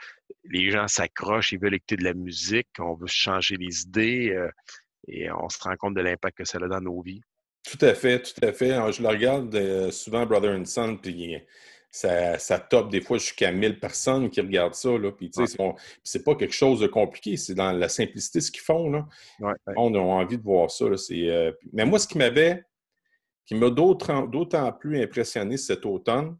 Les 0.43 0.69
gens 0.69 0.87
s'accrochent, 0.87 1.53
ils 1.53 1.59
veulent 1.59 1.75
écouter 1.75 1.95
de 1.95 2.03
la 2.03 2.13
musique, 2.13 2.67
on 2.77 2.93
veut 2.93 3.07
changer 3.07 3.55
les 3.57 3.83
idées 3.83 4.37
et 5.07 5.31
on 5.31 5.47
se 5.49 5.57
rend 5.61 5.75
compte 5.77 5.95
de 5.95 6.01
l'impact 6.01 6.37
que 6.37 6.45
ça 6.45 6.57
a 6.61 6.67
dans 6.67 6.81
nos 6.81 7.01
vies. 7.01 7.21
Tout 7.63 7.83
à 7.85 7.93
fait, 7.93 8.21
tout 8.21 8.45
à 8.45 8.51
fait. 8.51 8.69
je 8.91 9.01
le 9.01 9.07
regarde 9.07 9.91
souvent, 9.91 10.25
Brother 10.25 10.57
and 10.57 10.65
Son, 10.65 10.97
puis 10.97 11.37
ça, 11.89 12.37
ça 12.37 12.59
top 12.59 12.91
des 12.91 13.01
fois 13.01 13.17
jusqu'à 13.17 13.51
1000 13.51 13.79
personnes 13.79 14.29
qui 14.29 14.41
regardent 14.41 14.75
ça. 14.75 14.97
Là. 14.97 15.11
Puis, 15.11 15.31
tu 15.31 15.45
sais, 15.45 15.57
c'est 16.03 16.23
pas 16.23 16.35
quelque 16.35 16.53
chose 16.53 16.79
de 16.79 16.87
compliqué, 16.87 17.37
c'est 17.37 17.55
dans 17.55 17.71
la 17.71 17.89
simplicité 17.89 18.41
ce 18.41 18.51
qu'ils 18.51 18.61
font. 18.61 18.89
Là. 18.89 19.07
On 19.75 19.93
a 19.95 19.99
envie 19.99 20.37
de 20.37 20.43
voir 20.43 20.69
ça. 20.69 20.85
Là. 20.89 20.97
Euh, 21.11 21.51
mais 21.73 21.85
moi, 21.85 21.99
ce 21.99 22.07
qui 22.07 22.17
m'avait, 22.17 22.63
qui 23.45 23.55
m'a 23.55 23.69
d'autant 23.69 24.71
plus 24.73 25.01
impressionné 25.01 25.57
cet 25.57 25.85
automne, 25.85 26.37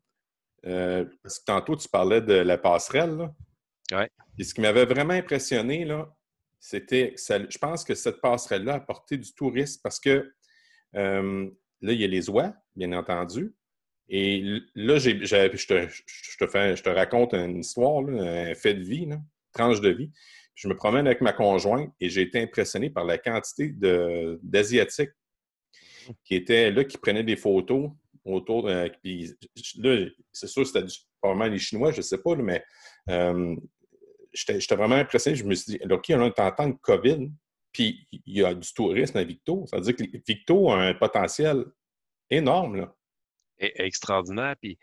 euh, 0.66 1.06
parce 1.24 1.40
que 1.40 1.46
tantôt, 1.46 1.76
tu 1.76 1.88
parlais 1.88 2.22
de 2.22 2.34
la 2.34 2.58
passerelle. 2.58 3.18
Là. 3.92 4.08
Et 4.38 4.44
ce 4.44 4.54
qui 4.54 4.62
m'avait 4.62 4.86
vraiment 4.86 5.14
impressionné, 5.14 5.86
là, 5.86 6.10
c'était, 6.60 7.16
je 7.18 7.58
pense 7.58 7.84
que 7.84 7.96
cette 7.96 8.20
passerelle-là 8.20 8.74
a 8.74 8.78
apporté 8.78 9.18
du 9.18 9.34
tourisme 9.34 9.80
parce 9.84 10.00
que 10.00 10.34
euh, 10.96 11.50
là, 11.82 11.92
il 11.92 12.02
y 12.02 12.04
a 12.04 12.08
les 12.08 12.30
oies, 12.30 12.54
bien 12.76 12.92
entendu. 12.94 13.54
Et 14.10 14.62
là, 14.76 15.00
je, 15.00 15.12
te, 16.82 16.90
raconte 16.90 17.34
une 17.34 17.60
histoire, 17.60 18.08
un 18.08 18.56
fait 18.56 18.74
de 18.74 18.84
vie, 18.84 19.04
une 19.04 19.22
tranche 19.54 19.82
de 19.82 19.90
vie. 19.90 20.12
Je 20.56 20.68
me 20.68 20.76
promène 20.76 21.06
avec 21.08 21.22
ma 21.22 21.34
conjointe 21.34 21.92
et 22.00 22.10
j'ai 22.10 22.22
été 22.22 22.42
impressionné 22.42 22.90
par 22.90 23.06
la 23.06 23.18
quantité 23.18 23.74
d'Asiatiques 24.42 25.12
qui 26.24 26.36
étaient 26.36 26.72
là, 26.72 26.86
qui 26.86 26.98
prenaient 26.98 27.24
des 27.24 27.36
photos 27.36 27.92
autour. 28.24 28.64
De, 28.64 28.90
là, 29.78 30.10
c'est 30.32 30.48
sûr, 30.48 30.66
c'était 30.66 30.86
probablement 31.22 31.52
les 31.52 31.60
Chinois, 31.60 31.92
je 31.92 31.98
ne 31.98 32.04
sais 32.04 32.18
pas, 32.20 32.36
mais 32.36 32.64
euh, 33.10 33.56
j'étais 34.34 34.76
vraiment 34.76 34.96
impressionné. 34.96 35.36
Je 35.36 35.44
me 35.44 35.54
suis 35.54 35.74
dit, 35.74 35.80
OK, 35.92 36.06
on 36.12 36.26
est 36.26 36.40
en 36.40 36.52
temps 36.52 36.70
de 36.70 36.78
COVID, 36.82 37.30
puis 37.74 38.08
il 38.12 38.38
y 38.38 38.44
a 38.44 38.54
du 38.54 38.74
tourisme 38.74 39.18
à 39.18 39.24
Victo. 39.26 39.66
Ça 39.68 39.78
veut 39.78 39.84
dire 39.84 39.96
que 39.98 40.18
Victo 40.26 40.72
a 40.72 40.78
un 40.78 40.94
potentiel 40.94 41.66
énorme. 42.30 42.78
Là 42.78 42.97
extraordinaire. 43.60 44.56
Puis 44.62 44.78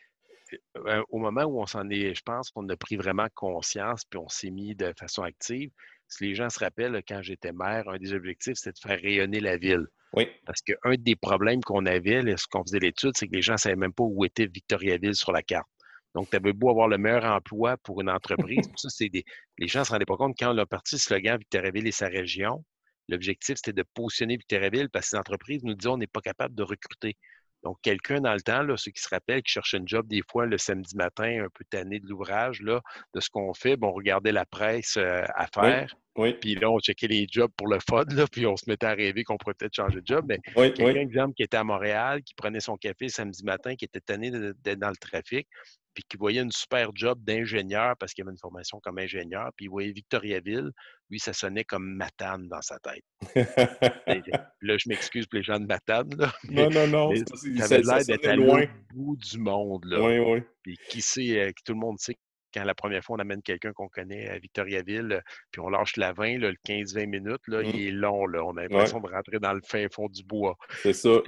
euh, 0.77 1.03
au 1.09 1.19
moment 1.19 1.45
où 1.45 1.61
on 1.61 1.67
s'en 1.67 1.89
est, 1.91 2.15
je 2.15 2.23
pense 2.23 2.51
qu'on 2.51 2.69
a 2.69 2.77
pris 2.77 2.97
vraiment 2.97 3.29
conscience, 3.35 4.05
puis 4.05 4.19
on 4.19 4.29
s'est 4.29 4.51
mis 4.51 4.75
de 4.75 4.93
façon 4.99 5.23
active. 5.23 5.71
Si 6.09 6.25
les 6.25 6.35
gens 6.35 6.51
se 6.51 6.59
rappellent, 6.59 7.03
quand 7.09 7.23
j'étais 7.23 7.53
maire, 7.53 7.89
un 7.89 7.99
des 7.99 8.13
objectifs, 8.13 8.55
c'était 8.57 8.73
de 8.73 8.79
faire 8.79 9.01
rayonner 9.01 9.41
la 9.41 9.57
ville. 9.57 9.87
Oui. 10.13 10.29
Parce 10.47 10.61
qu'un 10.61 10.95
des 10.97 11.17
problèmes 11.17 11.61
qu'on 11.63 11.87
avait, 11.87 12.23
lorsqu'on 12.23 12.63
faisait 12.63 12.79
l'étude, 12.79 13.13
c'est 13.17 13.27
que 13.27 13.35
les 13.35 13.43
gens 13.43 13.55
ne 13.55 13.59
savaient 13.59 13.77
même 13.77 13.93
pas 13.93 14.05
où 14.05 14.25
était 14.25 14.47
Victoriaville 14.47 15.15
sur 15.15 15.33
la 15.33 15.43
carte. 15.43 15.69
Donc, 16.15 16.31
tu 16.31 16.37
avais 16.37 16.53
beau 16.53 16.71
avoir 16.71 16.87
le 16.87 16.99
meilleur 16.99 17.25
emploi 17.25 17.77
pour 17.79 18.01
une 18.01 18.11
entreprise. 18.11 18.65
ça, 18.77 18.89
c'est 18.89 19.09
des... 19.09 19.25
Les 19.59 19.67
gens 19.67 19.81
ne 19.81 19.85
se 19.85 19.93
rendaient 19.93 20.05
pas 20.05 20.17
compte 20.17 20.37
quand 20.39 20.55
on 20.55 20.59
a 20.59 20.67
parti 20.67 20.95
le 20.95 21.01
slogan 21.01 21.39
Victoriaville 21.39 21.89
et 21.89 21.93
sa 21.93 22.07
région. 22.07 22.65
L'objectif, 23.09 23.57
c'était 23.57 23.73
de 23.73 23.85
positionner 23.95 24.37
Victoriaville 24.37 24.89
parce 24.91 25.11
que 25.11 25.17
les 25.17 25.21
entreprises 25.21 25.65
nous 25.65 25.75
disaient 25.75 25.91
on 25.91 25.99
n'est 25.99 26.07
pas 26.07 26.21
capable 26.21 26.55
de 26.55 26.63
recruter. 26.63 27.17
Donc, 27.64 27.79
quelqu'un 27.83 28.20
dans 28.20 28.35
le 28.35 28.42
temps, 28.42 28.62
là, 28.62 28.77
ceux 28.77 28.90
qui 28.90 29.03
se 29.03 29.09
rappellent, 29.09 29.42
qui 29.42 29.53
cherchaient 29.53 29.79
un 29.79 29.87
job 29.87 30.07
des 30.07 30.22
fois 30.31 30.46
le 30.46 30.59
samedi 30.59 30.96
matin, 30.96 31.44
un 31.44 31.48
peu 31.48 31.64
tanné 31.68 31.98
de 31.98 32.07
l'ouvrage, 32.07 32.61
là, 32.61 32.83
de 33.14 33.20
ce 33.20 33.31
qu'on 33.31 33.55
fait, 33.55 33.77
bon, 33.77 33.88
on 33.88 33.92
regardait 33.92 34.33
la 34.33 34.44
presse 34.44 34.96
euh, 34.98 35.24
à 35.35 35.46
faire. 35.46 35.88
Oui, 35.90 35.98
Puis 36.14 36.55
là, 36.55 36.70
on 36.70 36.79
checkait 36.79 37.09
les 37.09 37.27
jobs 37.31 37.50
pour 37.57 37.68
le 37.68 37.79
FOD, 37.81 38.12
là, 38.12 38.27
puis 38.31 38.46
on 38.46 38.57
se 38.57 38.64
mettait 38.68 38.87
à 38.87 38.94
rêver 38.94 39.24
qu'on 39.24 39.37
pourrait 39.37 39.55
peut-être 39.55 39.74
changer 39.74 40.00
de 40.00 40.07
job. 40.07 40.24
Mais 40.29 40.38
quelqu'un, 40.55 41.00
exemple, 41.00 41.35
qui 41.35 41.42
était 41.42 41.57
à 41.57 41.64
Montréal, 41.64 42.22
qui 42.22 42.35
prenait 42.35 42.61
son 42.61 42.77
café 42.77 43.09
samedi 43.09 43.44
matin, 43.44 43.74
qui 43.74 43.85
était 43.85 44.00
tanné 44.00 44.31
d'être 44.31 44.79
dans 44.79 44.90
le 44.90 44.96
trafic, 44.96 45.48
puis 45.94 46.05
qui 46.09 46.16
voyait 46.16 46.42
une 46.42 46.53
super 46.53 46.90
job 46.94 47.22
d'ingénieur 47.22 47.96
parce 47.98 48.12
qu'il 48.12 48.22
avait 48.22 48.33
une 48.33 48.38
formation 48.38 48.81
comme 48.81 48.98
ingénieur, 48.98 49.50
puis 49.57 49.66
il 49.66 49.68
voyait 49.68 49.92
Victoriaville, 49.92 50.70
lui, 51.09 51.20
ça 51.20 51.33
sonnait 51.33 51.64
comme 51.64 51.85
Matane 51.94 52.48
dans 52.48 52.62
sa 52.62 52.79
tête. 52.81 53.05
là, 54.61 54.77
je 54.77 54.88
m'excuse 54.88 55.27
pour 55.27 55.37
les 55.37 55.44
gens 55.44 55.61
de 55.61 55.66
Matane, 55.66 56.11
là, 56.18 56.33
non, 56.50 56.68
non, 56.70 56.87
non. 56.88 57.14
Ça 57.14 57.64
avait 57.64 57.83
l'air 57.83 58.05
d'être 58.05 58.27
à 58.27 58.37
l'autre 58.37 58.72
bout 58.92 59.16
du 59.16 59.38
monde. 59.38 59.85
Là. 59.85 60.03
Oui, 60.03 60.18
oui. 60.18 60.42
Puis 60.62 60.79
qui 60.88 61.00
sait, 61.00 61.40
euh, 61.40 61.53
tout 61.64 61.74
le 61.74 61.79
monde 61.79 61.98
sait 61.98 62.16
quand 62.55 62.64
la 62.64 62.75
première 62.75 63.03
fois 63.03 63.17
on 63.17 63.19
amène 63.19 63.43
quelqu'un 63.43 63.73
qu'on 63.73 63.88
connaît 63.88 64.29
à 64.29 64.38
Victoriaville, 64.38 65.23
puis 65.51 65.61
on 65.61 65.69
lâche 65.69 65.97
la 65.97 66.12
20, 66.12 66.38
le 66.38 66.53
15-20 66.67 67.07
minutes, 67.07 67.47
là, 67.49 67.62
il 67.62 67.75
mmh. 67.75 67.88
est 67.88 67.90
long. 67.90 68.27
Là. 68.27 68.45
On 68.45 68.57
a 68.57 68.62
l'impression 68.62 69.01
de 69.01 69.11
rentrer 69.11 69.38
dans 69.40 69.53
le 69.53 69.62
fin 69.62 69.87
fond 69.90 70.09
du 70.09 70.23
bois. 70.23 70.57
C'est 70.83 70.93
ça. 70.93 71.21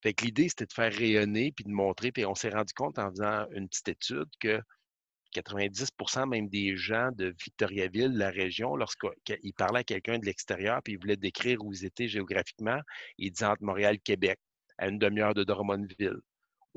Fait 0.00 0.14
que 0.14 0.24
l'idée, 0.24 0.48
c'était 0.48 0.66
de 0.66 0.72
faire 0.72 0.92
rayonner 0.92 1.52
puis 1.52 1.64
de 1.64 1.70
montrer. 1.70 2.12
Puis 2.12 2.24
on 2.24 2.36
s'est 2.36 2.50
rendu 2.50 2.72
compte 2.72 2.98
en 3.00 3.10
faisant 3.10 3.46
une 3.52 3.68
petite 3.68 3.88
étude 3.88 4.28
que 4.38 4.60
90% 5.34 6.28
même 6.28 6.48
des 6.48 6.76
gens 6.76 7.10
de 7.12 7.34
Victoriaville, 7.44 8.16
la 8.16 8.30
région, 8.30 8.76
lorsqu'ils 8.76 9.54
parlaient 9.54 9.80
à 9.80 9.84
quelqu'un 9.84 10.18
de 10.18 10.24
l'extérieur, 10.24 10.80
puis 10.82 10.94
ils 10.94 10.98
voulaient 10.98 11.16
décrire 11.16 11.62
où 11.64 11.72
ils 11.72 11.84
étaient 11.84 12.08
géographiquement, 12.08 12.80
ils 13.18 13.30
disaient 13.30 13.46
entre 13.46 13.64
Montréal 13.64 13.96
et 13.96 13.98
Québec, 13.98 14.38
à 14.78 14.88
une 14.88 14.98
demi-heure 14.98 15.34
de 15.34 15.44
Drummondville, 15.44 16.20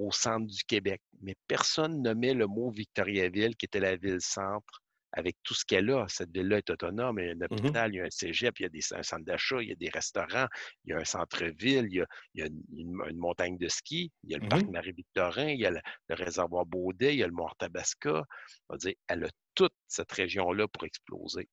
au 0.01 0.11
centre 0.11 0.47
du 0.47 0.63
Québec. 0.63 1.01
Mais 1.21 1.35
personne 1.47 2.01
nommait 2.01 2.33
le 2.33 2.47
mot 2.47 2.71
Victoriaville, 2.71 3.55
qui 3.55 3.65
était 3.65 3.79
la 3.79 3.95
ville-centre 3.95 4.81
avec 5.13 5.35
tout 5.43 5.53
ce 5.53 5.65
qu'elle 5.65 5.89
a. 5.91 6.05
Cette 6.07 6.31
ville-là 6.31 6.59
est 6.59 6.69
autonome. 6.69 7.19
Il 7.19 7.25
y 7.25 7.29
a 7.29 7.31
un 7.31 7.35
mmh 7.35 7.47
hôpital, 7.49 7.93
il 7.93 7.97
y 7.97 8.01
a 8.01 8.05
un 8.05 8.09
cégep, 8.09 8.59
il 8.59 8.63
y 8.63 8.65
a 8.65 8.69
des, 8.69 8.79
un 8.93 9.03
centre 9.03 9.25
d'achat, 9.25 9.61
il 9.61 9.69
y 9.69 9.71
a 9.71 9.75
des 9.75 9.89
restaurants, 9.89 10.47
il 10.85 10.91
y 10.91 10.93
a 10.93 10.97
un 10.97 11.05
centre-ville, 11.05 11.87
il 11.89 12.05
y 12.35 12.41
a, 12.41 12.47
une, 12.47 13.17
montagne 13.17 13.57
de 13.57 13.67
ski, 13.67 14.11
il 14.23 14.31
y 14.31 14.35
a 14.35 14.37
le 14.37 14.45
mmh 14.45 14.49
parc 14.49 14.63
Marie-Victorin, 14.67 15.49
il 15.49 15.59
y 15.59 15.65
a 15.65 15.71
le, 15.71 15.81
réservoir 16.09 16.65
Baudet, 16.65 17.13
il 17.13 17.19
y 17.19 17.23
a 17.23 17.27
le 17.27 17.33
Mont 17.33 17.49
Tabasca. 17.59 18.23
On 18.69 18.73
va 18.73 18.77
dire, 18.77 18.93
elle 19.07 19.25
a 19.25 19.29
toute 19.53 19.73
cette 19.87 20.11
région-là 20.11 20.67
pour 20.67 20.85
exploser. 20.85 21.47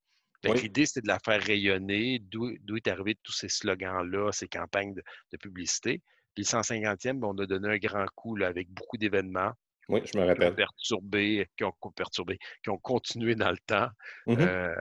L'idée, 0.45 0.87
c'est 0.87 1.03
de 1.03 1.09
la 1.09 1.19
faire 1.19 1.43
rayonner, 1.43 2.21
d'où 2.21 2.77
est 2.77 2.87
arrivé 2.87 3.17
tous 3.25 3.33
ces 3.33 3.49
slogans-là, 3.49 4.31
ces 4.31 4.47
campagnes 4.47 4.95
de, 4.95 5.37
publicité. 5.37 6.01
Puis 6.39 6.47
le 6.53 6.63
150e, 6.63 7.19
ben, 7.19 7.27
on 7.27 7.39
a 7.39 7.47
donné 7.47 7.69
un 7.69 7.79
grand 7.79 8.07
coup 8.15 8.37
là, 8.37 8.47
avec 8.47 8.71
beaucoup 8.71 8.97
d'événements. 8.97 9.53
Oui, 9.89 10.03
je 10.05 10.17
me 10.17 10.25
rappelle. 10.25 10.55
Qui 10.55 10.63
ont 10.63 10.67
perturbé, 11.01 11.47
qui 11.57 11.65
ont, 11.65 11.73
perturbé, 11.97 12.39
qui 12.63 12.71
ont 12.71 12.79
continué 12.79 13.35
dans 13.35 13.51
le 13.51 13.59
temps. 13.67 13.89
Mmh 14.27 14.37
euh, 14.39 14.75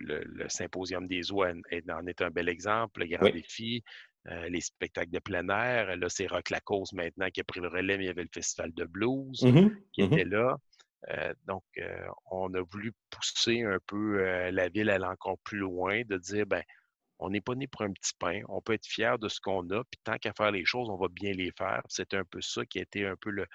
le, 0.00 0.48
Symposium 0.48 1.06
des 1.06 1.30
eaux 1.30 1.44
en 1.44 1.60
est 1.70 2.22
un 2.22 2.30
bel 2.30 2.48
exemple, 2.48 3.02
le 3.02 3.06
Grand 3.06 3.30
Défi, 3.30 3.84
euh, 4.26 4.48
les 4.48 4.60
spectacles 4.60 5.12
de 5.12 5.20
plein 5.20 5.48
air. 5.48 5.96
Là, 5.96 6.08
c'est 6.08 6.26
Rock 6.26 6.50
Lacoste 6.50 6.94
maintenant 6.94 7.28
qui 7.30 7.40
a 7.40 7.44
pris 7.44 7.60
le 7.60 7.68
relais, 7.68 7.96
mais 7.96 8.04
il 8.04 8.08
y 8.08 8.10
avait 8.10 8.22
le 8.22 8.28
Festival 8.32 8.72
de 8.74 8.84
blues 8.84 9.44
mmh 9.44 9.70
qui 9.92 10.02
mmh 10.02 10.12
était 10.12 10.24
là. 10.24 10.56
Euh, 11.10 11.32
donc, 11.46 11.62
on 12.32 12.52
a 12.54 12.62
voulu 12.62 12.92
pousser 13.10 13.62
un 13.62 13.78
peu 13.86 14.50
la 14.50 14.68
ville 14.68 14.90
à 14.90 14.94
aller 14.94 15.04
encore 15.04 15.38
plus 15.44 15.58
loin, 15.58 16.02
de 16.08 16.16
dire, 16.16 16.46
ben, 16.46 16.64
on 17.20 17.30
n'est 17.30 17.40
pas 17.40 17.54
né 17.54 17.66
pour 17.66 17.82
un 17.82 17.92
petit 17.92 18.12
pain. 18.18 18.40
On 18.48 18.60
peut 18.60 18.72
être 18.72 18.86
fier 18.86 19.18
de 19.18 19.28
ce 19.28 19.40
qu'on 19.40 19.68
a, 19.70 19.84
puis 19.84 20.00
tant 20.02 20.16
qu'à 20.16 20.32
faire 20.32 20.50
les 20.50 20.64
choses, 20.64 20.88
on 20.88 20.96
va 20.96 21.08
bien 21.08 21.32
les 21.32 21.52
faire. 21.56 21.82
C'est 21.88 22.14
un 22.14 22.24
peu 22.24 22.40
ça 22.40 22.64
qui 22.64 22.78
a 22.78 22.82
été 22.82 23.06
un 23.06 23.16
peu 23.16 23.30
le, 23.30 23.46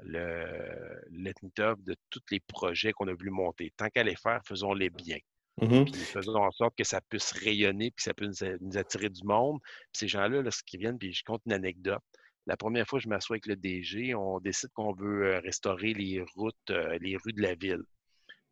le 0.00 1.76
de 1.76 1.96
tous 2.10 2.22
les 2.30 2.40
projets 2.40 2.92
qu'on 2.92 3.08
a 3.08 3.14
voulu 3.14 3.30
monter. 3.30 3.72
Tant 3.76 3.88
qu'à 3.88 4.04
les 4.04 4.16
faire, 4.16 4.40
faisons-les 4.46 4.90
bien. 4.90 5.18
Mmh 5.58 5.86
faisons 6.12 6.36
en 6.36 6.50
sorte 6.50 6.76
que 6.76 6.84
ça 6.84 7.00
puisse 7.00 7.32
rayonner, 7.32 7.90
puis 7.90 7.96
que 7.96 8.02
ça 8.02 8.12
puisse 8.12 8.42
nous 8.60 8.76
attirer 8.76 9.08
du 9.08 9.24
monde. 9.24 9.58
Puis 9.62 10.00
ces 10.00 10.08
gens-là, 10.08 10.42
lorsqu'ils 10.42 10.80
viennent, 10.80 10.98
puis 10.98 11.14
je 11.14 11.24
compte 11.24 11.40
une 11.46 11.54
anecdote. 11.54 12.02
La 12.46 12.58
première 12.58 12.86
fois 12.86 12.98
que 12.98 13.04
je 13.04 13.08
m'assois 13.08 13.34
avec 13.34 13.46
le 13.46 13.56
DG, 13.56 14.14
on 14.14 14.38
décide 14.38 14.70
qu'on 14.74 14.92
veut 14.92 15.34
euh, 15.34 15.40
restaurer 15.40 15.94
les 15.94 16.22
routes, 16.34 16.54
euh, 16.70 16.98
les 17.00 17.16
rues 17.16 17.32
de 17.32 17.42
la 17.42 17.54
ville. 17.54 17.82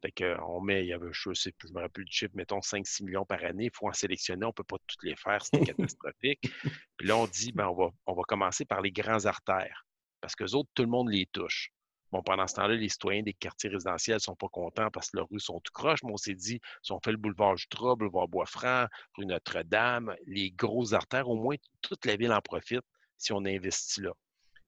Fait 0.05 0.13
qu'on 0.13 0.61
met, 0.61 0.85
il 0.85 0.89
y 0.89 0.93
avait, 0.93 1.09
je 1.13 1.33
sais 1.33 1.53
plus, 1.53 1.69
je 1.69 1.73
me 1.73 1.81
rappelle 1.81 2.05
du 2.05 2.13
chiffre, 2.13 2.33
mettons 2.35 2.59
5-6 2.59 3.05
millions 3.05 3.25
par 3.25 3.43
année. 3.43 3.65
Il 3.65 3.71
faut 3.75 3.89
en 3.89 3.93
sélectionner, 3.95 4.45
on 4.45 4.49
ne 4.49 4.53
peut 4.53 4.65
pas 4.65 4.77
toutes 4.87 5.03
les 5.03 5.17
faire, 5.17 5.43
c'est 5.43 5.65
catastrophique. 5.65 6.41
Puis 6.99 7.09
là, 7.09 7.17
on 7.17 7.27
dit, 7.27 7.53
ben, 7.53 7.69
on, 7.69 7.75
va, 7.75 7.91
on 8.05 8.13
va 8.13 8.23
commencer 8.29 8.67
par 8.67 8.83
les 8.83 8.93
grands 8.93 9.25
artères 9.25 9.87
parce 10.21 10.37
que 10.37 10.45
autres, 10.55 10.69
tout 10.75 10.83
le 10.83 10.89
monde 10.89 11.11
les 11.11 11.25
touche. 11.27 11.71
Bon, 12.13 12.23
pendant 12.23 12.47
ce 12.47 12.55
temps-là, 12.55 12.75
les 12.75 12.89
citoyens 12.91 13.23
des 13.23 13.33
quartiers 13.33 13.71
résidentiels 13.71 14.17
ne 14.17 14.21
sont 14.21 14.37
pas 14.37 14.49
contents 14.49 14.91
parce 14.91 15.11
que 15.11 15.17
leurs 15.17 15.29
rues 15.31 15.41
sont 15.41 15.61
tout 15.61 15.73
croches. 15.73 16.03
Mais 16.03 16.13
on 16.13 16.17
s'est 16.19 16.35
dit, 16.35 16.61
si 16.83 16.93
on 16.93 17.01
fait 17.01 17.11
le 17.11 17.17
boulevard 17.17 17.57
Jutra, 17.57 17.97
boulevard 17.97 18.29
Bois-Franc, 18.29 18.87
rue 19.17 19.27
Notre-Dame, 19.27 20.15
les 20.27 20.51
grosses 20.51 20.93
artères, 20.93 21.29
au 21.29 21.37
moins 21.37 21.57
toute 21.81 22.05
la 22.05 22.17
ville 22.17 22.33
en 22.33 22.41
profite 22.41 22.85
si 23.17 23.33
on 23.33 23.45
investit 23.45 24.03
là. 24.03 24.13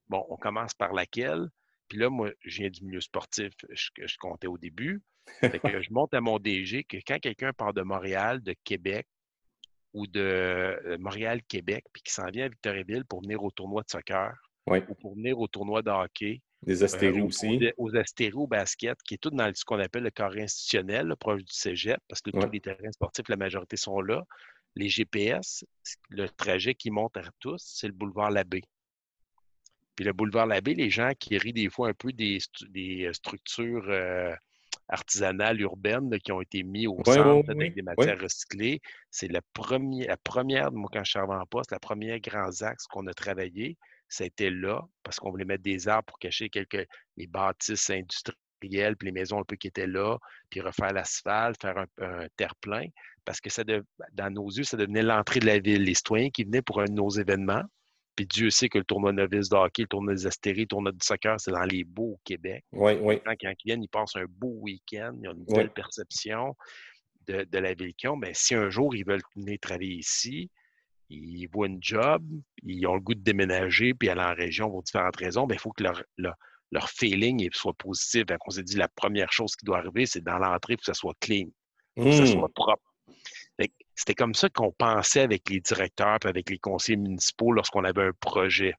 Bon, 0.08 0.24
on 0.30 0.36
commence 0.36 0.72
par 0.72 0.92
laquelle? 0.92 1.48
Puis 1.88 1.98
là, 1.98 2.10
moi, 2.10 2.30
je 2.44 2.62
viens 2.62 2.70
du 2.70 2.84
milieu 2.84 3.00
sportif 3.00 3.50
que 3.56 4.06
je 4.06 4.16
comptais 4.18 4.46
au 4.46 4.58
début. 4.58 5.02
Fait 5.40 5.58
que 5.78 5.82
je 5.82 5.92
monte 5.92 6.14
à 6.14 6.20
mon 6.20 6.38
DG 6.38 6.84
que 6.84 6.98
quand 7.06 7.18
quelqu'un 7.18 7.52
part 7.52 7.74
de 7.74 7.82
Montréal, 7.82 8.42
de 8.42 8.54
Québec 8.64 9.06
ou 9.92 10.06
de 10.06 10.20
euh, 10.20 10.98
Montréal-Québec, 10.98 11.84
puis 11.92 12.02
qui 12.02 12.12
s'en 12.12 12.26
vient 12.30 12.46
à 12.46 12.48
Victoriaville 12.48 13.04
pour 13.04 13.22
venir 13.22 13.42
au 13.42 13.50
tournoi 13.50 13.82
de 13.82 13.90
soccer, 13.90 14.34
ou 14.66 14.94
pour 14.94 15.14
venir 15.14 15.38
au 15.38 15.46
tournoi 15.46 15.82
de 15.82 15.90
hockey. 15.90 16.42
Euh, 16.68 17.22
aussi. 17.22 17.60
Aux, 17.76 17.96
astéros 17.96 18.44
au 18.44 18.46
basket, 18.46 18.98
qui 19.02 19.14
est 19.14 19.18
tout 19.18 19.30
dans 19.30 19.50
ce 19.54 19.64
qu'on 19.64 19.78
appelle 19.78 20.02
le 20.02 20.10
carré 20.10 20.42
institutionnel, 20.42 21.14
proche 21.18 21.44
du 21.44 21.52
cégep, 21.52 21.98
parce 22.08 22.20
que 22.20 22.30
tous 22.30 22.50
les 22.50 22.60
terrains 22.60 22.92
sportifs, 22.92 23.28
la 23.28 23.36
majorité 23.36 23.76
sont 23.76 24.00
là. 24.00 24.24
Les 24.74 24.88
GPS, 24.88 25.64
le 26.10 26.28
trajet 26.28 26.74
qui 26.74 26.90
monte 26.90 27.16
à 27.16 27.22
tous, 27.38 27.62
c'est 27.64 27.86
le 27.86 27.92
boulevard 27.92 28.30
Labbé. 28.30 28.62
Puis 29.96 30.04
le 30.04 30.12
boulevard 30.12 30.46
Labbé, 30.46 30.74
les 30.74 30.90
gens 30.90 31.12
qui 31.18 31.36
rient 31.38 31.54
des 31.54 31.70
fois 31.70 31.88
un 31.88 31.94
peu 31.94 32.12
des, 32.12 32.38
des 32.68 33.10
structures 33.12 33.86
euh, 33.88 34.32
artisanales 34.88 35.60
urbaines 35.60 36.16
qui 36.20 36.32
ont 36.32 36.42
été 36.42 36.62
mises 36.62 36.88
au 36.88 37.02
centre 37.04 37.50
avec 37.50 37.74
des 37.74 37.82
matières 37.82 38.20
recyclées, 38.20 38.80
c'est 39.10 39.28
la 39.28 39.40
première, 39.54 40.06
la 40.08 40.16
première, 40.16 40.70
moi 40.70 40.90
quand 40.92 41.02
je 41.02 41.10
suis 41.10 41.18
en 41.18 41.46
poste, 41.46 41.72
la 41.72 41.80
première 41.80 42.20
grand 42.20 42.62
axe 42.62 42.86
qu'on 42.86 43.06
a 43.06 43.14
travaillé, 43.14 43.76
c'était 44.08 44.50
là 44.50 44.82
parce 45.02 45.18
qu'on 45.18 45.30
voulait 45.30 45.44
mettre 45.44 45.64
des 45.64 45.88
arbres 45.88 46.06
pour 46.06 46.18
cacher 46.18 46.50
quelques 46.50 46.86
les 47.16 47.26
bâtisses 47.26 47.90
industrielles, 47.90 48.96
puis 48.96 49.06
les 49.06 49.12
maisons 49.12 49.40
un 49.40 49.44
peu 49.44 49.56
qui 49.56 49.66
étaient 49.66 49.86
là, 49.86 50.18
puis 50.50 50.60
refaire 50.60 50.92
l'asphalte, 50.92 51.60
faire 51.60 51.84
un, 51.98 52.26
terre-plein, 52.36 52.86
parce 53.24 53.40
que 53.40 53.50
ça 53.50 53.62
dans 54.12 54.30
nos 54.30 54.48
yeux, 54.48 54.64
ça 54.64 54.76
devenait 54.76 55.02
l'entrée 55.02 55.40
de 55.40 55.46
la 55.46 55.58
ville. 55.58 55.82
Les 55.82 55.94
citoyens 55.94 56.30
qui 56.30 56.44
venaient 56.44 56.62
pour 56.62 56.80
un 56.80 56.84
de 56.84 56.92
nos 56.92 57.10
événements, 57.10 57.64
puis 58.16 58.26
Dieu 58.26 58.48
sait 58.48 58.70
que 58.70 58.78
le 58.78 58.84
tournoi 58.84 59.12
novice 59.12 59.50
de 59.50 59.56
hockey, 59.56 59.82
le 59.82 59.88
tournoi 59.88 60.14
des 60.14 60.26
astéries, 60.26 60.62
le 60.62 60.66
tournoi 60.66 60.92
du 60.92 61.04
soccer, 61.04 61.38
c'est 61.38 61.50
dans 61.50 61.64
les 61.64 61.84
beaux 61.84 62.14
au 62.14 62.20
Québec. 62.24 62.64
Oui, 62.72 62.94
oui. 63.00 63.20
Quand, 63.24 63.34
ils 63.42 63.54
viennent, 63.64 63.82
ils 63.82 63.88
passent 63.88 64.16
un 64.16 64.24
beau 64.26 64.56
week-end, 64.60 65.14
ils 65.22 65.28
ont 65.28 65.34
une 65.34 65.44
belle 65.44 65.70
perception 65.70 66.56
de, 67.28 67.58
la 67.58 67.74
ville 67.74 67.94
qu'ils 67.94 68.08
ont. 68.08 68.16
Mais 68.16 68.32
si 68.32 68.54
un 68.54 68.70
jour 68.70 68.94
ils 68.96 69.04
veulent 69.04 69.22
venir 69.36 69.58
travailler 69.60 69.96
ici, 69.96 70.50
ils 71.10 71.46
voient 71.46 71.66
une 71.66 71.82
job, 71.82 72.24
ils 72.62 72.86
ont 72.86 72.94
le 72.94 73.00
goût 73.00 73.14
de 73.14 73.22
déménager 73.22 73.92
puis 73.92 74.08
aller 74.08 74.22
en 74.22 74.34
région 74.34 74.70
pour 74.70 74.82
différentes 74.82 75.16
raisons, 75.16 75.46
bien, 75.46 75.56
il 75.56 75.60
faut 75.60 75.72
que 75.72 75.82
leur, 75.82 76.02
leur, 76.16 76.88
feeling 76.88 77.48
soit 77.52 77.74
positif. 77.74 78.24
Donc, 78.26 78.38
on 78.46 78.50
s'est 78.50 78.62
dit 78.62 78.76
la 78.76 78.88
première 78.88 79.30
chose 79.30 79.54
qui 79.56 79.66
doit 79.66 79.78
arriver, 79.78 80.06
c'est 80.06 80.24
dans 80.24 80.38
l'entrée, 80.38 80.72
il 80.72 80.76
faut 80.76 80.80
que 80.80 80.86
ça 80.86 80.94
soit 80.94 81.14
clean, 81.20 81.48
il 81.96 82.02
faut 82.02 82.08
que 82.08 82.16
ça 82.16 82.22
mmh. 82.22 82.38
soit 82.38 82.52
propre. 82.54 82.82
C'était 83.96 84.14
comme 84.14 84.34
ça 84.34 84.48
qu'on 84.48 84.72
pensait 84.72 85.22
avec 85.22 85.48
les 85.50 85.60
directeurs 85.60 86.18
et 86.24 86.28
avec 86.28 86.50
les 86.50 86.58
conseillers 86.58 86.98
municipaux 86.98 87.52
lorsqu'on 87.52 87.84
avait 87.84 88.04
un 88.04 88.12
projet. 88.20 88.74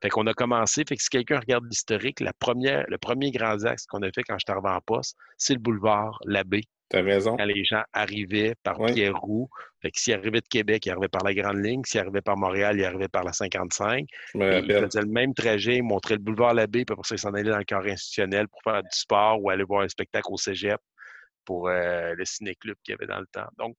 Fait 0.00 0.08
qu'on 0.08 0.26
a 0.26 0.34
commencé, 0.34 0.82
fait 0.88 0.96
que 0.96 1.02
si 1.02 1.10
quelqu'un 1.10 1.38
regarde 1.38 1.64
l'historique, 1.66 2.18
la 2.18 2.32
première, 2.32 2.84
le 2.88 2.98
premier 2.98 3.30
grand 3.30 3.64
axe 3.64 3.86
qu'on 3.86 4.02
a 4.02 4.10
fait 4.10 4.24
quand 4.24 4.36
je 4.36 4.44
suis 4.44 4.52
arrivé 4.52 4.74
en 4.74 4.80
poste, 4.80 5.16
c'est 5.36 5.54
le 5.54 5.60
boulevard 5.60 6.18
Labbé 6.24 6.62
raison. 7.00 7.36
Quand 7.36 7.44
les 7.44 7.64
gens 7.64 7.82
arrivaient 7.92 8.54
par 8.62 8.76
Pierre-Roux, 8.76 9.48
fait 9.80 9.90
que 9.90 10.00
s'ils 10.00 10.14
arrivaient 10.14 10.40
de 10.40 10.48
Québec, 10.48 10.84
ils 10.86 10.90
arrivaient 10.90 11.08
par 11.08 11.24
la 11.24 11.34
Grande 11.34 11.64
Ligne. 11.64 11.82
S'ils 11.84 12.00
arrivaient 12.00 12.20
par 12.20 12.36
Montréal, 12.36 12.78
ils 12.78 12.84
arrivaient 12.84 13.08
par 13.08 13.24
la 13.24 13.32
55. 13.32 14.06
Je 14.34 14.38
me 14.38 14.44
rappelle. 14.44 14.64
Ils 14.68 14.86
faisaient 14.86 15.00
le 15.00 15.06
même 15.06 15.34
trajet, 15.34 15.76
ils 15.76 15.82
montraient 15.82 16.14
le 16.14 16.20
boulevard 16.20 16.54
Labbé, 16.54 16.84
puis 16.84 16.92
après 16.92 17.08
ça, 17.08 17.14
ils 17.14 17.18
s'en 17.18 17.32
allaient 17.32 17.50
dans 17.50 17.58
le 17.58 17.64
corps 17.64 17.84
institutionnel 17.84 18.48
pour 18.48 18.62
faire 18.62 18.82
du 18.82 18.90
sport 18.90 19.42
ou 19.42 19.50
aller 19.50 19.64
voir 19.64 19.82
un 19.82 19.88
spectacle 19.88 20.28
au 20.30 20.36
cégep 20.36 20.80
pour 21.44 21.68
euh, 21.68 22.14
le 22.14 22.24
ciné-club 22.24 22.76
qu'il 22.84 22.92
y 22.92 22.94
avait 22.94 23.06
dans 23.06 23.20
le 23.20 23.26
temps. 23.26 23.48
Donc, 23.58 23.76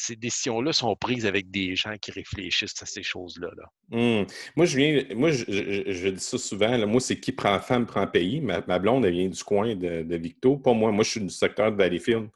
ces 0.00 0.16
décisions-là 0.16 0.72
sont 0.72 0.94
prises 0.96 1.26
avec 1.26 1.50
des 1.50 1.76
gens 1.76 1.96
qui 2.00 2.10
réfléchissent 2.10 2.82
à 2.82 2.86
ces 2.86 3.02
choses-là. 3.02 3.50
Mmh. 3.90 4.26
Moi, 4.56 4.66
je 4.66 4.76
viens, 4.76 5.04
moi, 5.14 5.30
je, 5.30 6.08
dis 6.08 6.20
ça 6.20 6.38
souvent. 6.38 6.86
moi, 6.86 7.00
c'est 7.00 7.20
qui 7.20 7.32
prend 7.32 7.58
femme 7.60 7.86
prend 7.86 8.06
pays. 8.06 8.40
Ma, 8.40 8.60
blonde, 8.78 9.04
elle 9.04 9.12
vient 9.12 9.28
du 9.28 9.44
coin 9.44 9.74
de, 9.74 10.16
Victo. 10.16 10.56
Pas 10.56 10.72
moi. 10.72 10.90
Moi, 10.90 11.04
je 11.04 11.10
suis 11.10 11.20
du 11.20 11.30
secteur 11.30 11.70
de 11.70 11.76
Valleyfield. 11.76 12.28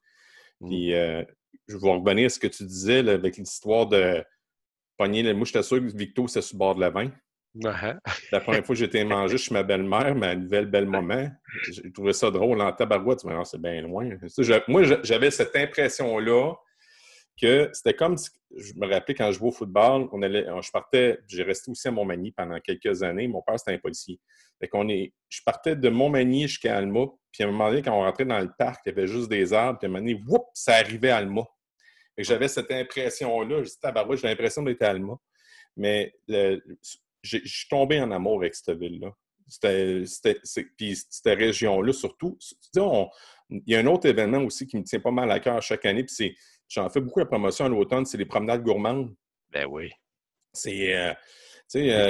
Mmh. 0.60 0.68
Puis, 0.68 0.94
euh, 0.94 1.24
je 1.68 1.76
vais 1.76 1.90
revenir 1.90 2.26
à 2.26 2.28
ce 2.28 2.38
que 2.38 2.46
tu 2.46 2.64
disais 2.64 3.08
avec 3.08 3.36
l'histoire 3.36 3.86
de 3.86 4.22
pogner. 4.98 5.32
Moi, 5.32 5.46
j'étais 5.46 5.62
sûr 5.62 5.78
que 5.78 5.96
Victo, 5.96 6.28
c'est 6.28 6.42
sur 6.42 6.56
le 6.56 6.58
bord 6.58 6.74
de 6.74 6.80
la 6.80 6.90
vin. 6.90 7.10
La 8.32 8.40
première 8.40 8.64
fois 8.66 8.74
que 8.74 8.80
j'étais 8.80 9.04
mangé 9.04 9.38
chez 9.38 9.54
ma 9.54 9.62
belle-mère, 9.62 10.14
ma 10.14 10.34
nouvelle 10.34 10.66
belle-maman, 10.66 11.30
j'ai 11.70 11.92
trouvé 11.92 12.12
ça 12.12 12.30
drôle 12.30 12.60
en 12.60 12.72
tabarouette. 12.72 13.20
c'est 13.44 13.60
bien 13.60 13.80
loin. 13.82 14.10
moi, 14.68 14.82
j'avais 15.02 15.30
cette 15.30 15.56
impression-là 15.56 16.54
que 17.40 17.70
c'était 17.72 17.94
comme, 17.94 18.16
je 18.56 18.72
me 18.74 18.86
rappelais 18.86 19.14
quand 19.14 19.30
je 19.32 19.38
jouais 19.38 19.48
au 19.48 19.52
football, 19.52 20.08
on 20.12 20.22
allait, 20.22 20.46
je 20.62 20.70
partais, 20.70 21.18
j'ai 21.26 21.42
resté 21.42 21.70
aussi 21.70 21.88
à 21.88 21.90
Montmagny 21.90 22.32
pendant 22.32 22.58
quelques 22.60 23.02
années. 23.02 23.26
Mon 23.26 23.42
père, 23.42 23.58
c'était 23.58 23.72
un 23.72 23.78
policier. 23.78 24.20
Fait 24.60 24.68
qu'on 24.68 24.88
est, 24.88 25.12
je 25.28 25.40
partais 25.44 25.74
de 25.76 25.88
Montmagny 25.88 26.42
jusqu'à 26.46 26.76
Alma, 26.76 27.06
puis 27.32 27.42
à 27.42 27.48
un 27.48 27.50
moment 27.50 27.68
donné, 27.70 27.82
quand 27.82 27.92
on 27.92 28.02
rentrait 28.02 28.24
dans 28.24 28.38
le 28.38 28.50
parc, 28.56 28.82
il 28.86 28.90
y 28.90 28.92
avait 28.92 29.06
juste 29.06 29.28
des 29.28 29.52
arbres, 29.52 29.78
puis 29.78 29.86
à 29.86 29.88
un 29.88 29.92
moment 29.92 30.04
donné, 30.04 30.22
whoop, 30.26 30.44
ça 30.54 30.74
arrivait 30.74 31.10
à 31.10 31.16
Alma. 31.18 31.42
J'avais 32.16 32.48
cette 32.48 32.70
impression-là, 32.70 33.62
j'ai 33.64 34.16
j'ai 34.16 34.28
l'impression 34.28 34.62
d'être 34.62 34.82
à 34.82 34.90
Alma. 34.90 35.14
Mais 35.76 36.14
je 36.28 37.38
suis 37.44 37.68
tombé 37.68 38.00
en 38.00 38.10
amour 38.12 38.38
avec 38.38 38.54
cette 38.54 38.78
ville-là. 38.78 39.12
Puis 40.76 40.96
cette 41.10 41.38
région-là, 41.38 41.92
surtout. 41.92 42.38
il 43.50 43.62
y 43.66 43.74
a 43.74 43.80
un 43.80 43.86
autre 43.86 44.08
événement 44.08 44.38
aussi 44.38 44.66
qui 44.66 44.76
me 44.76 44.84
tient 44.84 45.00
pas 45.00 45.10
mal 45.10 45.30
à 45.30 45.40
cœur 45.40 45.60
chaque 45.62 45.84
année, 45.84 46.04
puis 46.04 46.14
c'est 46.14 46.34
J'en 46.68 46.88
fais 46.88 47.00
beaucoup 47.00 47.20
la 47.20 47.26
promotion 47.26 47.66
à 47.66 47.68
l'automne, 47.68 48.04
c'est 48.04 48.18
les 48.18 48.24
promenades 48.24 48.62
gourmandes. 48.62 49.14
Ben 49.50 49.66
oui. 49.66 49.90
C'est. 50.52 50.94
Euh, 50.94 51.12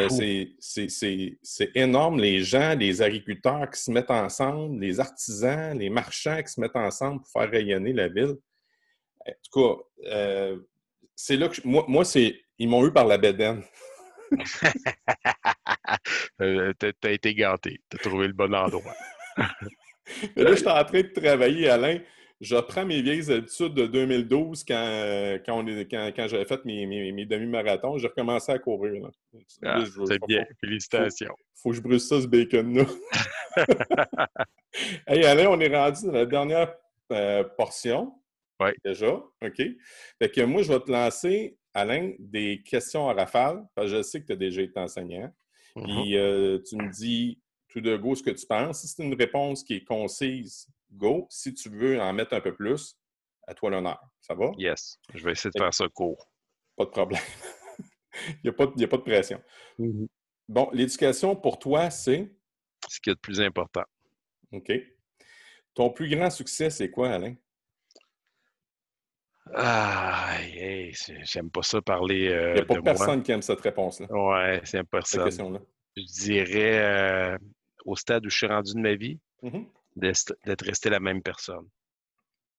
sais, 0.09 1.38
c'est 1.42 1.70
énorme, 1.74 2.18
les 2.18 2.40
gens, 2.40 2.74
les 2.74 3.02
agriculteurs 3.02 3.70
qui 3.70 3.80
se 3.80 3.90
mettent 3.90 4.11
ensemble, 4.11 4.80
les 4.80 5.00
artisans, 5.00 5.78
les 5.78 5.90
marchands 5.90 6.42
qui 6.42 6.52
se 6.52 6.61
mettent 6.61 6.76
ensemble 6.76 7.20
pour 7.20 7.30
faire 7.30 7.50
rayonner 7.50 7.92
la 7.92 8.09
ville. 8.09 8.34
En 9.26 9.32
tout 9.52 9.82
cas, 10.05 10.57
c'est 11.14 11.36
là 11.36 11.48
que 11.48 11.61
moi, 11.64 11.84
moi 11.88 12.05
c'est 12.05 12.38
ils 12.59 12.68
m'ont 12.68 12.86
eu 12.86 12.92
par 12.92 13.07
la 13.07 13.18
bédaine. 13.18 13.62
Euh, 16.40 16.72
t'as 16.78 17.12
été 17.12 17.34
gâté. 17.34 17.80
T'as 17.88 17.98
trouvé 17.98 18.26
le 18.26 18.32
bon 18.32 18.52
endroit. 18.55 18.94
Là, 19.36 20.50
je 20.50 20.55
suis 20.55 20.68
en 20.68 20.84
train 20.84 21.00
de 21.00 21.20
travailler, 21.20 21.68
Alain. 21.68 22.00
Je 22.41 22.57
reprends 22.57 22.85
mes 22.85 23.01
vieilles 23.01 23.30
habitudes 23.30 23.74
de 23.74 23.87
2012 23.87 24.64
quand, 24.64 25.39
quand, 25.47 25.64
quand, 25.64 26.28
j'avais 26.28 26.45
fait 26.45 26.64
mes, 26.64 26.87
mes, 26.87 27.24
demi-marathons. 27.24 27.99
J'ai 27.99 28.09
recommencé 28.09 28.53
à 28.53 28.59
courir. 28.59 29.11
Ah, 29.62 29.85
c'est 30.07 30.26
bien. 30.26 30.45
Félicitations. 30.61 31.35
Faut, 31.55 31.62
faut, 31.62 31.70
que 31.70 31.76
je 31.76 31.80
brûle 31.80 32.01
ça, 32.01 32.20
ce 32.20 32.26
bacon-là. 32.26 32.85
hey, 35.07 35.24
Alain, 35.24 35.49
on 35.49 35.61
est 35.61 35.74
rendu 35.74 36.07
dans 36.07 36.12
la 36.12 36.26
dernière 36.26 36.74
euh, 37.12 37.45
portion. 37.57 38.12
Oui. 38.61 38.70
Déjà. 38.85 39.12
OK. 39.12 39.62
Fait 40.18 40.30
que 40.30 40.41
moi, 40.43 40.62
je 40.62 40.72
vais 40.72 40.80
te 40.80 40.91
lancer 40.91 41.57
Alain, 41.72 42.12
des 42.18 42.62
questions 42.62 43.09
à 43.09 43.14
rafale, 43.14 43.64
parce 43.74 43.91
que 43.91 43.97
je 43.97 44.03
sais 44.03 44.20
que 44.20 44.26
tu 44.26 44.32
as 44.32 44.37
déjà 44.37 44.62
été 44.62 44.78
enseignant. 44.78 45.32
Mm-hmm. 45.76 46.03
Puis 46.03 46.16
euh, 46.16 46.59
tu 46.68 46.76
me 46.76 46.91
dis 46.91 47.41
tout 47.68 47.80
de 47.80 47.97
go 47.97 48.14
ce 48.14 48.22
que 48.22 48.30
tu 48.30 48.47
penses. 48.47 48.80
Si 48.80 48.89
c'est 48.89 49.03
une 49.03 49.14
réponse 49.14 49.64
qui 49.64 49.74
est 49.74 49.85
concise, 49.85 50.68
go. 50.95 51.26
Si 51.30 51.55
tu 51.55 51.68
veux 51.68 52.01
en 52.01 52.12
mettre 52.12 52.34
un 52.34 52.40
peu 52.40 52.55
plus, 52.55 52.97
à 53.47 53.55
toi 53.55 53.70
l'honneur. 53.70 54.01
Ça 54.20 54.34
va? 54.34 54.51
Yes. 54.59 54.99
Je 55.14 55.24
vais 55.24 55.32
essayer 55.32 55.51
de 55.55 55.61
faire 55.61 55.74
ça 55.74 55.86
court. 55.88 56.28
Pas 56.76 56.84
de 56.84 56.90
problème. 56.90 57.22
Il 58.28 58.40
n'y 58.45 58.51
a, 58.51 58.53
pas 58.53 58.66
de 58.66 59.03
pression. 59.03 59.42
Mm-hmm. 59.78 60.07
Bon, 60.49 60.70
l'éducation 60.72 61.34
pour 61.34 61.59
toi, 61.59 61.90
c'est? 61.90 62.32
Ce 62.88 63.01
qui 63.01 63.11
est 63.11 63.14
le 63.14 63.18
plus 63.20 63.40
important. 63.40 63.84
OK. 64.53 64.72
Ton 65.74 65.90
plus 65.90 66.09
grand 66.09 66.30
succès, 66.30 66.70
c'est 66.70 66.90
quoi, 66.90 67.11
Alain? 67.11 67.34
Ah, 69.53 70.38
j'aime 71.24 71.51
pas 71.51 71.62
ça 71.62 71.82
parler. 71.82 72.28
Euh, 72.28 72.51
Il 72.51 72.55
n'y 72.55 72.61
a 72.61 72.64
pas 72.64 72.82
personne 72.82 73.22
qui 73.22 73.32
aime 73.32 73.42
cette 73.42 73.61
réponse-là. 73.61 74.07
Ouais, 74.11 74.61
c'est 74.64 74.82
personne. 74.84 75.30
Cette 75.30 75.62
Je 75.97 76.22
dirais 76.22 76.78
euh, 76.78 77.38
au 77.84 77.97
stade 77.97 78.24
où 78.24 78.30
je 78.30 78.36
suis 78.36 78.47
rendu 78.47 78.72
de 78.74 78.80
ma 78.80 78.95
vie, 78.95 79.18
mm-hmm. 79.42 79.66
D'être 79.97 80.64
resté 80.64 80.90
la 80.90 81.01
même 81.01 81.22
personne, 81.22 81.68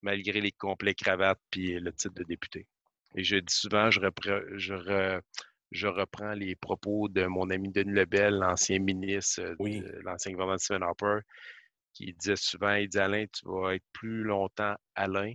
malgré 0.02 0.42
les 0.42 0.52
complets 0.52 0.96
cravates 0.96 1.42
puis 1.50 1.80
le 1.80 1.92
titre 1.94 2.16
de 2.16 2.24
député. 2.24 2.68
Et 3.16 3.24
je 3.24 3.38
dis 3.38 3.54
souvent, 3.54 3.92
je 3.92 4.00
reprends, 4.00 4.42
je, 4.58 5.88
reprends 5.88 6.34
les 6.34 6.56
propos 6.56 7.08
de 7.08 7.26
mon 7.26 7.50
ami 7.50 7.72
Denis 7.72 7.94
Lebel, 7.94 8.36
l'ancien 8.36 8.80
ministre 8.80 9.42
euh, 9.42 9.56
de 9.58 10.00
l'ancien 10.04 10.32
gouvernement 10.32 10.56
de 10.56 10.62
Stephen 10.62 10.84
Harper, 10.84 11.20
qui 11.94 12.14
disait 12.14 12.36
souvent, 12.36 12.74
il 12.74 12.90
dit 12.90 13.00
Alain, 13.00 13.26
tu 13.28 13.46
vas 13.46 13.76
être 13.76 13.86
plus 13.94 14.24
longtemps 14.24 14.76
Alain 14.96 15.34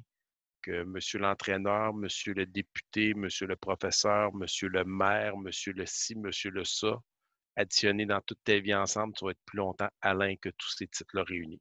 que 0.62 0.84
monsieur 0.84 1.18
l'entraîneur, 1.18 1.94
monsieur 1.94 2.34
le 2.34 2.44
député, 2.44 3.14
monsieur 3.14 3.46
le 3.46 3.56
professeur, 3.56 4.34
monsieur 4.34 4.68
le 4.68 4.84
maire, 4.84 5.38
monsieur 5.38 5.72
le 5.72 5.86
ci, 5.86 6.14
monsieur 6.16 6.50
le 6.50 6.64
ça, 6.64 7.00
additionné 7.56 8.04
dans 8.04 8.20
toute 8.20 8.42
ta 8.44 8.58
vie 8.58 8.74
ensemble, 8.74 9.14
tu 9.14 9.24
vas 9.24 9.30
être 9.30 9.44
plus 9.46 9.58
longtemps 9.58 9.88
Alain 10.02 10.36
que 10.36 10.50
tous 10.50 10.74
ces 10.76 10.86
titres-là 10.86 11.24
réunis. 11.24 11.60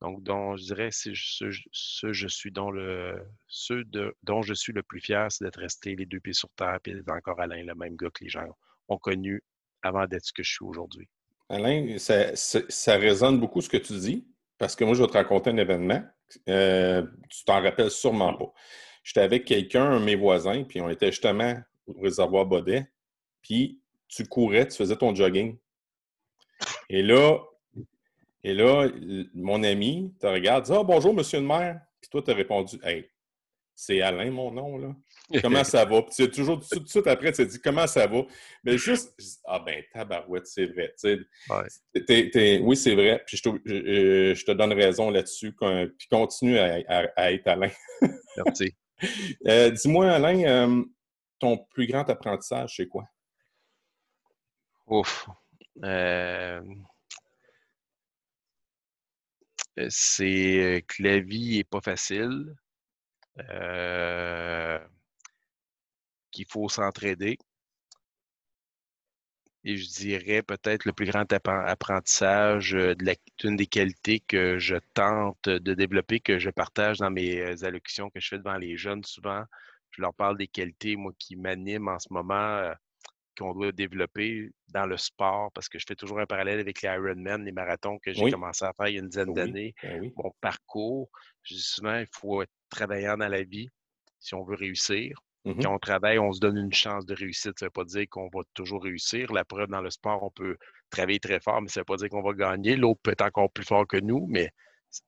Donc, 0.00 0.22
dont, 0.22 0.56
je 0.56 0.64
dirais, 0.64 0.88
ce, 0.92 1.12
je 1.12 2.28
suis 2.28 2.50
dont 2.50 2.70
le, 2.70 3.22
ceux 3.48 3.84
dont 4.22 4.40
je 4.40 4.54
suis 4.54 4.72
le 4.72 4.82
plus 4.82 5.00
fier, 5.00 5.26
c'est 5.30 5.44
d'être 5.44 5.60
resté 5.60 5.94
les 5.94 6.06
deux 6.06 6.20
pieds 6.20 6.32
sur 6.32 6.48
terre 6.56 6.78
et 6.86 6.94
d'être 6.94 7.10
encore 7.10 7.38
Alain, 7.40 7.62
le 7.62 7.74
même 7.74 7.96
gars 7.96 8.08
que 8.08 8.24
les 8.24 8.30
gens 8.30 8.46
ont 8.88 8.96
connu 8.96 9.42
avant 9.82 10.06
d'être 10.06 10.24
ce 10.24 10.32
que 10.32 10.42
je 10.42 10.52
suis 10.52 10.64
aujourd'hui. 10.64 11.08
Alain, 11.50 11.98
ça, 11.98 12.34
ça, 12.34 12.96
résonne 12.96 13.38
beaucoup 13.38 13.60
ce 13.60 13.68
que 13.68 13.76
tu 13.76 13.92
dis, 13.98 14.26
parce 14.56 14.74
que 14.74 14.84
moi, 14.84 14.94
je 14.94 15.02
vais 15.02 15.08
te 15.08 15.14
raconter 15.14 15.50
un 15.50 15.56
événement. 15.58 16.02
Euh, 16.48 17.02
tu 17.28 17.44
t'en 17.44 17.60
rappelles 17.60 17.90
sûrement 17.90 18.32
pas. 18.34 18.52
J'étais 19.02 19.20
avec 19.20 19.44
quelqu'un, 19.44 19.98
mes 19.98 20.14
voisins, 20.14 20.64
puis 20.64 20.80
on 20.80 20.88
était 20.88 21.10
justement 21.10 21.56
au 21.86 22.00
réservoir 22.00 22.46
Baudet, 22.46 22.90
puis 23.42 23.82
tu 24.08 24.26
courais, 24.26 24.66
tu 24.66 24.76
faisais 24.76 24.96
ton 24.96 25.14
jogging. 25.14 25.58
Et 26.88 27.02
là, 27.02 27.38
et 28.42 28.54
là 28.54 28.88
mon 29.34 29.62
ami 29.62 30.14
te 30.20 30.26
regarde, 30.26 30.64
dit 30.64 30.72
Ah, 30.74 30.82
bonjour, 30.82 31.14
monsieur 31.14 31.40
le 31.40 31.46
maire. 31.46 31.80
Puis 32.00 32.10
toi, 32.10 32.22
tu 32.22 32.30
as 32.30 32.34
répondu 32.34 32.78
Hey, 32.82 33.10
c'est 33.74 34.02
Alain, 34.02 34.30
mon 34.30 34.50
nom, 34.50 34.76
là. 34.76 34.94
Comment 35.40 35.64
ça 35.64 35.86
va? 35.86 36.02
Puis 36.02 36.14
tu 36.16 36.30
toujours 36.30 36.60
tout 36.68 36.80
de 36.80 36.88
suite 36.88 37.06
après, 37.06 37.32
tu 37.32 37.46
te 37.46 37.50
dis 37.50 37.60
comment 37.60 37.86
ça 37.86 38.06
va? 38.06 38.22
Mais 38.62 38.76
juste, 38.76 39.14
ah 39.46 39.58
ben, 39.58 39.82
tabarouette, 39.92 40.46
c'est 40.46 40.66
vrai. 40.66 40.92
oui, 42.62 42.76
c'est 42.76 42.94
vrai. 42.94 43.22
Puis 43.26 43.38
je 43.38 44.44
te, 44.44 44.52
donne 44.52 44.74
raison 44.74 45.10
là-dessus. 45.10 45.52
Puis 45.52 46.08
continue 46.10 46.58
à, 46.58 47.32
être 47.32 47.46
Alain. 47.46 47.70
Merci. 48.36 48.74
Euh, 49.46 49.70
dis-moi, 49.70 50.10
Alain, 50.10 50.42
euh, 50.44 50.84
ton 51.38 51.56
plus 51.70 51.86
grand 51.86 52.08
apprentissage, 52.10 52.74
c'est 52.76 52.86
quoi? 52.86 53.04
Ouf. 54.86 55.26
Euh, 55.84 56.60
c'est 59.88 60.84
que 60.88 61.02
la 61.02 61.20
vie 61.20 61.58
n'est 61.58 61.64
pas 61.64 61.80
facile. 61.80 62.54
Euh, 63.50 64.78
qu'il 66.30 66.46
faut 66.46 66.68
s'entraider. 66.68 67.38
Et 69.64 69.76
je 69.76 69.88
dirais 69.88 70.42
peut-être 70.42 70.84
le 70.86 70.92
plus 70.92 71.06
grand 71.06 71.30
apprentissage 71.32 72.74
euh, 72.74 72.94
d'une 73.38 73.56
des 73.56 73.66
qualités 73.66 74.20
que 74.20 74.58
je 74.58 74.76
tente 74.94 75.48
de 75.48 75.74
développer, 75.74 76.20
que 76.20 76.38
je 76.38 76.50
partage 76.50 76.98
dans 76.98 77.10
mes 77.10 77.40
euh, 77.40 77.64
allocutions 77.64 78.10
que 78.10 78.20
je 78.20 78.28
fais 78.28 78.38
devant 78.38 78.56
les 78.56 78.76
jeunes 78.76 79.04
souvent. 79.04 79.44
Je 79.90 80.02
leur 80.02 80.14
parle 80.14 80.38
des 80.38 80.48
qualités, 80.48 80.96
moi, 80.96 81.12
qui 81.18 81.36
m'animent 81.36 81.88
en 81.88 81.98
ce 81.98 82.08
moment, 82.10 82.72
qu'on 83.38 83.52
doit 83.54 83.72
développer 83.72 84.50
dans 84.68 84.86
le 84.86 84.96
sport, 84.96 85.50
parce 85.52 85.68
que 85.68 85.78
je 85.78 85.84
fais 85.86 85.94
toujours 85.94 86.20
un 86.20 86.26
parallèle 86.26 86.60
avec 86.60 86.82
les 86.82 86.88
Ironman, 86.88 87.44
les 87.44 87.52
marathons 87.52 87.98
que 87.98 88.12
j'ai 88.12 88.30
commencé 88.30 88.64
à 88.64 88.72
faire 88.72 88.88
il 88.88 88.94
y 88.94 88.98
a 88.98 89.00
une 89.00 89.08
dizaine 89.08 89.32
d'années. 89.34 89.74
Ben 89.82 90.12
Mon 90.16 90.32
parcours, 90.40 91.08
je 91.42 91.54
dis 91.54 91.62
souvent, 91.62 91.98
il 91.98 92.08
faut 92.12 92.42
être 92.42 92.52
travaillant 92.68 93.16
dans 93.16 93.28
la 93.28 93.42
vie 93.42 93.68
si 94.18 94.34
on 94.34 94.44
veut 94.44 94.56
réussir. 94.56 95.18
Mmh 95.44 95.62
Quand 95.62 95.74
on 95.74 95.78
travaille, 95.78 96.18
on 96.18 96.32
se 96.32 96.40
donne 96.40 96.58
une 96.58 96.72
chance 96.72 97.06
de 97.06 97.14
réussite. 97.14 97.58
Ça 97.58 97.64
ne 97.64 97.68
veut 97.68 97.70
pas 97.70 97.84
dire 97.84 98.06
qu'on 98.10 98.28
va 98.28 98.42
toujours 98.52 98.82
réussir. 98.82 99.32
La 99.32 99.44
preuve, 99.44 99.68
dans 99.68 99.80
le 99.80 99.90
sport, 99.90 100.22
on 100.22 100.30
peut 100.30 100.58
travailler 100.90 101.18
très 101.18 101.40
fort, 101.40 101.62
mais 101.62 101.68
ça 101.68 101.80
ne 101.80 101.82
veut 101.82 101.86
pas 101.86 101.96
dire 101.96 102.10
qu'on 102.10 102.22
va 102.22 102.34
gagner. 102.34 102.76
L'autre 102.76 103.00
peut 103.02 103.12
être 103.12 103.22
encore 103.22 103.50
plus 103.50 103.64
fort 103.64 103.86
que 103.86 103.96
nous, 103.96 104.26
mais 104.28 104.50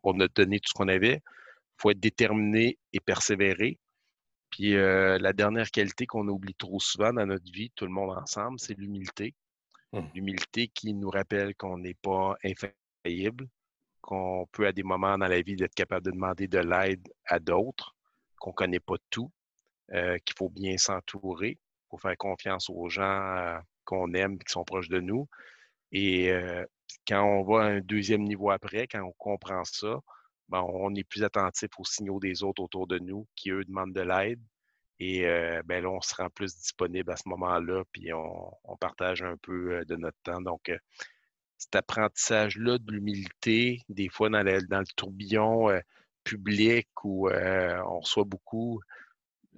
on 0.03 0.19
a 0.21 0.29
donné 0.29 0.59
tout 0.59 0.71
ce 0.71 0.75
qu'on 0.75 0.89
avait. 0.89 1.17
Il 1.17 1.83
faut 1.83 1.91
être 1.91 2.01
déterminé 2.01 2.79
et 2.95 3.01
persévérer. 3.01 3.79
Puis 4.53 4.77
euh, 4.77 5.19
la 5.19 5.33
dernière 5.33 5.71
qualité 5.71 6.07
qu'on 6.07 6.29
oublie 6.29 6.55
trop 6.55 6.79
souvent 6.79 7.13
dans 7.13 7.27
notre 7.27 7.51
vie, 7.51 7.71
tout 7.75 7.87
le 7.87 7.91
monde 7.91 8.17
ensemble, 8.17 8.61
c'est 8.61 8.79
l'humilité. 8.79 9.35
Mmh. 9.93 10.01
L'humilité 10.15 10.69
qui 10.69 10.93
nous 10.93 11.11
rappelle 11.11 11.55
qu'on 11.57 11.79
n'est 11.79 11.95
pas 11.95 12.37
infaillible, 12.45 13.49
qu'on 14.03 14.47
peut 14.53 14.67
à 14.67 14.73
des 14.73 14.83
moments 14.83 15.17
dans 15.17 15.27
la 15.27 15.41
vie 15.41 15.57
être 15.61 15.75
capable 15.75 16.05
de 16.05 16.11
demander 16.11 16.49
de 16.49 16.59
l'aide 16.59 17.09
à 17.27 17.39
d'autres, 17.39 17.97
qu'on 18.39 18.51
ne 18.51 18.55
connaît 18.55 18.81
pas 18.81 18.97
tout, 19.09 19.33
euh, 19.95 20.19
qu'il 20.19 20.37
faut 20.37 20.51
bien 20.51 20.77
s'entourer, 20.77 21.59
pour 21.89 22.03
faire 22.03 22.17
confiance 22.19 22.69
aux 22.69 22.89
gens 22.91 23.37
euh, 23.37 23.59
qu'on 23.85 24.13
aime, 24.13 24.39
qui 24.39 24.53
sont 24.53 24.65
proches 24.65 24.89
de 24.89 25.01
nous. 25.01 25.29
Et 25.93 26.33
quand 27.07 27.23
on 27.23 27.43
va 27.43 27.65
à 27.65 27.67
un 27.67 27.81
deuxième 27.81 28.23
niveau 28.23 28.51
après, 28.51 28.87
quand 28.87 29.03
on 29.03 29.13
comprend 29.13 29.63
ça, 29.65 30.01
on 30.53 30.95
est 30.95 31.05
plus 31.05 31.25
attentif 31.25 31.71
aux 31.79 31.85
signaux 31.85 32.21
des 32.21 32.43
autres 32.43 32.63
autour 32.63 32.87
de 32.87 32.99
nous 32.99 33.27
qui, 33.37 33.51
eux, 33.51 33.65
demandent 33.65 33.95
de 33.95 34.03
l'aide. 34.03 34.41
Et 35.01 35.23
ben 35.65 35.83
là, 35.83 35.91
on 35.91 36.01
se 36.01 36.15
rend 36.15 36.31
plus 36.31 36.55
disponible 36.55 37.11
à 37.11 37.17
ce 37.17 37.29
moment-là, 37.31 37.83
puis 37.91 38.13
on, 38.13 38.77
partage 38.81 39.23
un 39.23 39.37
peu 39.37 39.85
de 39.85 39.97
notre 39.97 40.19
temps. 40.23 40.41
Donc, 40.41 40.71
cet 41.63 41.77
apprentissage-là 41.77 42.79
de 42.79 42.93
l'humilité, 42.93 43.83
des 43.89 44.09
fois 44.09 44.29
dans, 44.29 44.45
dans 44.45 44.81
le 44.81 44.95
tourbillon 44.97 45.71
euh, 45.71 45.79
public 46.25 46.89
où 47.05 47.29
euh, 47.29 47.81
on 47.87 48.01
reçoit 48.01 48.25
beaucoup, 48.25 48.81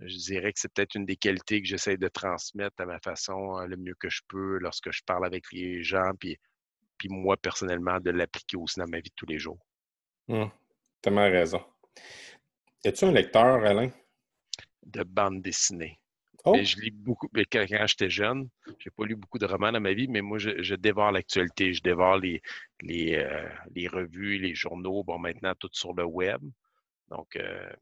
je 0.01 0.17
dirais 0.17 0.53
que 0.53 0.61
c'est 0.61 0.73
peut-être 0.73 0.97
une 0.97 1.07
des 1.07 1.17
qualités 1.17 1.63
que 1.63 1.69
j'essaie 1.69 1.97
de 1.97 2.09
transmettre 2.09 2.79
à 2.79 2.87
ma 2.87 2.99
façon 3.01 3.59
euh, 3.59 3.67
le 3.67 3.77
mieux 3.77 3.95
que 3.95 4.11
je 4.11 4.21
peux 4.29 4.59
lorsque 4.59 4.93
je 4.93 5.03
parle 5.05 5.25
avec 5.25 5.51
les 5.53 5.83
gens, 5.83 6.13
puis, 6.19 6.37
puis 6.99 7.09
moi 7.09 7.39
personnellement 7.39 7.99
de 8.01 8.11
l'appliquer 8.11 8.59
aussi 8.59 8.79
dans 8.79 8.89
ma 8.89 8.99
vie 8.99 9.11
de 9.11 9.15
tous 9.17 9.27
les 9.27 9.39
jours. 9.39 9.65
Mmh, 10.29 10.45
as 11.07 11.31
raison. 11.31 11.63
Es-tu 12.85 13.05
un 13.05 13.13
lecteur, 13.13 13.65
Alain? 13.65 13.91
De 14.85 15.03
bande 15.03 15.43
dessinée. 15.43 15.99
Oh! 16.45 16.57
je 16.63 16.77
lis 16.77 16.91
beaucoup. 16.91 17.29
Quand, 17.51 17.65
j'étais 17.87 18.11
jeune, 18.11 18.51
j'ai 18.79 18.91
pas 18.91 19.05
lu 19.07 19.17
beaucoup 19.17 19.39
de 19.39 19.47
romans 19.47 19.73
dans 19.73 19.81
ma 19.81 19.95
vie, 19.95 20.09
mais 20.09 20.21
moi, 20.21 20.37
je, 20.39 20.75
dévore 20.75 21.11
l'actualité. 21.11 21.73
Je 21.73 21.83
dévore 21.83 22.19
les, 22.19 22.43
euh, 22.83 23.49
les, 23.75 23.89
revues, 23.89 24.39
les 24.39 24.55
journaux. 24.55 25.03
Bon, 25.05 25.19
maintenant, 25.19 25.55
tout 25.59 25.71
sur 25.73 25.95
le 25.95 26.05
web. 26.05 26.43
Donc, 27.09 27.37
euh, 27.37 27.73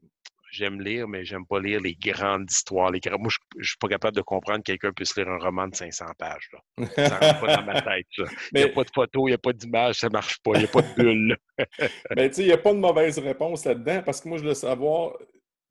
j'aime 0.53 0.81
lire, 0.81 1.07
mais 1.07 1.25
j'aime 1.25 1.45
pas 1.45 1.59
lire 1.59 1.81
les 1.81 1.95
grandes 1.95 2.49
histoires. 2.49 2.91
Les 2.91 2.99
Moi, 3.09 3.29
je, 3.29 3.59
ne 3.59 3.63
suis 3.63 3.77
pas 3.77 3.87
capable 3.87 4.15
de 4.15 4.21
comprendre 4.21 4.59
que 4.59 4.71
quelqu'un 4.71 4.91
puisse 4.93 5.15
lire 5.17 5.29
un 5.29 5.37
roman 5.37 5.67
de 5.67 5.75
500 5.75 6.05
pages. 6.17 6.49
Là. 6.53 6.87
Ça 6.95 7.17
rentre 7.17 7.39
pas 7.41 7.57
dans 7.57 7.65
ma 7.65 7.81
tête. 7.81 8.07
Il 8.53 8.57
n'y 8.57 8.63
a 8.63 8.69
pas 8.69 8.83
de 8.83 8.91
photo, 8.93 9.27
il 9.27 9.31
n'y 9.31 9.35
a 9.35 9.39
pas 9.39 9.53
d'image, 9.53 9.95
ça 9.95 10.09
marche 10.09 10.39
pas. 10.43 10.51
Il 10.55 10.59
n'y 10.59 10.65
a 10.65 10.67
pas 10.67 10.81
de 10.81 10.93
bulle. 10.95 11.37
mais 12.15 12.29
tu 12.29 12.35
sais, 12.35 12.41
il 12.43 12.47
n'y 12.47 12.51
a 12.51 12.57
pas 12.57 12.73
de 12.73 12.79
mauvaise 12.79 13.17
réponse 13.19 13.65
là-dedans 13.65 14.03
parce 14.03 14.21
que 14.21 14.29
moi, 14.29 14.37
je 14.37 14.43
veux 14.43 14.53
savoir, 14.53 15.13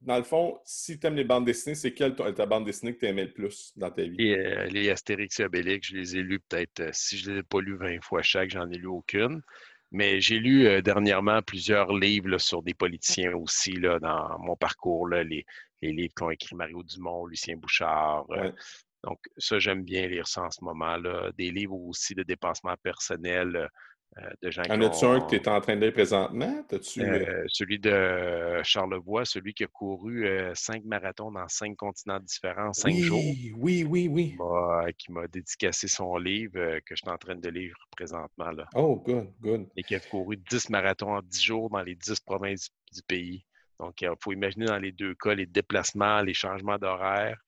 dans 0.01 0.17
le 0.17 0.25
fond, 0.25 0.59
si 0.65 0.99
tu 0.99 1.07
aimes 1.07 1.15
les 1.15 1.25
bandes 1.25 1.45
dessinées, 1.45 1.75
c'est 1.75 1.93
quelle 1.93 2.15
ta 2.15 2.47
bande 2.47 2.65
dessinée 2.65 2.95
que 2.95 3.01
tu 3.01 3.07
aimais 3.07 3.25
le 3.25 3.33
plus 3.33 3.73
dans 3.77 3.91
ta 3.91 4.03
vie? 4.03 4.33
Euh, 4.33 4.65
les 4.67 4.91
Astérix 4.91 5.39
et 5.41 5.45
Obélix, 5.45 5.89
je 5.89 5.97
les 5.97 6.17
ai 6.17 6.23
lus 6.23 6.41
peut-être, 6.41 6.81
euh, 6.81 6.91
si 6.93 7.19
je 7.19 7.31
ne 7.31 7.35
les 7.35 7.41
ai 7.41 7.43
pas 7.45 7.61
lus 7.61 7.77
20 7.77 8.03
fois 8.03 8.23
chaque, 8.23 8.51
j'en 8.51 8.69
ai 8.71 8.79
lu 8.79 8.87
aucune. 8.87 9.43
Mais 9.93 10.21
j'ai 10.21 10.39
lu 10.39 10.67
euh, 10.67 10.81
dernièrement 10.81 11.43
plusieurs 11.43 11.93
livres 11.93 12.39
sur 12.39 12.63
des 12.63 12.75
politiciens 12.75 13.35
aussi 13.35 13.73
là, 13.73 13.99
dans 13.99 14.39
mon 14.39 14.57
parcours, 14.57 15.07
là, 15.07 15.23
les, 15.23 15.45
livres 15.83 16.15
qu'ont 16.15 16.31
écrit 16.31 16.55
Mario 16.55 16.83
Dumont, 16.83 17.27
Lucien 17.27 17.57
Bouchard. 17.57 18.27
donc, 19.05 19.19
ça, 19.37 19.59
j'aime 19.59 19.83
bien 19.83 20.07
lire 20.07 20.27
ça 20.29 20.43
en 20.43 20.51
ce 20.51 20.65
moment. 20.65 20.97
là 20.97 21.31
Des 21.37 21.51
livres 21.51 21.75
aussi 21.75 22.15
de 22.15 22.23
dépassement 22.23 22.75
personnel 22.83 23.57
euh, 23.57 23.67
de 24.43 24.51
gens 24.51 24.63
en 24.69 24.81
as-tu 24.83 25.05
un 25.07 25.21
que 25.21 25.37
tu 25.37 25.37
es 25.37 25.49
en 25.49 25.61
train 25.61 25.77
de 25.77 25.87
lire 25.87 25.93
présentement? 25.93 26.65
-tu... 26.71 27.03
Euh, 27.03 27.45
celui 27.49 27.79
de 27.79 28.61
Charlevoix, 28.63 29.25
celui 29.25 29.55
qui 29.55 29.65
a 29.65 29.67
couru 29.69 30.27
euh, 30.27 30.53
cinq 30.55 30.85
marathons 30.85 31.31
dans 31.31 31.49
cinq 31.49 31.77
continents 31.77 32.21
différents 32.21 32.69
en 32.69 32.73
cinq 32.73 32.95
jours. 32.95 33.23
Oui, 33.57 33.85
oui, 33.89 34.09
oui. 34.09 34.37
Qui 34.99 35.13
m'a 35.13 35.27
dédicacé 35.29 35.89
son 35.89 36.17
livre 36.19 36.81
que 36.81 36.95
je 36.95 36.97
suis 36.97 37.11
en 37.11 37.17
train 37.17 37.37
de 37.37 37.49
lire 37.49 37.75
présentement. 37.97 38.51
Là. 38.51 38.69
Oh, 38.75 38.97
good, 38.97 39.33
good. 39.41 39.67
Et 39.77 39.83
qui 39.83 39.95
a 39.95 40.01
couru 40.01 40.37
dix 40.37 40.69
marathons 40.69 41.15
en 41.17 41.23
dix 41.23 41.43
jours 41.43 41.71
dans 41.71 41.83
les 41.83 41.95
dix 41.95 42.21
provinces 42.21 42.69
du, 42.93 43.03
pays. 43.03 43.45
Donc, 43.81 44.01
il 44.03 44.11
faut 44.21 44.33
imaginer 44.33 44.67
dans 44.67 44.79
les 44.79 44.93
deux 44.93 45.15
cas 45.15 45.35
les 45.35 45.47
déplacements, 45.47 46.21
les 46.21 46.35
changements 46.35 46.79
d'horaire. 46.79 47.39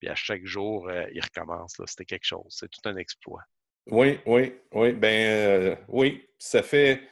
Puis 0.00 0.08
à 0.08 0.14
chaque 0.14 0.44
jour, 0.44 0.90
il 0.90 1.20
recommence. 1.20 1.80
C'était 1.86 2.04
quelque 2.04 2.24
chose. 2.26 2.48
C'est 2.48 2.70
tout 2.70 2.88
un 2.88 2.96
exploit. 2.96 3.42
Oui, 3.86 4.18
oui, 4.26 4.54
oui. 4.72 4.92
Ben 4.92 5.26
euh, 5.28 5.76
oui, 5.88 6.26
ça 6.38 6.62
fait 6.62 7.02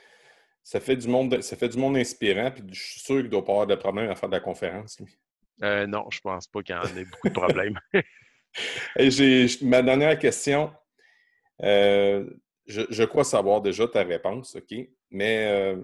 ça 0.62 0.80
fait 0.80 0.96
du 0.96 1.08
monde 1.08 1.40
ça 1.42 1.56
fait 1.56 1.68
du 1.68 1.78
monde 1.78 1.96
inspirant, 1.96 2.50
puis 2.50 2.64
je 2.72 2.80
suis 2.80 3.00
sûr 3.00 3.16
qu'il 3.16 3.24
ne 3.24 3.30
doit 3.30 3.44
pas 3.44 3.52
avoir 3.52 3.66
de 3.66 3.74
problème 3.74 4.10
à 4.10 4.14
faire 4.14 4.28
de 4.28 4.34
la 4.34 4.40
conférence, 4.40 4.98
lui. 5.00 5.12
Euh, 5.62 5.86
non, 5.86 6.06
je 6.10 6.20
pense 6.20 6.48
pas 6.48 6.62
qu'il 6.62 6.74
y 6.74 6.78
en 6.78 6.96
ait 6.96 7.04
beaucoup 7.04 7.28
de 7.28 7.34
problèmes. 7.34 7.78
j'ai 8.98 9.46
ma 9.62 9.82
dernière 9.82 10.18
question. 10.18 10.72
Euh, 11.62 12.28
je, 12.66 13.04
crois 13.04 13.24
savoir 13.24 13.60
déjà 13.60 13.86
ta 13.86 14.02
réponse, 14.02 14.56
OK? 14.56 14.74
Mais 15.10 15.74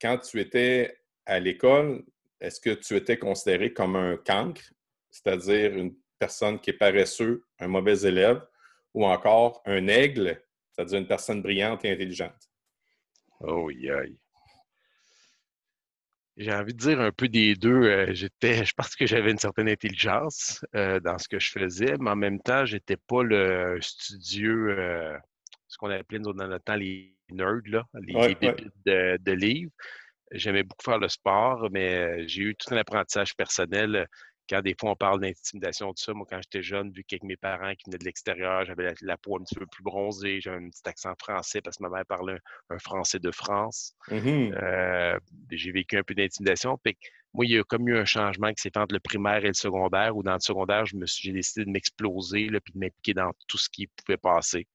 quand 0.00 0.18
tu 0.18 0.40
étais 0.40 0.98
à 1.26 1.38
l'école, 1.38 2.02
est-ce 2.40 2.60
que 2.60 2.70
tu 2.70 2.96
étais 2.96 3.18
considéré 3.18 3.72
comme 3.72 3.96
un 3.96 4.16
cancre, 4.16 4.62
c'est-à-dire 5.10 5.74
une 5.74 5.94
personne 6.18 6.58
qui 6.58 6.70
est 6.70 6.74
paresseuse, 6.74 7.40
un 7.58 7.68
mauvais 7.68 8.00
élève, 8.02 8.40
ou 8.94 9.06
encore 9.06 9.62
un 9.66 9.86
aigle, 9.88 10.42
c'est-à-dire 10.70 10.98
une 10.98 11.06
personne 11.06 11.42
brillante 11.42 11.84
et 11.84 11.92
intelligente? 11.92 12.48
Oh, 13.40 13.68
aïe. 13.68 14.18
J'ai 16.38 16.52
envie 16.52 16.72
de 16.72 16.78
dire 16.78 17.00
un 17.00 17.10
peu 17.10 17.28
des 17.28 17.56
deux. 17.56 17.82
Euh, 17.82 18.14
j'étais, 18.14 18.64
je 18.64 18.72
pense 18.72 18.94
que 18.94 19.06
j'avais 19.06 19.32
une 19.32 19.38
certaine 19.38 19.68
intelligence 19.68 20.64
euh, 20.76 21.00
dans 21.00 21.18
ce 21.18 21.28
que 21.28 21.40
je 21.40 21.50
faisais, 21.50 21.96
mais 21.98 22.10
en 22.10 22.16
même 22.16 22.40
temps, 22.40 22.64
j'étais 22.64 22.96
pas 22.96 23.24
le 23.24 23.78
studieux, 23.80 24.78
euh, 24.78 25.18
ce 25.66 25.76
qu'on 25.78 25.90
appelait 25.90 26.20
dans 26.20 26.34
notre 26.34 26.62
temps 26.62 26.76
les 26.76 27.16
nerds, 27.30 27.62
là, 27.66 27.84
les, 27.94 29.18
De, 29.18 29.32
livres. 29.32 29.72
J'aimais 30.30 30.62
beaucoup 30.62 30.84
faire 30.84 30.98
le 30.98 31.08
sport, 31.08 31.68
mais 31.72 32.28
j'ai 32.28 32.42
eu 32.42 32.54
tout 32.54 32.72
un 32.72 32.76
apprentissage 32.76 33.34
personnel 33.34 34.06
quand 34.48 34.62
des 34.62 34.74
fois 34.78 34.92
on 34.92 34.96
parle 34.96 35.20
d'intimidation, 35.20 35.88
tout 35.88 36.02
ça, 36.02 36.14
moi, 36.14 36.26
quand 36.28 36.40
j'étais 36.42 36.62
jeune, 36.62 36.90
vu 36.90 37.04
qu'avec 37.04 37.22
mes 37.24 37.36
parents 37.36 37.74
qui 37.74 37.84
venaient 37.86 37.98
de 37.98 38.04
l'extérieur, 38.04 38.64
j'avais 38.64 38.94
la, 39.02 39.16
peau 39.16 39.36
un 39.36 39.44
petit 39.44 39.54
peu 39.54 39.66
plus 39.66 39.82
bronzée, 39.82 40.40
j'avais 40.40 40.64
un 40.64 40.70
petit 40.70 40.88
accent 40.88 41.12
français 41.18 41.60
parce 41.60 41.76
que 41.76 41.82
ma 41.82 41.90
mère 41.90 42.06
parlait 42.06 42.38
un, 42.70 42.78
français 42.78 43.18
de 43.18 43.30
France. 43.30 43.94
Mmh 44.10 44.52
euh, 44.54 45.18
j'ai 45.50 45.72
vécu 45.72 45.96
un 45.98 46.02
peu 46.02 46.14
d'intimidation. 46.14 46.78
Moi, 47.34 47.44
il 47.44 47.52
y 47.52 47.58
a 47.58 47.62
comme 47.62 47.88
eu 47.88 47.96
un 47.96 48.04
changement 48.04 48.48
qui 48.48 48.62
s'est 48.62 48.70
fait 48.72 48.80
entre 48.80 48.94
le 48.94 49.00
primaire 49.00 49.44
et 49.44 49.48
le 49.48 49.54
secondaire, 49.54 50.16
où 50.16 50.22
dans 50.22 50.34
le 50.34 50.40
secondaire, 50.40 50.84
j'ai 50.86 51.32
décidé 51.32 51.66
de 51.66 51.70
m'exploser 51.70 52.44
et 52.44 52.48
de 52.48 52.60
m'impliquer 52.74 53.14
dans 53.14 53.32
tout 53.46 53.58
ce 53.58 53.68
qui 53.68 53.86
pouvait 53.86 54.16
passer. 54.16 54.66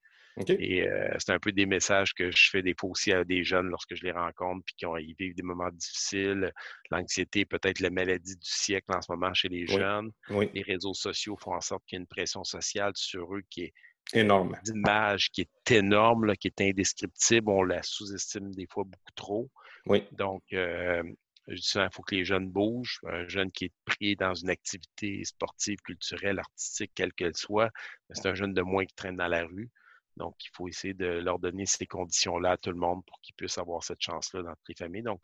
Et 0.48 0.88
euh, 0.88 1.14
c'est 1.20 1.32
un 1.32 1.40
peu 1.40 1.52
des 1.52 1.66
messages 1.66 2.14
que 2.14 2.32
je 2.32 2.50
fais 2.50 2.62
des 2.62 2.74
fois 2.80 2.90
aussi 2.90 3.12
à 3.12 3.24
des 3.24 3.44
jeunes 3.44 3.68
lorsque 3.68 3.96
je 3.96 4.04
les 4.04 4.12
rencontre, 4.12 4.64
puis 4.66 4.76
qui 4.76 4.86
ont, 4.86 4.98
ils 4.98 5.16
vivent 5.18 5.36
des 5.36 5.44
moments 5.44 5.70
difficiles. 5.72 6.52
L'anxiété, 6.90 7.46
peut-être 7.46 7.80
la 7.80 7.90
maladie 7.90 8.36
du 8.36 8.50
siècle 8.50 8.92
en 8.94 9.02
ce 9.02 9.12
moment 9.12 9.34
chez 9.34 9.50
les 9.50 9.68
jeunes. 9.68 10.12
Les 10.30 10.64
réseaux 10.64 10.94
sociaux 10.94 11.38
font 11.38 11.54
en 11.54 11.62
sorte 11.62 11.84
qu'il 11.86 11.98
y 11.98 12.00
a 12.00 12.02
une 12.02 12.08
pression 12.08 12.44
sociale 12.44 12.94
sur 12.96 13.36
eux 13.36 13.44
qui 13.50 13.64
est 13.64 13.74
énorme. 14.14 14.58
D'image 14.64 15.30
qui 15.30 15.42
est 15.42 15.72
énorme, 15.72 16.36
qui 16.36 16.48
est 16.48 16.62
indescriptible. 16.62 17.50
On 17.50 17.64
la 17.64 17.84
sous-estime 17.84 18.54
des 18.56 18.68
fois 18.68 18.84
beaucoup 18.86 19.14
trop. 19.16 19.52
Oui. 19.86 20.04
Donc, 20.14 20.44
euh, 20.54 21.04
je 21.48 21.56
dis 21.56 21.72
il 21.76 21.90
faut 21.92 22.04
que 22.04 22.16
les 22.16 22.26
jeunes 22.26 22.50
bougent. 22.50 23.00
Un 23.08 23.28
jeune 23.28 23.52
qui 23.52 23.66
est 23.66 23.74
pris 23.86 24.16
dans 24.16 24.34
une 24.34 24.50
activité 24.50 25.24
sportive, 25.26 25.78
culturelle, 25.84 26.40
artistique, 26.40 26.92
quelle 26.96 27.14
qu'elle 27.14 27.36
soit, 27.36 27.70
c'est 28.12 28.28
un 28.28 28.36
jeune 28.36 28.54
de 28.54 28.62
moins 28.62 28.86
qui 28.86 28.96
traîne 28.96 29.18
dans 29.18 29.28
la 29.28 29.44
rue. 29.44 29.70
Donc, 30.18 30.36
il 30.44 30.50
faut 30.54 30.68
essayer 30.68 30.94
de 30.94 31.06
leur 31.06 31.40
donner 31.40 31.66
ces 31.66 31.86
conditions-là 31.86 32.52
à 32.52 32.58
tout 32.58 32.70
le 32.70 32.78
monde 32.78 33.04
pour 33.06 33.20
qu'ils 33.22 33.36
puissent 33.36 33.58
avoir 33.58 33.84
cette 33.84 34.02
chance-là 34.02 34.44
dans 34.44 34.52
toutes 34.52 34.70
les 34.70 34.76
familles. 34.76 35.04
Donc, 35.04 35.22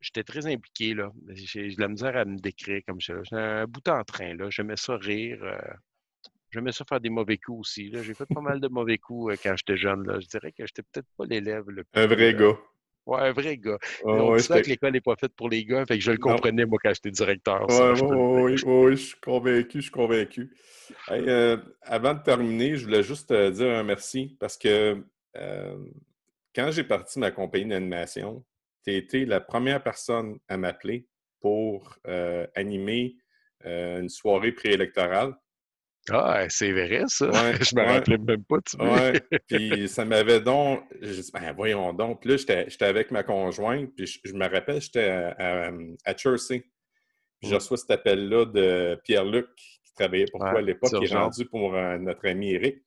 j'étais 0.00 0.24
très 0.24 0.46
impliqué, 0.46 0.94
là. 0.94 1.10
J'ai 1.28 1.74
de 1.74 1.80
la 1.80 1.88
misère 1.88 2.16
à 2.16 2.24
me 2.24 2.38
décrire 2.38 2.82
comme 2.86 3.00
ça. 3.00 3.14
J'étais 3.22 3.36
un 3.36 3.66
bout 3.66 3.86
en 3.88 4.04
train, 4.04 4.34
là. 4.34 4.50
J'aimais 4.50 4.76
ça 4.76 4.96
rire. 4.96 5.38
Euh, 5.42 5.58
j'aimais 6.50 6.72
ça 6.72 6.84
faire 6.84 7.00
des 7.00 7.10
mauvais 7.10 7.38
coups 7.38 7.60
aussi. 7.60 7.90
J'ai 7.92 8.14
fait 8.14 8.26
pas 8.26 8.40
mal 8.40 8.60
de 8.60 8.68
mauvais 8.68 8.98
coups 8.98 9.32
euh, 9.32 9.36
quand 9.42 9.56
j'étais 9.56 9.76
jeune. 9.76 10.06
Là. 10.06 10.20
Je 10.20 10.26
dirais 10.26 10.52
que 10.52 10.66
j'étais 10.66 10.82
peut-être 10.82 11.08
pas 11.16 11.24
l'élève 11.24 11.68
le 11.68 11.84
plus. 11.84 12.00
Un 12.00 12.06
vrai 12.06 12.34
euh, 12.34 12.52
gars. 12.52 12.58
Ouais, 13.06 13.20
un 13.20 13.32
vrai 13.32 13.56
gars. 13.56 13.78
on 14.04 14.34
dit 14.36 14.48
que 14.48 14.68
l'école 14.68 14.92
n'est 14.92 15.00
pas 15.00 15.14
faite 15.14 15.32
pour 15.36 15.48
les 15.48 15.64
gars, 15.64 15.86
fait 15.86 15.98
que 15.98 16.04
je 16.04 16.10
le 16.10 16.18
comprenais, 16.18 16.66
moi, 16.66 16.78
quand 16.82 16.92
j'étais 16.92 17.12
directeur. 17.12 17.66
oui, 17.68 18.56
oui, 18.64 18.96
je 18.96 18.96
suis 18.96 19.20
convaincu, 19.20 19.78
je 19.78 19.82
suis 19.82 19.90
convaincu. 19.90 20.50
Euh, 21.10 21.56
avant 21.82 22.14
de 22.14 22.22
terminer, 22.22 22.76
je 22.76 22.84
voulais 22.84 23.04
juste 23.04 23.28
te 23.28 23.50
dire 23.50 23.70
un 23.70 23.84
merci 23.84 24.36
parce 24.40 24.56
que 24.56 25.04
euh, 25.36 25.76
quand 26.54 26.70
j'ai 26.72 26.82
parti 26.82 27.20
ma 27.20 27.30
compagnie 27.30 27.66
d'animation, 27.66 28.44
tu 28.84 28.90
as 28.90 28.94
été 28.94 29.24
la 29.24 29.40
première 29.40 29.82
personne 29.82 30.38
à 30.48 30.56
m'appeler 30.56 31.06
pour 31.40 31.96
euh, 32.08 32.46
animer 32.54 33.16
une 33.64 34.08
soirée 34.08 34.52
préélectorale. 34.52 35.34
Ah, 36.10 36.46
c'est 36.48 36.72
vrai, 36.72 37.02
ça. 37.06 37.26
je 37.60 37.76
me 37.76 37.84
rappelais 37.84 38.18
même 38.18 38.44
pas, 38.44 38.58
tu 38.60 38.76
vois. 38.76 39.12
Puis 39.48 39.88
ça 39.88 40.04
m'avait 40.04 40.40
donc. 40.40 40.82
Je 41.00 41.20
dis, 41.20 41.30
ben 41.32 41.52
voyons 41.54 41.92
donc. 41.92 42.20
Puis 42.20 42.30
là, 42.30 42.36
j'étais 42.36 42.84
avec 42.84 43.10
ma 43.10 43.22
conjointe, 43.22 43.90
puis 43.96 44.06
je, 44.24 44.32
me 44.32 44.48
rappelle, 44.48 44.80
j'étais 44.80 45.08
à, 45.08 45.70
à, 46.04 46.16
Chelsea. 46.16 46.62
Puis 47.40 47.50
je 47.50 47.54
reçois 47.54 47.76
cet 47.76 47.90
appel-là 47.90 48.46
de 48.46 49.00
Pierre-Luc, 49.04 49.48
qui 49.56 49.94
travaillait 49.94 50.26
pour 50.30 50.40
toi 50.40 50.58
à 50.58 50.62
l'époque, 50.62 50.90
qui 50.98 51.04
est 51.04 51.16
rendu 51.16 51.44
pour 51.46 51.74
euh, 51.74 51.98
notre 51.98 52.26
ami 52.28 52.52
Eric. 52.52 52.85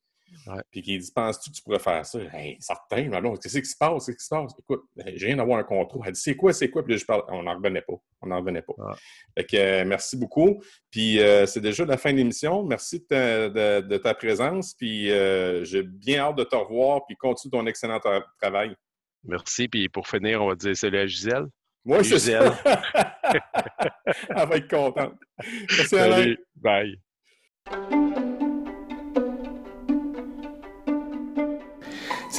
Puis 0.70 0.82
qui 0.82 0.98
dit 0.98 1.12
Penses-tu 1.14 1.50
que 1.50 1.56
tu 1.56 1.62
pourrais 1.62 1.78
faire 1.78 2.04
ça? 2.04 2.18
Hey, 2.32 2.56
Certain, 2.60 3.08
mais 3.08 3.16
alors, 3.16 3.38
qu'est-ce 3.38 3.58
qui 3.58 3.66
se 3.66 3.76
passe? 3.76 4.06
Qu'est-ce 4.06 4.16
qui 4.16 4.24
se 4.24 4.28
passe? 4.28 4.52
Écoute, 4.58 4.84
ben, 4.96 5.12
j'ai 5.16 5.26
rien 5.26 5.36
d'avoir 5.36 5.58
un 5.58 5.64
contrôle. 5.64 6.02
Elle 6.06 6.12
dit 6.12 6.20
C'est 6.20 6.36
quoi 6.36 6.52
C'est 6.52 6.70
quoi? 6.70 6.84
Puis 6.84 6.94
là, 6.94 6.98
je 6.98 7.04
parle 7.04 7.22
On 7.28 7.42
n'en 7.42 7.56
revenait 7.56 7.82
pas. 7.82 7.94
On 8.20 8.28
n'en 8.28 8.38
revenait 8.38 8.62
pas. 8.62 8.74
Fait 9.36 9.44
que 9.44 9.56
euh, 9.56 9.84
merci 9.84 10.16
beaucoup. 10.16 10.62
Puis 10.90 11.20
euh, 11.20 11.46
c'est 11.46 11.60
déjà 11.60 11.84
la 11.84 11.96
fin 11.96 12.12
de 12.12 12.18
l'émission. 12.18 12.62
Merci 12.64 13.04
de 13.10 13.96
ta, 13.96 14.14
présence. 14.14 14.74
Puis 14.74 15.10
euh, 15.10 15.64
j'ai 15.64 15.82
bien 15.82 16.20
hâte 16.20 16.36
de 16.36 16.44
te 16.44 16.56
revoir. 16.56 17.06
Puis 17.06 17.16
continue 17.16 17.50
ton 17.50 17.66
excellent 17.66 18.00
travail. 18.40 18.74
Merci. 19.24 19.68
Puis 19.68 19.88
pour 19.88 20.06
finir, 20.08 20.42
on 20.42 20.48
va 20.48 20.54
dire 20.54 20.76
salut 20.76 20.98
à 20.98 21.06
Gisèle. 21.06 21.46
Moi, 21.84 22.04
c'est 22.04 22.14
Gisèle. 22.14 22.52
Elle 24.28 24.48
va 24.48 24.56
être 24.56 24.68
contente. 24.68 25.14
Merci, 25.76 25.96
Alain. 25.96 26.34
Bye. 26.56 27.00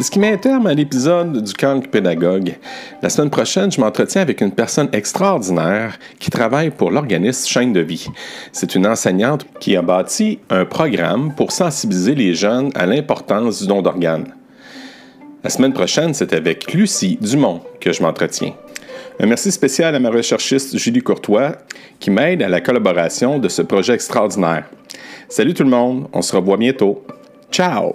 C'est 0.01 0.07
ce 0.07 0.11
qui 0.13 0.17
met 0.17 0.33
un 0.33 0.37
terme 0.37 0.65
à 0.65 0.73
l'épisode 0.73 1.43
du 1.43 1.53
Cancre 1.53 1.87
Pédagogue. 1.87 2.55
La 3.03 3.09
semaine 3.11 3.29
prochaine, 3.29 3.71
je 3.71 3.79
m'entretiens 3.79 4.23
avec 4.23 4.41
une 4.41 4.51
personne 4.51 4.89
extraordinaire 4.93 5.99
qui 6.17 6.31
travaille 6.31 6.71
pour 6.71 6.89
l'organisme 6.89 7.47
Chaîne 7.47 7.71
de 7.71 7.81
vie. 7.81 8.07
C'est 8.51 8.73
une 8.73 8.87
enseignante 8.87 9.45
qui 9.59 9.75
a 9.75 9.83
bâti 9.83 10.39
un 10.49 10.65
programme 10.65 11.35
pour 11.35 11.51
sensibiliser 11.51 12.15
les 12.15 12.33
jeunes 12.33 12.71
à 12.73 12.87
l'importance 12.87 13.61
du 13.61 13.67
don 13.67 13.83
d'organes. 13.83 14.33
La 15.43 15.51
semaine 15.51 15.73
prochaine, 15.73 16.15
c'est 16.15 16.33
avec 16.33 16.73
Lucie 16.73 17.19
Dumont 17.21 17.61
que 17.79 17.93
je 17.93 18.01
m'entretiens. 18.01 18.55
Un 19.19 19.27
merci 19.27 19.51
spécial 19.51 19.93
à 19.93 19.99
ma 19.99 20.09
recherchiste 20.09 20.79
Julie 20.79 21.03
Courtois 21.03 21.57
qui 21.99 22.09
m'aide 22.09 22.41
à 22.41 22.49
la 22.49 22.59
collaboration 22.59 23.37
de 23.37 23.49
ce 23.49 23.61
projet 23.61 23.93
extraordinaire. 23.93 24.63
Salut 25.29 25.53
tout 25.53 25.63
le 25.63 25.69
monde, 25.69 26.07
on 26.11 26.23
se 26.23 26.35
revoit 26.35 26.57
bientôt. 26.57 27.05
Ciao! 27.51 27.93